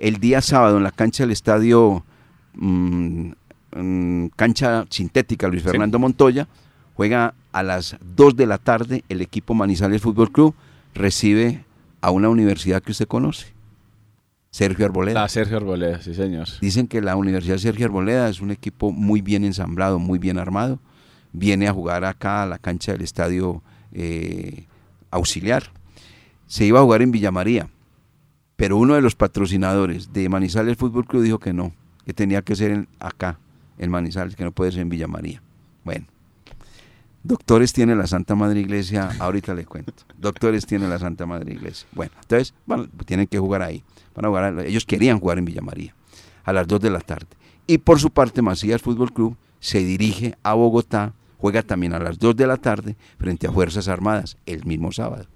el 0.00 0.18
día 0.18 0.40
sábado 0.40 0.76
en 0.76 0.82
la 0.82 0.90
cancha 0.90 1.22
del 1.22 1.30
estadio, 1.30 2.04
mm, 2.54 3.30
mm, 3.76 4.26
cancha 4.34 4.86
sintética 4.90 5.46
Luis 5.48 5.62
Sí. 5.62 5.68
Fernando 5.68 5.98
Montoya, 6.00 6.48
juega 6.94 7.34
a 7.52 7.62
las 7.62 7.96
2 8.16 8.34
de 8.36 8.46
la 8.46 8.58
tarde 8.58 9.04
el 9.08 9.20
equipo 9.20 9.54
Manizales 9.54 10.02
Fútbol 10.02 10.32
Club, 10.32 10.54
recibe 10.94 11.64
a 12.00 12.10
una 12.10 12.28
universidad 12.28 12.82
que 12.82 12.90
usted 12.90 13.06
conoce, 13.06 13.52
Sergio 14.58 14.86
Arboleda. 14.86 15.20
La 15.22 15.28
Sergio 15.28 15.56
Arboleda, 15.56 16.00
sí 16.02 16.14
señor. 16.14 16.48
Dicen 16.60 16.88
que 16.88 17.00
la 17.00 17.14
Universidad 17.14 17.58
Sergio 17.58 17.86
Arboleda 17.86 18.28
es 18.28 18.40
un 18.40 18.50
equipo 18.50 18.90
muy 18.90 19.20
bien 19.20 19.44
ensamblado, 19.44 20.00
muy 20.00 20.18
bien 20.18 20.36
armado. 20.36 20.80
Viene 21.32 21.68
a 21.68 21.72
jugar 21.72 22.04
acá 22.04 22.42
a 22.42 22.46
la 22.46 22.58
cancha 22.58 22.90
del 22.90 23.02
estadio 23.02 23.62
eh, 23.92 24.64
auxiliar. 25.12 25.64
Se 26.48 26.64
iba 26.64 26.80
a 26.80 26.82
jugar 26.82 27.02
en 27.02 27.12
Villamaría, 27.12 27.68
pero 28.56 28.76
uno 28.78 28.94
de 28.94 29.00
los 29.00 29.14
patrocinadores 29.14 30.12
de 30.12 30.28
Manizales 30.28 30.76
Fútbol 30.76 31.06
Club 31.06 31.22
dijo 31.22 31.38
que 31.38 31.52
no, 31.52 31.72
que 32.04 32.12
tenía 32.12 32.42
que 32.42 32.56
ser 32.56 32.72
en- 32.72 32.88
acá, 32.98 33.38
en 33.78 33.90
Manizales, 33.92 34.34
que 34.34 34.42
no 34.42 34.50
puede 34.50 34.72
ser 34.72 34.80
en 34.80 34.88
Villamaría. 34.88 35.40
Bueno, 35.84 36.06
doctores 37.22 37.72
tiene 37.72 37.94
la 37.96 38.06
Santa 38.06 38.34
Madre 38.34 38.60
Iglesia, 38.60 39.10
ahorita 39.18 39.54
le 39.54 39.64
cuento. 39.64 39.92
Doctores 40.16 40.66
tiene 40.66 40.88
la 40.88 40.98
Santa 40.98 41.26
Madre 41.26 41.52
Iglesia. 41.52 41.86
Bueno, 41.92 42.12
entonces, 42.20 42.54
bueno, 42.66 42.86
tienen 43.06 43.26
que 43.26 43.38
jugar 43.38 43.62
ahí. 43.62 43.82
Van 44.14 44.24
a 44.24 44.28
jugar, 44.28 44.60
ellos 44.66 44.84
querían 44.84 45.20
jugar 45.20 45.38
en 45.38 45.44
Villamaría 45.44 45.94
a 46.44 46.52
las 46.52 46.66
2 46.66 46.80
de 46.80 46.90
la 46.90 47.00
tarde. 47.00 47.26
Y 47.66 47.78
por 47.78 48.00
su 48.00 48.10
parte, 48.10 48.40
Macías 48.42 48.80
Fútbol 48.80 49.12
Club 49.12 49.36
se 49.60 49.78
dirige 49.84 50.36
a 50.42 50.54
Bogotá, 50.54 51.12
juega 51.38 51.62
también 51.62 51.92
a 51.92 51.98
las 51.98 52.18
2 52.18 52.34
de 52.36 52.46
la 52.46 52.56
tarde 52.56 52.96
frente 53.18 53.46
a 53.46 53.52
Fuerzas 53.52 53.88
Armadas 53.88 54.36
el 54.46 54.64
mismo 54.64 54.90
sábado. 54.92 55.26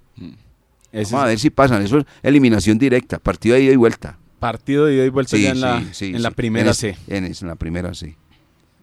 Ese 0.93 1.13
Vamos 1.15 1.25
a 1.25 1.29
ver 1.29 1.39
si 1.39 1.51
pasan, 1.51 1.83
eso 1.83 1.99
es 1.99 2.05
eliminación 2.23 2.79
directa, 2.79 3.19
partido 3.19 3.55
de 3.55 3.63
ida 3.63 3.73
y 3.73 3.77
vuelta. 3.77 4.19
partido 4.39 4.87
de 4.87 4.95
ida 4.97 5.05
y 5.07 5.09
vuelta 5.09 5.37
ya 5.39 5.51
en 5.53 5.61
la, 5.61 5.81
sí, 5.81 5.89
sí, 5.93 6.07
en 6.15 6.23
la 6.23 6.29
sí. 6.31 6.35
primera 6.35 6.65
En 6.67 6.71
es- 6.71 6.77
C. 6.79 6.97
En, 7.09 7.25
es- 7.25 7.41
en 7.43 7.49
la 7.49 7.55
primera 7.57 7.95
C. 7.95 8.17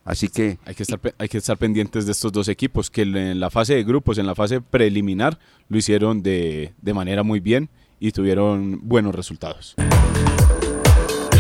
Así 0.06 0.28
que 0.30 0.58
Hay 0.66 0.74
que, 0.76 0.84
estar, 0.84 1.00
hay 1.20 1.28
que 1.30 1.38
estar 1.38 1.58
pendientes 1.58 2.06
de 2.06 2.14
estos 2.14 2.32
dos 2.32 2.48
equipos 2.48 2.90
que 2.90 3.04
en 3.04 3.40
la 3.40 3.50
fase 3.52 3.76
de 3.76 3.84
grupos, 3.84 4.18
en 4.18 4.26
la 4.26 4.34
fase 4.34 4.60
preliminar, 4.62 5.38
lo 5.68 5.78
hicieron 5.78 6.24
de, 6.24 6.74
de 6.82 6.94
manera 6.94 7.22
muy 7.24 7.40
bien 7.40 7.70
y 8.00 8.12
tuvieron 8.12 8.80
buenos 8.82 9.14
resultados. 9.14 9.76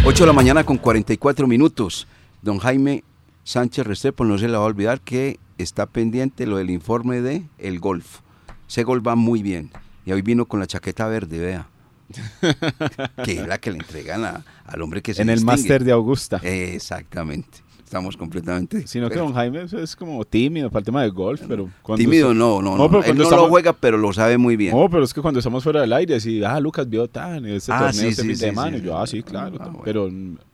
8 0.05 0.23
de 0.23 0.27
la 0.27 0.33
mañana 0.33 0.63
con 0.63 0.77
44 0.77 1.47
minutos. 1.47 2.07
Don 2.41 2.59
Jaime 2.59 3.03
Sánchez 3.43 3.85
Restrepo 3.85 4.23
no 4.23 4.37
se 4.37 4.47
le 4.47 4.53
va 4.53 4.59
a 4.63 4.67
olvidar 4.67 5.01
que 5.01 5.39
está 5.57 5.85
pendiente 5.87 6.45
lo 6.45 6.57
del 6.57 6.69
informe 6.69 7.21
de 7.21 7.43
el 7.57 7.79
golf. 7.79 8.19
Ese 8.67 8.83
gol 8.83 9.05
va 9.05 9.15
muy 9.15 9.41
bien. 9.41 9.71
Y 10.05 10.11
hoy 10.11 10.21
vino 10.21 10.45
con 10.45 10.59
la 10.59 10.67
chaqueta 10.67 11.07
verde, 11.07 11.39
vea. 11.39 11.67
que 13.23 13.33
es 13.41 13.47
la 13.47 13.57
que 13.59 13.71
le 13.71 13.77
entregan 13.79 14.23
a- 14.25 14.45
al 14.65 14.81
hombre 14.81 15.01
que 15.01 15.13
se 15.13 15.21
En 15.21 15.29
el 15.29 15.43
máster 15.43 15.83
de 15.83 15.91
Augusta. 15.91 16.37
Exactamente. 16.43 17.59
Estamos 17.89 18.15
completamente. 18.15 18.85
Sino 18.85 19.09
que 19.09 19.17
don 19.17 19.33
Jaime 19.33 19.63
es- 19.63 19.95
como 19.95 20.23
tímido 20.23 20.69
para 20.69 20.81
el 20.81 20.85
tema 20.85 21.01
del 21.01 21.11
golf, 21.11 21.41
pero 21.47 21.67
cuando 21.81 21.99
Tímido 22.03 22.27
está- 22.33 22.37
no, 22.39 22.61
no, 22.61 22.77
no. 22.77 22.87
pero 22.87 23.03
Él 23.03 23.17
no 23.17 23.23
estamos- 23.23 23.45
lo 23.45 23.49
juega, 23.49 23.73
pero 23.73 23.97
lo 23.97 24.13
sabe 24.13 24.37
muy 24.37 24.55
bien. 24.55 24.77
No, 24.77 24.87
pero 24.91 25.03
es 25.03 25.11
que 25.11 25.21
cuando 25.23 25.39
estamos 25.39 25.63
fuera 25.63 25.81
del 25.81 25.91
aire, 25.93 26.13
así, 26.13 26.43
ah, 26.43 26.59
Lucas 26.59 26.87
vio 26.87 27.07
tan, 27.07 27.47
este 27.47 27.71
Ah, 27.73 27.79
torneo 27.79 27.93
sí, 27.93 28.07
este 28.09 28.21
sí, 28.21 28.27
de 28.27 28.35
sí, 28.35 28.41
sí, 28.55 28.75
y 28.77 28.81
yo, 28.81 28.95
ah, 28.95 29.07
sí, 29.07 29.23
claro. 29.23 29.57
Ah, 29.59 29.63
bueno. 29.69 29.81
pero, 29.83 30.07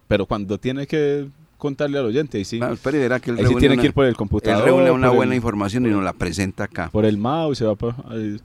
pero 0.07 0.25
cuando 0.25 0.57
tiene 0.57 0.87
que 0.87 1.27
contarle 1.57 1.97
al 1.99 2.05
oyente, 2.05 2.37
ahí 2.37 2.45
sí, 2.45 2.57
Bueno, 2.57 2.73
espere 2.75 2.99
verá 2.99 3.19
que 3.19 3.31
él 3.31 3.37
ahí 3.39 3.47
sí 3.47 3.55
tiene 3.55 3.73
una- 3.73 3.81
que 3.81 3.87
ir 3.89 3.93
por 3.93 4.05
el 4.05 4.11
él 4.11 4.15
computador. 4.15 4.63
reúne 4.63 4.91
una 4.91 5.09
buena 5.09 5.33
el, 5.33 5.35
información 5.35 5.85
y 5.85 5.89
nos 5.89 6.05
la 6.05 6.13
presenta 6.13 6.63
acá. 6.63 6.87
Por 6.89 7.03
el 7.03 7.17
mouse, 7.17 7.57
se, 7.57 7.65
va 7.65 7.75
por- 7.75 7.95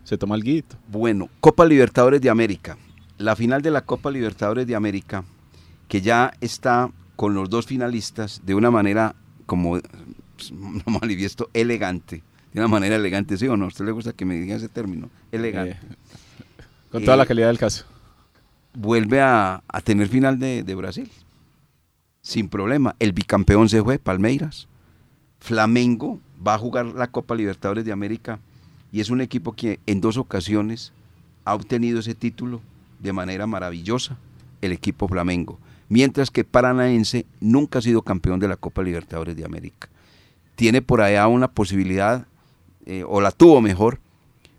se 0.03 0.19
toma 0.19 0.35
el 0.35 0.43
guito. 0.43 0.75
Bueno, 0.91 1.29
Copa 1.39 1.65
Libertadores 1.65 2.21
de 2.21 2.29
América. 2.29 2.77
La 3.19 3.37
final 3.37 3.63
de 3.63 3.71
la 3.71 3.83
Copa 3.83 4.11
Libertadores 4.11 4.67
de 4.67 4.75
América, 4.75 5.23
que 5.87 6.01
ya 6.01 6.33
está 6.41 6.91
con 7.21 7.35
los 7.35 7.51
dos 7.51 7.67
finalistas 7.67 8.41
de 8.47 8.55
una 8.55 8.71
manera 8.71 9.15
como, 9.45 9.79
pues, 10.37 10.53
no 10.53 10.99
manifiesto, 11.03 11.51
elegante. 11.53 12.23
De 12.55 12.61
una 12.61 12.69
manera 12.69 12.97
elegante, 12.97 13.37
¿sí 13.37 13.47
o 13.47 13.59
no? 13.59 13.67
¿A 13.67 13.69
usted 13.69 13.85
le 13.85 13.91
gusta 13.93 14.15
que 14.15 14.25
me 14.25 14.37
diga 14.37 14.57
ese 14.57 14.71
término? 14.71 15.11
Elegante. 15.31 15.77
Con 16.91 17.05
toda 17.05 17.17
Eh, 17.17 17.19
la 17.19 17.27
calidad 17.27 17.49
del 17.49 17.59
caso. 17.59 17.85
Vuelve 18.73 19.21
a, 19.21 19.63
a 19.69 19.81
tener 19.83 20.09
final 20.09 20.39
de, 20.39 20.63
de 20.63 20.75
Brasil. 20.75 21.11
Sin 22.23 22.49
problema. 22.49 22.97
El 22.99 23.13
bicampeón 23.13 23.69
se 23.69 23.83
fue, 23.83 23.99
Palmeiras. 23.99 24.67
Flamengo 25.41 26.21
va 26.47 26.55
a 26.55 26.59
jugar 26.59 26.87
la 26.87 27.09
Copa 27.11 27.35
Libertadores 27.35 27.85
de 27.85 27.93
América 27.93 28.41
y 28.93 29.01
es 29.01 29.11
un 29.11 29.21
equipo 29.21 29.53
que 29.53 29.79
en 29.85 30.01
dos 30.01 30.17
ocasiones 30.17 30.95
ha 31.45 31.55
obtenido 31.55 32.01
ese 32.01 32.15
título 32.15 32.63
de 32.99 33.13
manera 33.13 33.47
maravillosa, 33.47 34.17
el 34.63 34.73
equipo 34.73 35.07
Flamengo. 35.07 35.59
Mientras 35.91 36.31
que 36.31 36.45
Paranaense 36.45 37.27
nunca 37.41 37.81
ha 37.81 37.83
sido 37.83 38.01
campeón 38.03 38.41
de 38.41 38.49
la 38.49 38.57
Copa 38.57 38.83
Libertadores 38.83 39.37
de 39.37 39.45
América. 39.45 39.89
Tiene 40.55 40.81
por 40.81 41.03
allá 41.03 41.27
una 41.27 41.49
posibilidad, 41.51 42.27
eh, 42.87 43.05
o 43.07 43.21
la 43.21 43.31
tuvo 43.33 43.61
mejor, 43.61 43.99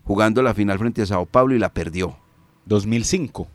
jugando 0.04 0.44
la 0.44 0.54
final 0.54 0.78
frente 0.78 1.02
a 1.02 1.06
Sao 1.08 1.26
Paulo 1.26 1.56
y 1.56 1.60
la 1.60 1.70
perdió. 1.74 2.18
2005. 2.66 3.48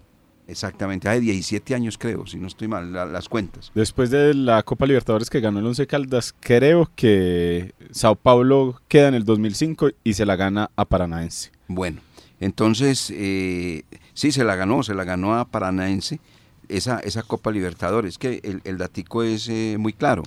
Exactamente, 0.48 1.08
hace 1.08 1.20
17 1.20 1.74
años 1.74 1.98
creo, 1.98 2.24
si 2.26 2.38
no 2.38 2.46
estoy 2.46 2.68
mal, 2.68 2.92
la- 2.92 3.04
las 3.04 3.28
cuentas. 3.28 3.72
Después 3.74 4.10
de 4.10 4.32
la 4.32 4.62
Copa 4.62 4.86
Libertadores 4.86 5.28
que 5.28 5.40
ganó 5.40 5.58
el 5.58 5.66
Once 5.66 5.86
Caldas, 5.88 6.34
creo 6.38 6.88
que 6.94 7.74
Sao 7.90 8.14
Paulo 8.14 8.80
queda 8.88 9.08
en 9.08 9.14
el 9.14 9.24
2005 9.24 9.90
y 10.04 10.14
se 10.14 10.24
la 10.24 10.36
gana 10.36 10.70
a 10.76 10.84
Paranaense. 10.84 11.50
Bueno, 11.66 12.00
entonces, 12.38 13.12
eh, 13.14 13.82
sí, 14.14 14.30
se 14.30 14.44
la 14.44 14.54
ganó, 14.54 14.84
se 14.84 14.94
la 14.94 15.02
ganó 15.04 15.34
a 15.34 15.46
Paranaense 15.46 16.20
esa, 16.68 16.98
esa 17.00 17.22
Copa 17.22 17.50
Libertadores, 17.50 18.18
que 18.18 18.40
el, 18.42 18.60
el 18.64 18.78
datico 18.78 19.22
es 19.22 19.48
eh, 19.48 19.76
muy 19.78 19.92
claro. 19.92 20.22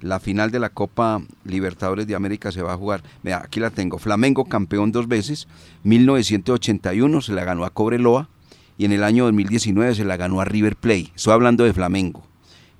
la 0.00 0.20
final 0.20 0.50
de 0.50 0.58
la 0.58 0.68
Copa 0.68 1.22
Libertadores 1.44 2.06
de 2.06 2.14
América 2.14 2.52
se 2.52 2.62
va 2.62 2.72
a 2.72 2.76
jugar. 2.76 3.02
Vea, 3.22 3.42
aquí 3.44 3.60
la 3.60 3.70
tengo. 3.70 3.98
Flamengo 3.98 4.44
campeón 4.44 4.92
dos 4.92 5.08
veces. 5.08 5.46
1981 5.84 7.20
se 7.20 7.32
la 7.32 7.44
ganó 7.44 7.64
a 7.64 7.70
Cobreloa 7.70 8.28
y 8.76 8.84
en 8.84 8.92
el 8.92 9.04
año 9.04 9.24
2019 9.24 9.94
se 9.94 10.04
la 10.04 10.16
ganó 10.16 10.40
a 10.40 10.44
River 10.44 10.76
Plate. 10.76 11.12
Estoy 11.14 11.32
hablando 11.34 11.64
de 11.64 11.72
Flamengo. 11.72 12.22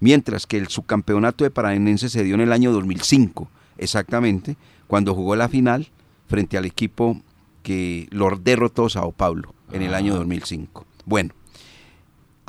Mientras 0.00 0.46
que 0.46 0.58
el 0.58 0.66
subcampeonato 0.68 1.44
de 1.44 1.50
Paranense 1.50 2.08
se 2.08 2.24
dio 2.24 2.34
en 2.34 2.40
el 2.40 2.52
año 2.52 2.72
2005, 2.72 3.48
exactamente, 3.78 4.56
cuando 4.88 5.14
jugó 5.14 5.36
la 5.36 5.48
final 5.48 5.88
frente 6.26 6.58
al 6.58 6.64
equipo 6.64 7.20
que 7.62 8.08
lo 8.10 8.28
derrotó 8.36 8.88
Sao 8.88 9.12
Paulo 9.12 9.54
en 9.70 9.82
el 9.82 9.94
año 9.94 10.16
2005. 10.16 10.84
Bueno, 11.04 11.34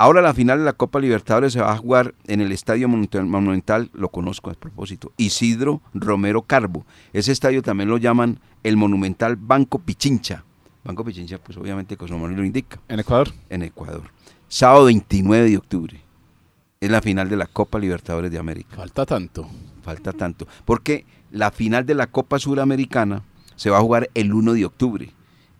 ahora 0.04 0.20
la 0.20 0.34
final 0.34 0.58
de 0.58 0.66
la 0.66 0.74
Copa 0.74 1.00
Libertadores 1.00 1.54
se 1.54 1.62
va 1.62 1.72
a 1.72 1.78
jugar 1.78 2.14
en 2.26 2.42
el 2.42 2.52
Estadio 2.52 2.88
Monumental, 2.88 3.90
lo 3.94 4.10
conozco 4.10 4.50
a 4.50 4.52
propósito, 4.52 5.12
Isidro 5.16 5.80
Romero 5.94 6.42
Carbo. 6.42 6.84
Ese 7.14 7.32
estadio 7.32 7.62
también 7.62 7.88
lo 7.88 7.96
llaman 7.96 8.38
el 8.62 8.76
Monumental 8.76 9.36
Banco 9.36 9.78
Pichincha. 9.78 10.44
Banco 10.84 11.06
Pichincha, 11.06 11.38
pues 11.38 11.56
obviamente 11.56 11.96
nombre 12.06 12.36
lo 12.36 12.44
indica. 12.44 12.78
¿En 12.88 13.00
Ecuador? 13.00 13.30
En 13.48 13.62
Ecuador. 13.62 14.10
Sábado 14.46 14.84
29 14.84 15.48
de 15.48 15.56
octubre. 15.56 16.00
Es 16.82 16.90
la 16.90 17.00
final 17.00 17.30
de 17.30 17.38
la 17.38 17.46
Copa 17.46 17.78
Libertadores 17.78 18.30
de 18.30 18.38
América. 18.38 18.76
Falta 18.76 19.06
tanto. 19.06 19.48
Falta 19.82 20.12
tanto. 20.12 20.46
Porque 20.66 21.06
la 21.30 21.50
final 21.50 21.86
de 21.86 21.94
la 21.94 22.08
Copa 22.08 22.38
Suramericana 22.38 23.22
se 23.56 23.70
va 23.70 23.78
a 23.78 23.80
jugar 23.80 24.10
el 24.12 24.34
1 24.34 24.52
de 24.52 24.66
octubre 24.66 25.10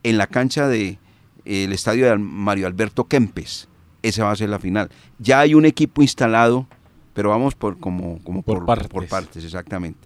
en 0.03 0.19
la 0.19 0.27
cancha 0.27 0.69
de 0.69 0.99
el 1.47 1.73
estadio 1.73 2.05
de 2.05 2.19
Mario 2.19 2.67
Alberto 2.67 3.05
Kempes. 3.05 3.69
Esa 4.05 4.25
va 4.25 4.33
a 4.33 4.37
ser 4.37 4.51
la 4.51 4.59
final. 4.59 4.91
Ya 5.19 5.41
hay 5.41 5.55
un 5.55 5.65
equipo 5.65 6.03
instalado, 6.03 6.67
pero 7.15 7.31
vamos 7.31 7.55
por 7.55 7.79
como, 7.79 8.19
como 8.23 8.43
Por 8.43 8.67
partes. 8.67 8.89
por 8.89 9.09
partes, 9.09 9.43
exactamente. 9.45 9.99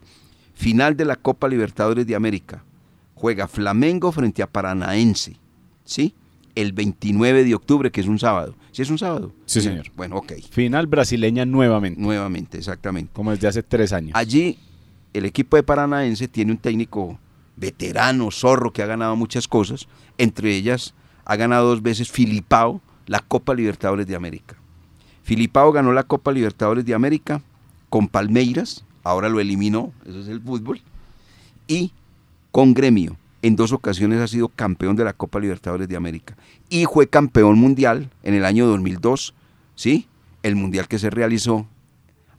Final 0.54 0.96
de 0.96 1.04
la 1.04 1.16
Copa 1.16 1.48
Libertadores 1.48 2.06
de 2.06 2.14
América. 2.14 2.62
Juega 3.14 3.48
Flamengo 3.48 4.12
frente 4.12 4.40
a 4.42 4.46
Paranaense. 4.46 5.36
¿Sí? 5.84 6.14
El 6.54 6.72
29 6.72 7.42
de 7.44 7.54
octubre, 7.56 7.90
que 7.90 8.00
es 8.00 8.06
un 8.06 8.18
sábado. 8.20 8.54
¿Sí 8.70 8.82
es 8.82 8.90
un 8.90 8.98
sábado? 8.98 9.32
Sí, 9.46 9.60
señor. 9.60 9.86
Bueno, 9.96 10.16
ok. 10.16 10.32
Final 10.50 10.86
brasileña 10.86 11.44
nuevamente, 11.44 12.00
Nuevamente, 12.00 12.58
exactamente. 12.58 13.10
como 13.12 13.32
desde 13.32 13.48
hace 13.48 13.62
tres 13.64 13.92
años. 13.92 14.12
Allí 14.14 14.58
el 15.12 15.24
equipo 15.24 15.56
de 15.56 15.64
Paranaense 15.64 16.28
tiene 16.28 16.52
un 16.52 16.58
técnico 16.58 17.18
veterano, 17.56 18.30
zorro, 18.30 18.72
que 18.72 18.82
ha 18.82 18.86
ganado 18.86 19.16
muchas 19.16 19.48
cosas. 19.48 19.88
Entre 20.18 20.54
ellas, 20.54 20.94
ha 21.24 21.34
ganado 21.34 21.68
dos 21.68 21.82
veces 21.82 22.10
Filipao, 22.10 22.80
la 23.08 23.18
Copa 23.18 23.54
Libertadores 23.54 24.06
de 24.06 24.14
América. 24.14 24.54
Filipao 25.24 25.72
ganó 25.72 25.92
la 25.92 26.04
Copa 26.04 26.30
Libertadores 26.32 26.84
de 26.86 26.94
América 26.94 27.42
con 27.90 28.06
Palmeiras, 28.08 28.84
ahora 29.02 29.28
lo 29.28 29.40
eliminó, 29.40 29.92
eso 30.06 30.20
es 30.20 30.28
el 30.28 30.40
fútbol, 30.40 30.80
y 31.66 31.92
con 32.52 32.72
Gremio. 32.74 33.16
En 33.40 33.54
dos 33.54 33.72
ocasiones 33.72 34.20
ha 34.20 34.26
sido 34.26 34.48
campeón 34.48 34.96
de 34.96 35.04
la 35.04 35.12
Copa 35.12 35.38
Libertadores 35.38 35.86
de 35.88 35.94
América. 35.96 36.36
Y 36.68 36.86
fue 36.86 37.06
campeón 37.06 37.56
mundial 37.58 38.10
en 38.24 38.34
el 38.34 38.44
año 38.44 38.66
2002, 38.66 39.32
¿sí? 39.76 40.08
El 40.42 40.56
mundial 40.56 40.88
que 40.88 40.98
se 40.98 41.08
realizó 41.08 41.66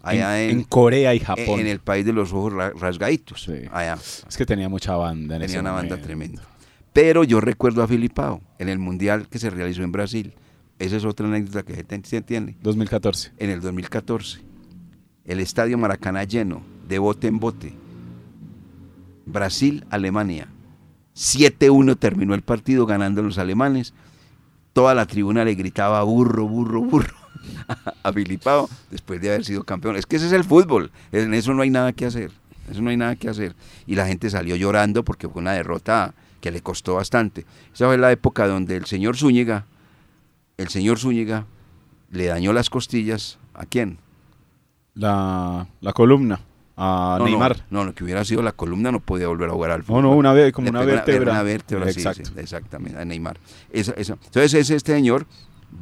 allá 0.03 0.43
en, 0.43 0.49
en, 0.51 0.57
en 0.57 0.63
Corea 0.65 1.15
y 1.15 1.19
Japón. 1.19 1.61
en 1.61 1.67
el 1.67 1.79
país 1.79 2.05
de 2.05 2.11
los 2.11 2.33
ojos 2.33 2.51
ra- 2.51 2.71
rasgaditos. 2.77 3.43
Sí. 3.43 3.53
Allá. 3.71 3.93
Es 4.27 4.35
que 4.37 4.45
tenía 4.45 4.67
mucha 4.67 4.95
banda 4.97 5.35
en 5.35 5.41
Tenía 5.41 5.45
ese 5.53 5.59
una 5.61 5.71
banda 5.71 5.97
tremenda. 6.01 6.41
Pero 6.91 7.23
yo 7.23 7.39
recuerdo 7.39 7.81
a 7.81 7.87
Filipao 7.87 8.41
en 8.57 8.67
el 8.67 8.77
mundial 8.79 9.27
que 9.29 9.39
se 9.39 9.49
realizó 9.49 9.83
en 9.83 9.93
Brasil. 9.93 10.33
Esa 10.79 10.95
es 10.95 11.05
otra 11.05 11.27
anécdota 11.27 11.63
que 11.63 11.75
se 12.03 12.21
tiene. 12.21 12.55
2014. 12.61 13.33
En 13.37 13.49
el 13.49 13.59
2014, 13.59 14.39
el 15.25 15.41
estadio 15.41 15.77
Maracaná 15.77 16.23
lleno, 16.23 16.61
de 16.87 16.99
bote 16.99 17.27
en 17.27 17.39
bote. 17.39 17.73
Brasil, 19.25 19.85
Alemania. 19.89 20.47
7-1 21.15 21.99
terminó 21.99 22.33
el 22.33 22.41
partido 22.41 22.85
ganando 22.85 23.21
los 23.21 23.37
alemanes. 23.37 23.93
Toda 24.71 24.95
la 24.95 25.05
tribuna 25.05 25.43
le 25.43 25.55
gritaba 25.55 26.01
burro, 26.03 26.47
burro, 26.47 26.81
burro 26.81 27.13
a 28.03 28.13
Filipao 28.13 28.69
después 28.89 29.19
de 29.19 29.29
haber 29.29 29.43
sido 29.43 29.63
campeón. 29.65 29.97
Es 29.97 30.05
que 30.05 30.15
ese 30.15 30.27
es 30.27 30.31
el 30.31 30.45
fútbol. 30.45 30.91
En 31.11 31.33
eso 31.33 31.53
no 31.53 31.61
hay 31.61 31.69
nada 31.69 31.91
que 31.91 32.05
hacer. 32.05 32.31
Eso 32.71 32.81
no 32.81 32.89
hay 32.89 32.97
nada 32.97 33.17
que 33.17 33.27
hacer. 33.27 33.53
Y 33.85 33.95
la 33.95 34.07
gente 34.07 34.29
salió 34.29 34.55
llorando 34.55 35.03
porque 35.03 35.27
fue 35.27 35.41
una 35.41 35.51
derrota 35.51 36.13
que 36.39 36.51
le 36.51 36.61
costó 36.61 36.95
bastante. 36.95 37.45
Esa 37.73 37.87
fue 37.87 37.97
la 37.97 38.11
época 38.11 38.47
donde 38.47 38.77
el 38.77 38.85
señor 38.85 39.17
Zúñiga, 39.17 39.65
el 40.61 40.67
señor 40.69 40.99
Zúñiga, 40.99 41.45
le 42.11 42.25
dañó 42.27 42.53
las 42.53 42.69
costillas. 42.69 43.39
¿A 43.53 43.65
quién? 43.65 43.97
La, 44.93 45.67
la 45.81 45.93
columna 45.93 46.41
a 46.75 47.17
no, 47.19 47.25
Neymar. 47.25 47.57
No, 47.69 47.79
no, 47.79 47.85
lo 47.85 47.95
que 47.95 48.03
hubiera 48.03 48.23
sido 48.23 48.41
la 48.41 48.51
columna 48.53 48.91
no 48.91 48.99
podía 48.99 49.27
volver 49.27 49.49
a 49.49 49.53
jugar 49.53 49.71
al 49.71 49.79
No, 49.79 49.85
fútbol. 49.85 50.01
no, 50.03 50.11
una 50.11 50.33
vez, 50.33 50.53
como 50.53 50.65
Le 50.65 50.71
una 50.71 50.81
vértebra. 50.83 51.31
Una 51.33 51.43
vértebra, 51.43 51.91
sí, 51.91 51.99
Exacto. 51.99 52.25
sí, 52.25 52.33
exactamente, 52.37 52.99
a 52.99 53.05
Neymar. 53.05 53.37
Esa- 53.71 53.93
esa. 53.93 54.13
Entonces 54.13 54.53
ese, 54.53 54.75
este 54.75 54.93
señor 54.93 55.25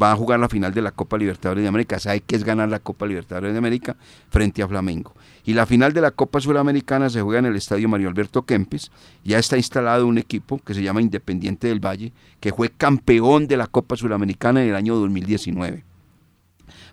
va 0.02 0.12
a 0.12 0.16
jugar 0.16 0.40
la 0.40 0.50
final 0.50 0.74
de 0.74 0.82
la 0.82 0.92
Copa 0.92 1.18
Libertadores 1.18 1.64
de 1.64 1.68
América. 1.68 2.00
Sabe 2.00 2.22
que 2.22 2.36
es 2.36 2.44
ganar 2.44 2.70
la 2.70 2.80
Copa 2.80 3.06
Libertadores 3.06 3.52
de 3.52 3.58
América 3.58 3.96
frente 4.30 4.62
a 4.62 4.68
Flamengo. 4.68 5.14
Y 5.46 5.54
la 5.54 5.66
final 5.66 5.94
de 5.94 6.02
la 6.02 6.12
Copa 6.12 6.42
Sudamericana 6.42 7.10
se 7.10 7.22
juega 7.22 7.40
en 7.40 7.46
el 7.46 7.56
Estadio 7.56 7.88
Mario 7.88 8.10
Alberto 8.10 8.44
Kempes. 8.44 8.92
Ya 9.24 9.40
está 9.40 9.58
instalado 9.58 10.08
un 10.08 10.18
equipo 10.18 10.60
que 10.60 10.74
se 10.74 10.84
llama 10.84 11.02
Independiente 11.02 11.68
del 11.68 11.84
Valle, 11.84 12.12
que 12.40 12.52
fue 12.52 12.70
campeón 12.70 13.48
de 13.48 13.58
la 13.58 13.68
Copa 13.68 13.96
Sudamericana 13.96 14.64
en 14.64 14.70
el 14.70 14.76
año 14.76 14.96
2019 14.96 15.84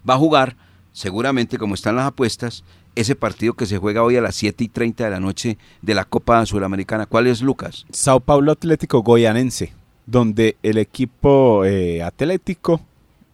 va 0.08 0.14
a 0.14 0.18
jugar, 0.18 0.56
seguramente 0.92 1.58
como 1.58 1.74
están 1.74 1.96
las 1.96 2.06
apuestas, 2.06 2.64
ese 2.94 3.16
partido 3.16 3.54
que 3.54 3.66
se 3.66 3.78
juega 3.78 4.02
hoy 4.02 4.16
a 4.16 4.20
las 4.20 4.36
7 4.36 4.62
y 4.62 4.68
30 4.68 5.04
de 5.04 5.10
la 5.10 5.20
noche 5.20 5.58
de 5.82 5.94
la 5.94 6.04
Copa 6.04 6.44
Sudamericana. 6.46 7.06
¿Cuál 7.06 7.26
es, 7.26 7.42
Lucas? 7.42 7.86
Sao 7.90 8.20
Paulo 8.20 8.52
Atlético 8.52 9.02
Goyanense, 9.02 9.72
donde 10.06 10.56
el 10.62 10.78
equipo 10.78 11.64
eh, 11.64 12.02
atlético 12.02 12.80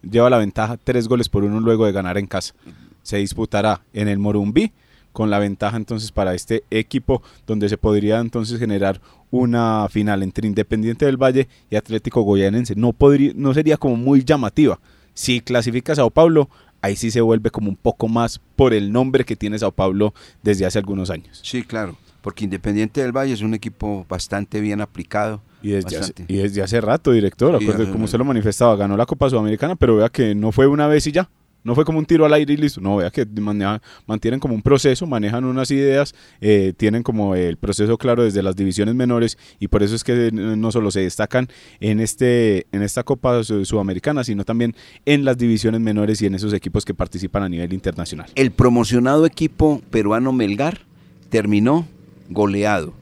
lleva 0.03 0.31
la 0.31 0.39
ventaja 0.39 0.77
tres 0.77 1.09
goles 1.09 1.29
por 1.29 1.45
uno 1.45 1.61
luego 1.61 1.87
de 1.87 1.93
ganar 1.93 2.18
en 2.18 2.27
casa. 2.27 2.55
Se 3.03 3.18
disputará 3.18 3.83
en 3.93 4.09
el 4.09 4.18
Morumbí 4.18 4.73
con 5.12 5.31
la 5.31 5.39
ventaja 5.39 5.77
entonces 5.77 6.12
para 6.12 6.35
este 6.35 6.64
equipo 6.71 7.23
donde 7.47 7.68
se 7.68 7.77
podría 7.77 8.21
entonces 8.21 8.59
generar 8.59 9.01
una 9.31 9.89
final 9.89 10.23
entre 10.23 10.47
Independiente 10.47 11.07
del 11.07 11.16
Valle 11.16 11.49
y 11.71 11.77
Atlético 11.77 12.23
Goyanense. 12.23 12.75
No, 12.77 12.93
podría, 12.93 13.33
no 13.35 13.55
sería 13.55 13.77
como 13.77 13.97
muy 13.97 14.25
llamativa. 14.25 14.79
Si 15.14 15.41
clasifica 15.41 15.95
Sao 15.95 16.11
Paulo, 16.11 16.49
ahí 16.81 16.97
sí 16.97 17.11
se 17.11 17.21
vuelve 17.21 17.51
como 17.51 17.68
un 17.68 17.77
poco 17.77 18.09
más 18.09 18.41
por 18.57 18.73
el 18.75 18.93
nombre 18.93 19.25
que 19.25 19.37
tiene 19.37 19.59
Sao 19.59 19.73
Paulo 19.73 20.14
desde 20.43 20.66
hace 20.66 20.79
algunos 20.79 21.11
años. 21.11 21.41
Sí, 21.43 21.62
claro, 21.62 21.97
porque 22.23 22.45
Independiente 22.45 23.03
del 23.03 23.16
Valle 23.16 23.33
es 23.33 23.43
un 23.43 23.55
equipo 23.55 24.07
bastante 24.09 24.61
bien 24.61 24.81
aplicado. 24.81 25.43
Y 25.63 25.71
desde, 25.71 25.89
hace, 25.89 25.99
bastante. 25.99 26.25
y 26.33 26.37
desde 26.39 26.63
hace 26.63 26.81
rato, 26.81 27.13
director, 27.13 27.59
Sí, 27.59 27.69
hace- 27.69 27.91
como 27.91 28.05
usted 28.05 28.19
lo 28.19 28.25
manifestaba, 28.25 28.77
ganó 28.77 28.97
la 28.97 29.07
Copa 29.07 29.29
Sudamericana, 29.31 29.77
pero 29.77 29.97
vea 29.97 30.09
que 30.09 30.35
no 30.35 30.53
fue 30.53 30.67
una 30.67 30.87
vez 30.87 31.07
y 31.07 31.13
ya. 31.13 31.29
No 31.63 31.75
fue 31.75 31.85
como 31.85 31.99
un 31.99 32.07
tiro 32.07 32.25
al 32.25 32.33
aire 32.33 32.55
y 32.55 32.57
listo. 32.57 32.81
No, 32.81 32.97
vea 32.97 33.11
que 33.11 33.27
maneja- 33.27 33.83
mantienen 34.07 34.41
como 34.41 34.55
un 34.55 34.63
proceso, 34.63 35.07
manejan 35.07 35.45
unas 35.45 35.71
ideas, 35.71 36.15
eh, 36.41 36.73
tienen 36.75 37.03
como 37.03 37.35
el 37.35 37.59
proceso 37.59 37.99
claro 37.99 38.25
desde 38.25 38.43
las 38.43 38.57
divisiones 38.57 38.95
menores 38.95 39.37
y 39.59 39.69
por 39.69 39.83
eso 39.83 39.95
es 39.95 40.03
que 40.03 40.31
no 40.33 40.73
solo 40.73 40.91
se 40.91 41.01
destacan 41.01 41.49
en, 41.81 42.01
este, 42.01 42.67
en 42.73 42.81
esta 42.81 43.03
Copa 43.03 43.45
Su- 43.45 43.67
Sudamericana, 43.67 44.25
sino 44.25 44.43
también 44.47 44.75
en 45.05 45.27
las 45.27 45.37
divisiones 45.37 45.83
menores 45.83 46.23
y 46.23 46.27
en 46.27 46.35
esos 46.35 46.55
equipos 46.55 46.87
que 46.87 46.95
participan 46.95 47.43
a 47.43 47.49
nivel 47.51 47.75
internacional. 47.75 48.31
El 48.37 48.53
promocionado 48.53 49.27
equipo 49.27 49.83
peruano 49.91 50.33
Melgar 50.33 50.87
terminó 51.29 51.87
goleado, 52.31 52.95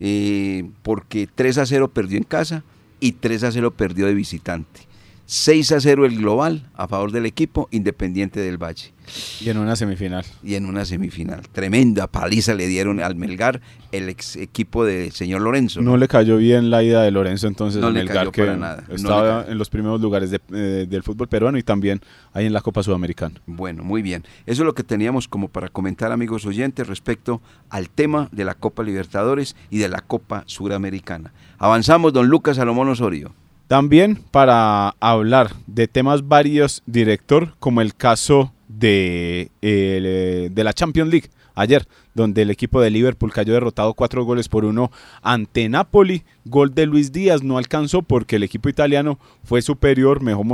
eh, 0.00 0.68
porque 0.82 1.28
3 1.32 1.58
a 1.58 1.66
0 1.66 1.88
perdió 1.88 2.18
en 2.18 2.24
casa 2.24 2.62
y 3.00 3.12
3 3.12 3.44
a 3.44 3.52
0 3.52 3.72
perdió 3.72 4.06
de 4.06 4.14
visitante. 4.14 4.82
6 5.26 5.72
a 5.72 5.80
0 5.80 6.04
el 6.06 6.16
global 6.18 6.68
a 6.74 6.86
favor 6.86 7.10
del 7.12 7.24
equipo 7.26 7.68
Independiente 7.70 8.40
del 8.40 8.58
Valle. 8.62 8.92
Y 9.40 9.50
en 9.50 9.58
una 9.58 9.76
semifinal. 9.76 10.24
y 10.42 10.54
en 10.54 10.64
una 10.64 10.84
semifinal. 10.86 11.42
Tremenda 11.52 12.06
paliza 12.06 12.54
le 12.54 12.66
dieron 12.66 13.00
al 13.00 13.16
Melgar, 13.16 13.60
el 13.92 14.08
ex 14.08 14.36
equipo 14.36 14.84
del 14.84 15.12
señor 15.12 15.42
Lorenzo. 15.42 15.82
No 15.82 15.96
le 15.98 16.08
cayó 16.08 16.38
bien 16.38 16.70
la 16.70 16.82
ida 16.82 17.02
de 17.02 17.10
Lorenzo 17.10 17.46
entonces 17.46 17.80
No 17.82 17.88
en 17.88 17.94
le 17.94 18.00
el 18.00 18.08
cayó 18.08 18.20
GAR, 18.20 18.32
que 18.32 18.42
para 18.44 18.56
nada, 18.56 18.84
estaba 18.90 19.44
en 19.46 19.58
los 19.58 19.68
primeros 19.68 20.00
lugares 20.00 20.30
de- 20.30 20.40
eh, 20.52 20.86
del 20.88 21.02
fútbol 21.02 21.28
peruano 21.28 21.58
y 21.58 21.62
también 21.62 22.00
ahí 22.32 22.46
en 22.46 22.52
la 22.54 22.62
Copa 22.62 22.82
Sudamericana. 22.82 23.34
Bueno, 23.46 23.84
muy 23.84 24.00
bien. 24.00 24.24
Eso 24.46 24.62
es 24.62 24.66
lo 24.66 24.74
que 24.74 24.84
teníamos 24.84 25.28
como 25.28 25.48
para 25.48 25.68
comentar, 25.68 26.10
amigos 26.12 26.46
oyentes, 26.46 26.86
respecto 26.86 27.42
al 27.68 27.90
tema 27.90 28.28
de 28.32 28.44
la 28.44 28.54
Copa 28.54 28.82
Libertadores 28.82 29.54
y 29.70 29.78
de 29.78 29.88
la 29.90 30.00
Copa 30.00 30.44
Suramericana. 30.46 31.32
Avanzamos, 31.58 32.12
don 32.14 32.28
Lucas 32.28 32.56
Salomón 32.56 32.88
Osorio. 32.88 33.34
También 33.66 34.20
para 34.30 34.90
hablar 35.00 35.50
de 35.66 35.88
temas 35.88 36.28
varios, 36.28 36.82
director, 36.86 37.54
como 37.58 37.80
el 37.80 37.94
caso 37.94 38.52
de, 38.68 39.50
eh, 39.62 40.50
de 40.52 40.64
la 40.64 40.72
Champions 40.72 41.10
League. 41.10 41.30
Ayer, 41.54 41.86
donde 42.14 42.42
el 42.42 42.50
equipo 42.50 42.80
de 42.80 42.90
Liverpool 42.90 43.32
cayó 43.32 43.52
derrotado 43.52 43.94
cuatro 43.94 44.24
goles 44.24 44.48
por 44.48 44.64
uno 44.64 44.90
ante 45.22 45.68
Napoli. 45.68 46.24
Gol 46.46 46.74
de 46.74 46.86
Luis 46.86 47.10
Díaz 47.10 47.42
no 47.42 47.56
alcanzó 47.56 48.02
porque 48.02 48.36
el 48.36 48.42
equipo 48.42 48.68
italiano 48.68 49.18
fue 49.44 49.62
superior, 49.62 50.22
mejor, 50.22 50.44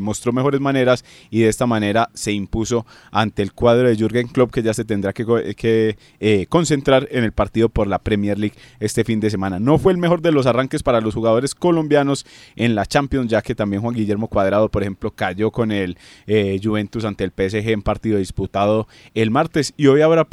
mostró 0.00 0.32
mejores 0.32 0.60
maneras 0.60 1.04
y 1.30 1.40
de 1.40 1.48
esta 1.48 1.66
manera 1.66 2.10
se 2.12 2.32
impuso 2.32 2.86
ante 3.12 3.42
el 3.42 3.52
cuadro 3.52 3.88
de 3.88 3.96
Jürgen 3.96 4.26
Klopp 4.28 4.50
que 4.50 4.62
ya 4.62 4.74
se 4.74 4.84
tendrá 4.84 5.12
que, 5.12 5.96
eh, 6.20 6.46
concentrar 6.48 7.08
en 7.10 7.24
el 7.24 7.32
partido 7.32 7.68
por 7.68 7.86
la 7.86 8.00
Premier 8.00 8.38
League 8.38 8.56
este 8.80 9.04
fin 9.04 9.20
de 9.20 9.30
semana. 9.30 9.60
No 9.60 9.78
fue 9.78 9.92
el 9.92 9.98
mejor 9.98 10.22
de 10.22 10.32
los 10.32 10.46
arranques 10.46 10.82
para 10.82 11.00
los 11.00 11.14
jugadores 11.14 11.54
colombianos 11.54 12.26
en 12.56 12.74
la 12.74 12.86
Champions, 12.86 13.30
ya 13.30 13.42
que 13.42 13.54
también 13.54 13.82
Juan 13.82 13.94
Guillermo 13.94 14.28
Cuadrado, 14.28 14.68
por 14.68 14.82
ejemplo, 14.82 15.12
cayó 15.12 15.50
con 15.50 15.70
el 15.70 15.96
eh, 16.26 16.60
Juventus 16.62 17.04
ante 17.04 17.24
el 17.24 17.30
PSG 17.30 17.70
en 17.70 17.82
partido 17.82 18.18
disputado 18.18 18.88
el 19.14 19.30
martes 19.30 19.72
y 19.76 19.86
hoy 19.86 20.00
habrá 20.00 20.24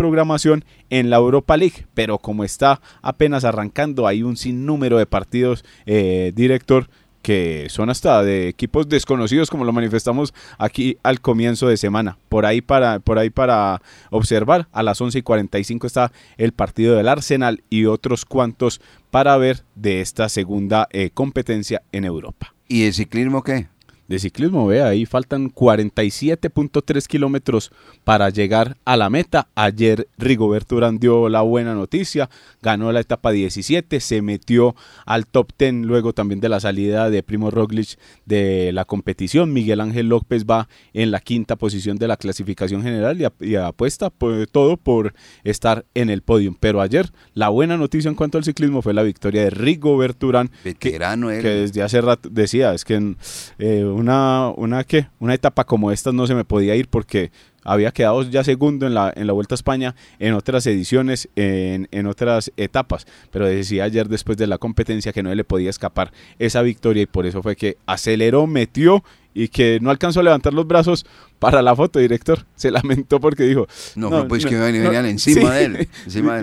en 0.89 1.09
la 1.09 1.17
Europa 1.17 1.57
League, 1.57 1.85
pero 1.93 2.17
como 2.17 2.43
está 2.43 2.81
apenas 3.01 3.45
arrancando, 3.45 4.07
hay 4.07 4.23
un 4.23 4.37
sinnúmero 4.37 4.97
de 4.97 5.05
partidos, 5.05 5.63
eh, 5.85 6.31
director, 6.35 6.89
que 7.23 7.67
son 7.69 7.89
hasta 7.89 8.21
de 8.21 8.49
equipos 8.49 8.89
desconocidos 8.89 9.49
como 9.49 9.63
lo 9.63 9.71
manifestamos 9.71 10.33
aquí 10.59 10.97
al 11.03 11.21
comienzo 11.21 11.67
de 11.67 11.77
semana. 11.77 12.17
Por 12.29 12.45
ahí 12.45 12.61
para, 12.61 12.99
por 12.99 13.17
ahí 13.17 13.29
para 13.29 13.81
observar, 14.11 14.67
a 14.71 14.83
las 14.83 14.99
11 14.99 15.19
y 15.19 15.21
45 15.21 15.87
está 15.87 16.11
el 16.37 16.51
partido 16.51 16.95
del 16.95 17.07
Arsenal 17.07 17.63
y 17.69 17.85
otros 17.85 18.25
cuantos 18.25 18.81
para 19.09 19.37
ver 19.37 19.63
de 19.75 20.01
esta 20.01 20.27
segunda 20.27 20.87
eh, 20.91 21.09
competencia 21.13 21.81
en 21.93 22.03
Europa. 22.03 22.53
¿Y 22.67 22.85
el 22.85 22.93
ciclismo 22.93 23.43
qué? 23.43 23.67
De 24.13 24.19
ciclismo. 24.19 24.67
Ve, 24.67 24.81
ahí 24.81 25.05
faltan 25.05 25.51
47.3 25.51 27.07
kilómetros 27.07 27.71
para 28.03 28.29
llegar 28.29 28.77
a 28.85 28.95
la 28.95 29.09
meta. 29.09 29.47
Ayer 29.55 30.07
Rigoberto 30.17 30.75
Urán 30.75 30.99
dio 30.99 31.29
la 31.29 31.41
buena 31.41 31.73
noticia, 31.73 32.29
ganó 32.61 32.91
la 32.91 32.99
etapa 32.99 33.31
17, 33.31 33.99
se 33.99 34.21
metió 34.21 34.75
al 35.05 35.25
top 35.25 35.51
10 35.57 35.73
luego 35.85 36.13
también 36.13 36.39
de 36.39 36.49
la 36.49 36.59
salida 36.59 37.09
de 37.09 37.23
Primo 37.23 37.49
Roglic 37.49 37.97
de 38.25 38.71
la 38.73 38.85
competición. 38.85 39.51
Miguel 39.51 39.81
Ángel 39.81 40.07
López 40.07 40.45
va 40.45 40.67
en 40.93 41.11
la 41.11 41.19
quinta 41.19 41.55
posición 41.55 41.97
de 41.97 42.07
la 42.07 42.17
clasificación 42.17 42.83
general 42.83 43.19
y, 43.39 43.55
apuesta 43.55 44.09
por, 44.09 44.45
todo 44.47 44.77
por 44.77 45.13
estar 45.43 45.85
en 45.93 46.09
el 46.09 46.21
podio. 46.21 46.55
Pero 46.59 46.81
ayer 46.81 47.09
la 47.33 47.49
buena 47.49 47.77
noticia 47.77 48.09
en 48.09 48.15
cuanto 48.15 48.37
al 48.37 48.43
ciclismo 48.43 48.81
fue 48.81 48.93
la 48.93 49.03
victoria 49.03 49.43
de 49.43 49.49
Rigoberto 49.49 50.27
Urán, 50.27 50.51
Veterano 50.63 51.29
que, 51.29 51.39
que, 51.39 51.49
desde 51.49 51.81
hace 51.81 52.01
rato 52.01 52.29
decía, 52.29 52.73
es 52.73 52.85
que 52.85 53.15
eh, 53.57 53.83
una, 54.03 54.49
una, 54.55 54.83
¿qué? 54.83 55.07
una 55.19 55.33
etapa 55.33 55.63
como 55.63 55.91
esta 55.91 56.11
no 56.11 56.27
se 56.27 56.35
me 56.35 56.43
podía 56.45 56.75
ir 56.75 56.87
porque 56.89 57.31
había 57.63 57.91
quedado 57.91 58.23
ya 58.23 58.43
segundo 58.43 58.85
en 58.85 58.93
la, 58.93 59.13
en 59.15 59.25
la 59.27 59.33
Vuelta 59.33 59.53
a 59.53 59.57
España 59.57 59.95
en 60.19 60.33
otras 60.33 60.67
ediciones, 60.67 61.29
en, 61.35 61.87
en, 61.91 62.07
otras 62.07 62.51
etapas, 62.57 63.07
pero 63.31 63.47
decía 63.47 63.85
ayer 63.85 64.09
después 64.09 64.37
de 64.37 64.47
la 64.47 64.57
competencia 64.57 65.13
que 65.13 65.23
no 65.23 65.33
le 65.33 65.43
podía 65.45 65.69
escapar 65.69 66.11
esa 66.39 66.61
victoria 66.61 67.03
y 67.03 67.05
por 67.05 67.25
eso 67.25 67.41
fue 67.41 67.55
que 67.55 67.77
aceleró, 67.85 68.45
metió 68.45 69.03
y 69.33 69.47
que 69.47 69.79
no 69.81 69.89
alcanzó 69.89 70.19
a 70.19 70.23
levantar 70.23 70.53
los 70.53 70.67
brazos 70.67 71.05
para 71.39 71.61
la 71.61 71.75
foto, 71.75 71.99
director. 71.99 72.45
Se 72.55 72.71
lamentó 72.71 73.19
porque 73.19 73.43
dijo... 73.43 73.67
No, 73.95 74.27
pues 74.27 74.45
que 74.45 74.55
venían 74.55 75.05
encima 75.05 75.55
de 75.55 75.65
él. 75.65 75.89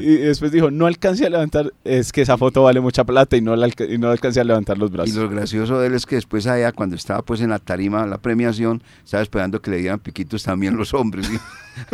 Y, 0.03 0.17
después 0.17 0.53
dijo, 0.53 0.71
no 0.71 0.87
alcancé 0.87 1.27
a 1.27 1.31
levantar, 1.31 1.73
es 1.85 2.13
que 2.13 2.23
esa 2.23 2.37
foto 2.37 2.65
vale 2.65 2.81
mucha 2.81 3.05
plata 3.05 3.37
y 3.37 3.41
no, 3.41 3.57
la, 3.57 3.69
y 3.69 3.99
no 3.99 4.11
alcancé 4.11 4.41
a 4.41 4.45
levantar 4.45 4.77
los 4.77 4.91
brazos. 4.91 5.15
Y 5.15 5.19
lo 5.19 5.29
gracioso 5.29 5.81
de 5.81 5.87
él 5.87 5.95
es 5.95 6.05
que 6.05 6.17
después 6.17 6.47
allá, 6.47 6.73
cuando 6.73 6.97
estaba 6.97 7.23
pues 7.23 7.41
en 7.41 7.51
la 7.51 7.59
tarima, 7.59 8.07
la 8.07 8.19
premiación, 8.19 8.83
estaba 9.05 9.23
esperando 9.23 9.63
que 9.63 9.71
le 9.71 9.79
dieran 9.79 10.01
piquitos 10.01 10.43
también 10.43 10.77
los 10.77 10.93
hombres. 10.93 11.31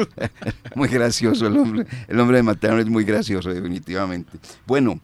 muy 0.75 0.89
gracioso 0.89 1.47
el 1.47 1.57
hombre. 1.57 1.87
El 2.09 2.19
hombre 2.19 2.39
de 2.39 2.43
Mateo 2.43 2.79
es 2.79 2.87
muy 2.87 3.05
gracioso, 3.05 3.51
definitivamente. 3.51 4.39
Bueno, 4.67 4.99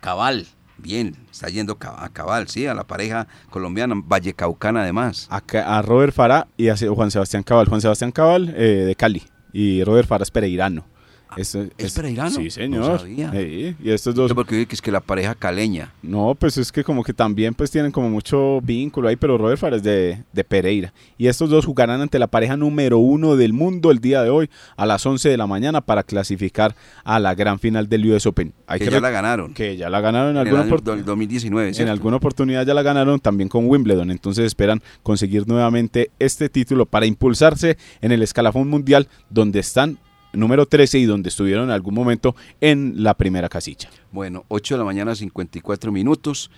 cabal 0.00 0.46
Bien, 0.78 1.16
está 1.30 1.48
yendo 1.48 1.78
a 1.80 2.08
cabal, 2.10 2.48
sí, 2.48 2.66
a 2.66 2.74
la 2.74 2.84
pareja 2.84 3.28
colombiana, 3.50 3.94
Vallecaucana 3.96 4.82
además. 4.82 5.28
A, 5.30 5.42
a 5.64 5.82
Robert 5.82 6.12
Farah 6.12 6.48
y 6.56 6.68
a 6.68 6.76
Juan 6.76 7.10
Sebastián 7.10 7.42
Cabal. 7.42 7.68
Juan 7.68 7.80
Sebastián 7.80 8.12
Cabal 8.12 8.52
eh, 8.56 8.84
de 8.86 8.94
Cali 8.96 9.22
y 9.52 9.84
Robert 9.84 10.08
Farah 10.08 10.24
es 10.24 10.30
pereirano. 10.30 10.84
¿Es, 11.36 11.54
es, 11.54 11.94
Sí, 12.34 12.50
señor. 12.50 13.08
y 13.08 13.74
estos 13.84 14.14
dos. 14.14 14.32
porque 14.34 14.66
es 14.70 14.82
que 14.82 14.90
la 14.90 15.00
pareja 15.00 15.34
caleña. 15.34 15.92
No, 16.02 16.34
pues 16.34 16.56
es 16.58 16.72
que 16.72 16.84
como 16.84 17.02
que 17.02 17.12
también 17.12 17.54
pues 17.54 17.70
tienen 17.70 17.92
como 17.92 18.10
mucho 18.10 18.60
vínculo 18.62 19.08
ahí, 19.08 19.16
pero 19.16 19.38
Robert 19.38 19.58
Fares 19.58 19.82
de, 19.82 20.22
de 20.32 20.44
Pereira. 20.44 20.92
Y 21.18 21.26
estos 21.26 21.50
dos 21.50 21.66
jugarán 21.66 22.00
ante 22.00 22.18
la 22.18 22.26
pareja 22.26 22.56
número 22.56 22.98
uno 22.98 23.36
del 23.36 23.52
mundo 23.52 23.90
el 23.90 23.98
día 23.98 24.22
de 24.22 24.30
hoy 24.30 24.50
a 24.76 24.86
las 24.86 25.04
11 25.04 25.28
de 25.28 25.36
la 25.36 25.46
mañana 25.46 25.80
para 25.80 26.02
clasificar 26.02 26.74
a 27.04 27.18
la 27.18 27.34
gran 27.34 27.58
final 27.58 27.88
del 27.88 28.10
US 28.10 28.26
Open. 28.26 28.52
Hay 28.66 28.80
que, 28.80 28.90
ya 28.90 29.00
la 29.00 29.10
ganaron. 29.10 29.54
Que 29.54 29.76
ya 29.76 29.90
la 29.90 30.00
ganaron 30.00 30.30
en, 30.30 30.36
alguna 30.38 30.62
oportunidad. 30.62 31.04
2019. 31.04 31.72
En 31.76 31.88
alguna 31.88 32.16
oportunidad 32.16 32.66
ya 32.66 32.74
la 32.74 32.82
ganaron 32.82 33.20
también 33.20 33.48
con 33.48 33.68
Wimbledon. 33.68 34.10
Entonces 34.10 34.46
esperan 34.46 34.82
conseguir 35.02 35.46
nuevamente 35.46 36.10
este 36.18 36.48
título 36.48 36.86
para 36.86 37.06
impulsarse 37.06 37.76
en 38.00 38.12
el 38.12 38.22
escalafón 38.22 38.68
mundial 38.68 39.08
donde 39.30 39.60
están 39.60 39.98
número 40.34 40.66
13 40.66 40.98
y 40.98 41.04
donde 41.04 41.28
estuvieron 41.28 41.64
en 41.64 41.70
algún 41.70 41.94
momento 41.94 42.34
en 42.60 43.02
la 43.02 43.14
primera 43.14 43.48
casilla. 43.48 43.88
Bueno, 44.12 44.44
8 44.48 44.74
de 44.74 44.78
la 44.78 44.84
mañana, 44.84 45.14
54 45.14 45.92
minutos. 45.92 46.50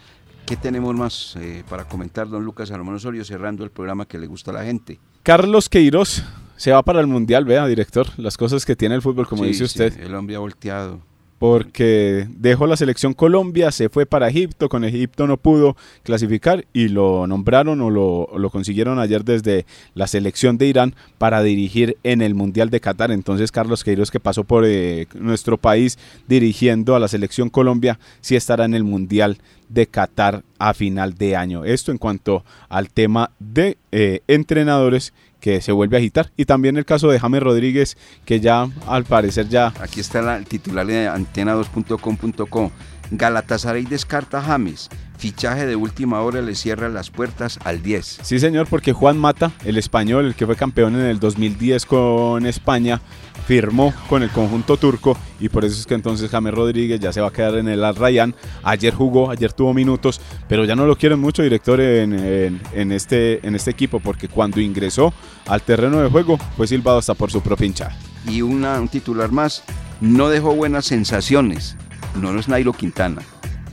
¿Qué 0.46 0.56
tenemos 0.56 0.94
más 0.94 1.36
eh, 1.40 1.64
para 1.68 1.84
comentar, 1.84 2.28
don 2.28 2.44
Lucas 2.44 2.68
Salomón 2.68 2.94
Osorio, 2.94 3.24
cerrando 3.24 3.64
el 3.64 3.70
programa 3.70 4.06
que 4.06 4.18
le 4.18 4.26
gusta 4.26 4.52
a 4.52 4.54
la 4.54 4.64
gente? 4.64 5.00
Carlos 5.24 5.68
Queiroz 5.68 6.22
se 6.56 6.70
va 6.70 6.82
para 6.82 7.00
el 7.00 7.06
Mundial, 7.08 7.44
vea, 7.44 7.66
director, 7.66 8.06
las 8.16 8.36
cosas 8.36 8.64
que 8.64 8.76
tiene 8.76 8.94
el 8.94 9.02
fútbol, 9.02 9.26
como 9.26 9.44
dice 9.44 9.64
usted. 9.64 9.98
el 10.00 10.14
hombre 10.14 10.36
ha 10.36 10.38
volteado 10.38 11.00
porque 11.38 12.26
dejó 12.30 12.66
la 12.66 12.76
selección 12.76 13.12
Colombia, 13.12 13.70
se 13.70 13.88
fue 13.88 14.06
para 14.06 14.28
Egipto, 14.28 14.68
con 14.68 14.84
Egipto 14.84 15.26
no 15.26 15.36
pudo 15.36 15.76
clasificar 16.02 16.64
y 16.72 16.88
lo 16.88 17.26
nombraron 17.26 17.80
o 17.80 17.90
lo, 17.90 18.50
consiguieron 18.50 18.98
ayer 18.98 19.24
desde 19.24 19.66
la 19.94 20.06
selección 20.06 20.56
de 20.56 20.66
Irán 20.66 20.94
para 21.18 21.42
dirigir 21.42 21.98
en 22.04 22.22
el 22.22 22.34
Mundial 22.34 22.70
de 22.70 22.80
Qatar. 22.80 23.10
Entonces 23.10 23.52
Carlos 23.52 23.84
Queiroz 23.84 24.10
que 24.10 24.20
pasó 24.20 24.44
por 24.44 24.64
eh, 24.66 25.06
nuestro 25.14 25.58
país 25.58 25.98
dirigiendo 26.26 26.96
a 26.96 27.00
la 27.00 27.08
selección 27.08 27.50
Colombia, 27.50 27.98
sí 28.20 28.34
estará 28.34 28.64
en 28.64 28.74
el 28.74 28.84
Mundial 28.84 29.38
de 29.68 29.86
Qatar 29.86 30.42
a 30.58 30.74
final 30.74 31.14
de 31.14 31.36
año. 31.36 31.64
Esto 31.64 31.92
en 31.92 31.98
cuanto 31.98 32.44
al 32.68 32.90
tema 32.90 33.30
de 33.38 33.76
eh, 33.92 34.20
entrenadores 34.26 35.12
que 35.40 35.60
se 35.60 35.72
vuelve 35.72 35.96
a 35.96 36.00
agitar. 36.00 36.32
Y 36.36 36.44
también 36.44 36.76
el 36.76 36.84
caso 36.84 37.08
de 37.08 37.18
James 37.18 37.42
Rodríguez, 37.42 37.96
que 38.24 38.40
ya 38.40 38.68
al 38.86 39.04
parecer 39.04 39.48
ya... 39.48 39.72
Aquí 39.80 40.00
está 40.00 40.36
el 40.36 40.46
titular 40.46 40.86
de 40.86 41.08
antena2.com.co. 41.08 42.72
Galatasaray 43.10 43.84
descarta 43.84 44.42
James. 44.42 44.88
Fichaje 45.18 45.66
de 45.66 45.76
última 45.76 46.20
hora 46.20 46.42
le 46.42 46.54
cierra 46.54 46.88
las 46.88 47.10
puertas 47.10 47.58
al 47.64 47.82
10. 47.82 48.18
Sí, 48.22 48.38
señor, 48.38 48.66
porque 48.68 48.92
Juan 48.92 49.16
Mata, 49.16 49.52
el 49.64 49.78
español, 49.78 50.26
el 50.26 50.34
que 50.34 50.46
fue 50.46 50.56
campeón 50.56 50.94
en 50.96 51.06
el 51.06 51.18
2010 51.20 51.86
con 51.86 52.44
España, 52.46 53.00
firmó 53.46 53.94
con 54.08 54.22
el 54.24 54.30
conjunto 54.30 54.76
turco 54.76 55.16
y 55.38 55.48
por 55.48 55.64
eso 55.64 55.78
es 55.78 55.86
que 55.86 55.94
entonces 55.94 56.28
James 56.30 56.52
Rodríguez 56.52 56.98
ya 56.98 57.12
se 57.12 57.20
va 57.20 57.28
a 57.28 57.32
quedar 57.32 57.54
en 57.56 57.68
el 57.68 57.84
Al 57.84 57.94
Rayyan. 57.94 58.34
Ayer 58.64 58.92
jugó, 58.92 59.30
ayer 59.30 59.52
tuvo 59.52 59.72
minutos, 59.72 60.20
pero 60.48 60.64
ya 60.64 60.74
no 60.74 60.84
lo 60.84 60.96
quieren 60.96 61.20
mucho 61.20 61.42
director 61.42 61.80
en, 61.80 62.60
este, 62.92 63.46
en 63.46 63.54
este 63.54 63.70
equipo 63.70 64.00
porque 64.00 64.28
cuando 64.28 64.60
ingresó 64.60 65.14
al 65.46 65.62
terreno 65.62 66.00
de 66.00 66.10
juego 66.10 66.38
fue 66.56 66.66
silbado 66.66 66.98
hasta 66.98 67.14
por 67.14 67.30
su 67.30 67.40
propia 67.40 67.66
hinchada. 67.66 67.96
Y 68.28 68.42
una, 68.42 68.80
un 68.80 68.88
titular 68.88 69.30
más, 69.30 69.62
no 70.00 70.28
dejó 70.28 70.54
buenas 70.54 70.86
sensaciones, 70.86 71.76
no, 72.20 72.32
no 72.32 72.40
es 72.40 72.48
Nairo 72.48 72.72
Quintana, 72.72 73.22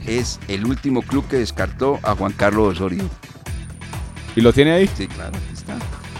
es 0.06 0.38
el 0.46 0.64
último 0.66 1.02
club 1.02 1.26
que 1.28 1.38
descartó 1.38 1.98
a 2.04 2.14
Juan 2.14 2.32
Carlos 2.32 2.74
Osorio. 2.76 3.02
¿Y 4.36 4.40
lo 4.40 4.52
tiene 4.52 4.72
ahí? 4.72 4.88
Sí, 4.96 5.08
claro, 5.08 5.36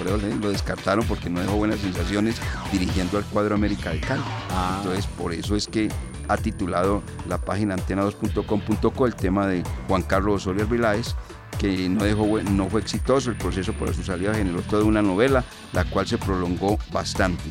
lo 0.05 0.51
descartaron 0.51 1.05
porque 1.07 1.31
no 1.31 1.41
dejó 1.41 1.57
buenas 1.57 1.81
sensaciones 1.81 2.37
dirigiendo 2.73 3.19
al 3.19 3.25
cuadro 3.25 3.55
América 3.55 3.91
de 3.91 4.01
Cali. 4.01 4.23
Ah. 4.51 4.79
Entonces, 4.79 5.07
por 5.07 5.33
eso 5.33 5.57
es 5.57 5.67
que 5.67 5.89
ha 6.29 6.37
titulado 6.37 7.03
la 7.29 7.39
página 7.39 7.77
antena2.com.co 7.77 9.07
el 9.07 9.15
tema 9.15 9.47
de 9.47 9.63
Juan 9.89 10.03
Carlos 10.03 10.43
Osorio 10.43 10.67
Viláez, 10.67 11.15
que 11.59 11.89
no, 11.89 12.05
dejó, 12.05 12.41
no 12.43 12.69
fue 12.69 12.81
exitoso, 12.81 13.31
el 13.31 13.37
proceso 13.37 13.73
por 13.73 13.95
su 13.95 14.03
salida 14.03 14.35
generó 14.35 14.63
toda 14.63 14.85
una 14.85 15.03
novela, 15.03 15.45
la 15.73 15.85
cual 15.85 16.07
se 16.07 16.19
prolongó 16.19 16.79
bastante. 16.93 17.45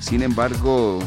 Sin 0.00 0.22
embargo, 0.22 1.00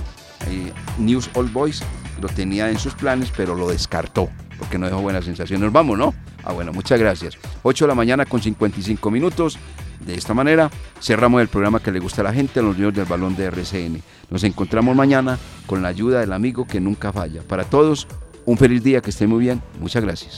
eh, 0.48 0.72
News 0.98 1.30
All 1.34 1.50
Boys 1.50 1.84
lo 2.22 2.28
tenía 2.30 2.70
en 2.70 2.80
sus 2.80 2.94
planes, 2.94 3.32
pero 3.36 3.56
lo 3.56 3.70
descartó, 3.70 4.30
porque 4.58 4.78
no 4.78 4.86
dejó 4.86 5.02
buenas 5.02 5.26
sensaciones. 5.26 5.64
Nos 5.64 5.74
vamos, 5.74 5.98
¿no? 5.98 6.14
Ah, 6.44 6.54
bueno, 6.54 6.72
muchas 6.72 7.00
gracias. 7.00 7.38
8 7.64 7.86
de 7.86 7.90
la 7.90 7.96
mañana 7.96 8.26
con 8.26 8.42
55 8.42 9.10
minutos. 9.12 9.58
De 10.00 10.16
esta 10.16 10.34
manera 10.34 10.70
cerramos 11.02 11.42
el 11.42 11.48
programa 11.48 11.80
que 11.80 11.92
le 11.92 12.00
gusta 12.00 12.22
a 12.22 12.26
la 12.26 12.34
gente, 12.34 12.60
a 12.60 12.64
los 12.64 12.78
niños 12.78 12.94
del 12.94 13.06
balón 13.06 13.36
de 13.36 13.46
RCN. 13.46 14.02
Nos 14.30 14.44
encontramos 14.44 14.96
mañana 14.96 15.38
con 15.68 15.82
la 15.82 15.90
ayuda 15.90 16.20
del 16.20 16.34
amigo 16.34 16.66
que 16.66 16.80
nunca 16.80 17.14
falla. 17.14 17.42
Para 17.44 17.64
todos, 17.64 18.08
un 18.46 18.58
feliz 18.58 18.84
día, 18.84 19.02
que 19.02 19.10
estén 19.10 19.30
muy 19.30 19.40
bien. 19.40 19.62
Muchas 19.80 20.04
gracias. 20.04 20.34